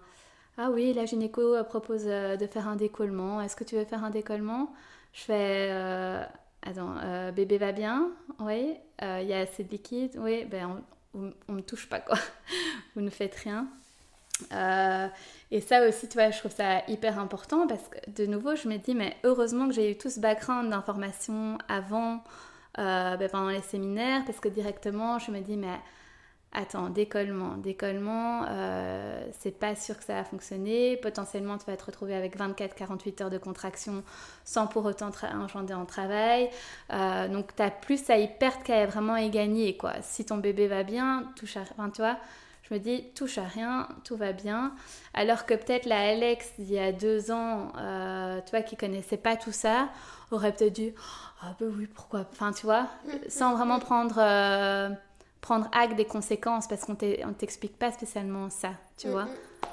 ah 0.57 0.71
oui, 0.71 0.93
la 0.93 1.07
gynéco 1.07 1.65
propose 1.65 2.05
euh, 2.07 2.37
de 2.37 2.47
faire 2.47 2.69
un 2.69 2.77
décollement. 2.77 3.41
Est-ce 3.41 3.57
que 3.57 3.65
tu 3.65 3.77
veux 3.77 3.85
faire 3.87 4.05
un 4.05 4.11
décollement? 4.11 4.73
Je 5.15 5.23
fais. 5.23 5.69
Euh, 5.71 6.23
attends, 6.63 6.97
euh, 7.03 7.33
bébé 7.33 7.57
va 7.59 7.73
bien? 7.73 8.11
Oui. 8.41 8.77
Il 9.03 9.27
y 9.27 9.33
a 9.33 9.41
assez 9.41 9.65
de 9.65 9.71
liquide? 9.71 10.19
Oui. 10.19 10.45
Ben, 10.45 10.83
on 11.15 11.33
ne 11.49 11.55
me 11.57 11.63
touche 11.63 11.89
pas, 11.89 12.01
quoi. 12.01 12.19
Vous 12.95 13.01
ne 13.01 13.11
faites 13.11 13.35
rien. 13.37 13.69
Et 15.51 15.61
ça 15.61 15.87
aussi, 15.89 16.09
tu 16.09 16.15
vois, 16.15 16.31
je 16.31 16.39
trouve 16.39 16.53
ça 16.53 16.83
hyper 16.89 17.19
important 17.19 17.67
parce 17.67 17.89
que, 17.89 18.11
de 18.11 18.27
nouveau, 18.27 18.57
je 18.57 18.69
me 18.69 18.77
dis, 18.77 18.95
mais 18.95 19.17
heureusement 19.25 19.69
que 19.69 19.75
j'ai 19.75 19.91
eu 19.91 19.99
tout 19.99 20.11
ce 20.11 20.21
background 20.21 20.71
d'information 20.71 21.59
avant, 21.69 22.23
ben, 22.77 23.29
pendant 23.31 23.51
les 23.51 23.63
séminaires, 23.63 24.25
parce 24.25 24.41
que 24.41 24.49
directement, 24.49 25.19
je 25.19 25.31
me 25.31 25.41
dis, 25.41 25.57
mais 25.57 25.79
Attends, 26.53 26.91
décollement. 26.91 27.57
Décollement, 27.59 28.45
euh, 28.49 29.25
c'est 29.39 29.57
pas 29.57 29.77
sûr 29.77 29.97
que 29.97 30.03
ça 30.03 30.15
va 30.15 30.25
fonctionner. 30.25 30.97
Potentiellement, 30.97 31.57
tu 31.59 31.67
vas 31.67 31.77
te 31.77 31.85
retrouver 31.85 32.15
avec 32.15 32.37
24-48 32.37 33.23
heures 33.23 33.31
de 33.31 33.39
contraction 33.39 34.03
sans 34.45 34.67
pour 34.67 34.85
autant 34.85 35.11
engendrer 35.33 35.75
en 35.75 35.87
travail. 35.87 36.51
Euh, 36.93 37.29
donc, 37.29 37.55
tu 37.55 37.63
as 37.63 37.71
plus 37.71 38.11
à 38.11 38.19
y 38.19 38.27
perdre 38.27 38.65
qu'à 38.65 38.85
vraiment 38.87 39.17
y 39.17 39.31
gagner. 39.31 39.77
Quoi. 39.77 39.93
Si 40.03 40.25
ton 40.25 40.39
bébé 40.39 40.67
va 40.67 40.83
bien, 40.83 41.31
touche 41.37 41.57
à... 41.57 41.61
Enfin, 41.61 41.89
tu 41.91 42.03
vois, 42.03 42.17
je 42.71 42.77
me 42.77 42.81
dis, 42.81 43.05
touche 43.15 43.39
à 43.39 43.45
rien, 43.45 43.89
tout 44.05 44.17
va 44.17 44.33
bien. 44.33 44.73
Alors 45.13 45.45
que 45.45 45.55
peut-être 45.55 45.87
la 45.87 45.99
Alex, 46.11 46.53
il 46.59 46.71
y 46.71 46.79
a 46.79 46.93
deux 46.93 47.33
ans, 47.33 47.73
euh, 47.77 48.41
tu 48.45 48.51
vois, 48.51 48.63
qui 48.63 48.77
connaissait 48.77 49.17
pas 49.17 49.37
tout 49.37 49.51
ça, 49.51 49.89
aurait 50.31 50.53
peut-être 50.53 50.75
dit, 50.75 50.95
ah 51.43 51.55
ben 51.59 51.73
oui, 51.77 51.89
pourquoi 51.93 52.25
Enfin, 52.31 52.53
tu 52.53 52.67
vois, 52.67 52.87
sans 53.29 53.57
vraiment 53.57 53.81
prendre 53.81 54.17
euh, 54.19 54.91
prendre 55.41 55.69
acte 55.73 55.97
des 55.97 56.05
conséquences 56.05 56.69
parce 56.69 56.85
qu'on 56.85 56.93
ne 56.93 57.33
t'explique 57.33 57.77
pas 57.77 57.91
spécialement 57.91 58.51
ça, 58.51 58.71
tu 58.97 59.09
vois. 59.09 59.27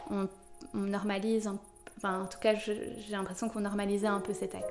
On, 0.10 0.28
normalise, 0.74 1.50
enfin 1.98 2.22
en 2.22 2.26
tout 2.26 2.40
cas 2.40 2.54
j'ai 2.56 2.96
l'impression 3.10 3.48
qu'on 3.48 3.62
normalisait 3.62 4.08
un 4.08 4.20
peu 4.20 4.34
cet 4.34 4.54
acte. 4.54 4.70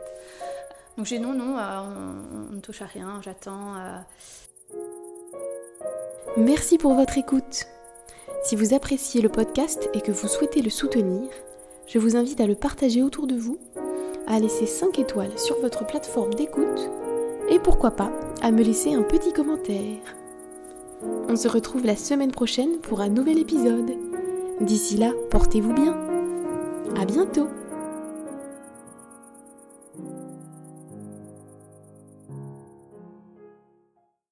Donc 0.96 1.06
j'ai 1.06 1.18
non, 1.18 1.32
non, 1.32 1.56
on, 1.58 2.54
ne 2.54 2.60
touche 2.60 2.82
à 2.82 2.86
rien, 2.86 3.20
j'attends. 3.22 3.74
Merci 6.36 6.78
pour 6.78 6.94
votre 6.94 7.16
écoute. 7.18 7.66
Si 8.42 8.56
vous 8.56 8.74
appréciez 8.74 9.20
le 9.20 9.28
podcast 9.28 9.88
et 9.94 10.00
que 10.00 10.12
vous 10.12 10.28
souhaitez 10.28 10.62
le 10.62 10.70
soutenir, 10.70 11.28
je 11.86 11.98
vous 11.98 12.16
invite 12.16 12.40
à 12.40 12.46
le 12.46 12.54
partager 12.54 13.02
autour 13.02 13.26
de 13.26 13.36
vous, 13.36 13.58
à 14.26 14.38
laisser 14.38 14.66
5 14.66 14.98
étoiles 14.98 15.38
sur 15.38 15.60
votre 15.60 15.86
plateforme 15.86 16.34
d'écoute 16.34 16.90
et 17.48 17.58
pourquoi 17.58 17.92
pas 17.92 18.10
à 18.42 18.50
me 18.50 18.62
laisser 18.62 18.92
un 18.94 19.02
petit 19.02 19.32
commentaire. 19.32 19.98
On 21.28 21.36
se 21.36 21.48
retrouve 21.48 21.84
la 21.84 21.96
semaine 21.96 22.32
prochaine 22.32 22.78
pour 22.78 23.00
un 23.00 23.08
nouvel 23.08 23.38
épisode. 23.38 23.92
D'ici 24.60 24.96
là, 24.96 25.12
portez-vous 25.30 25.72
bien. 25.72 25.96
À 27.00 27.04
bientôt 27.04 27.48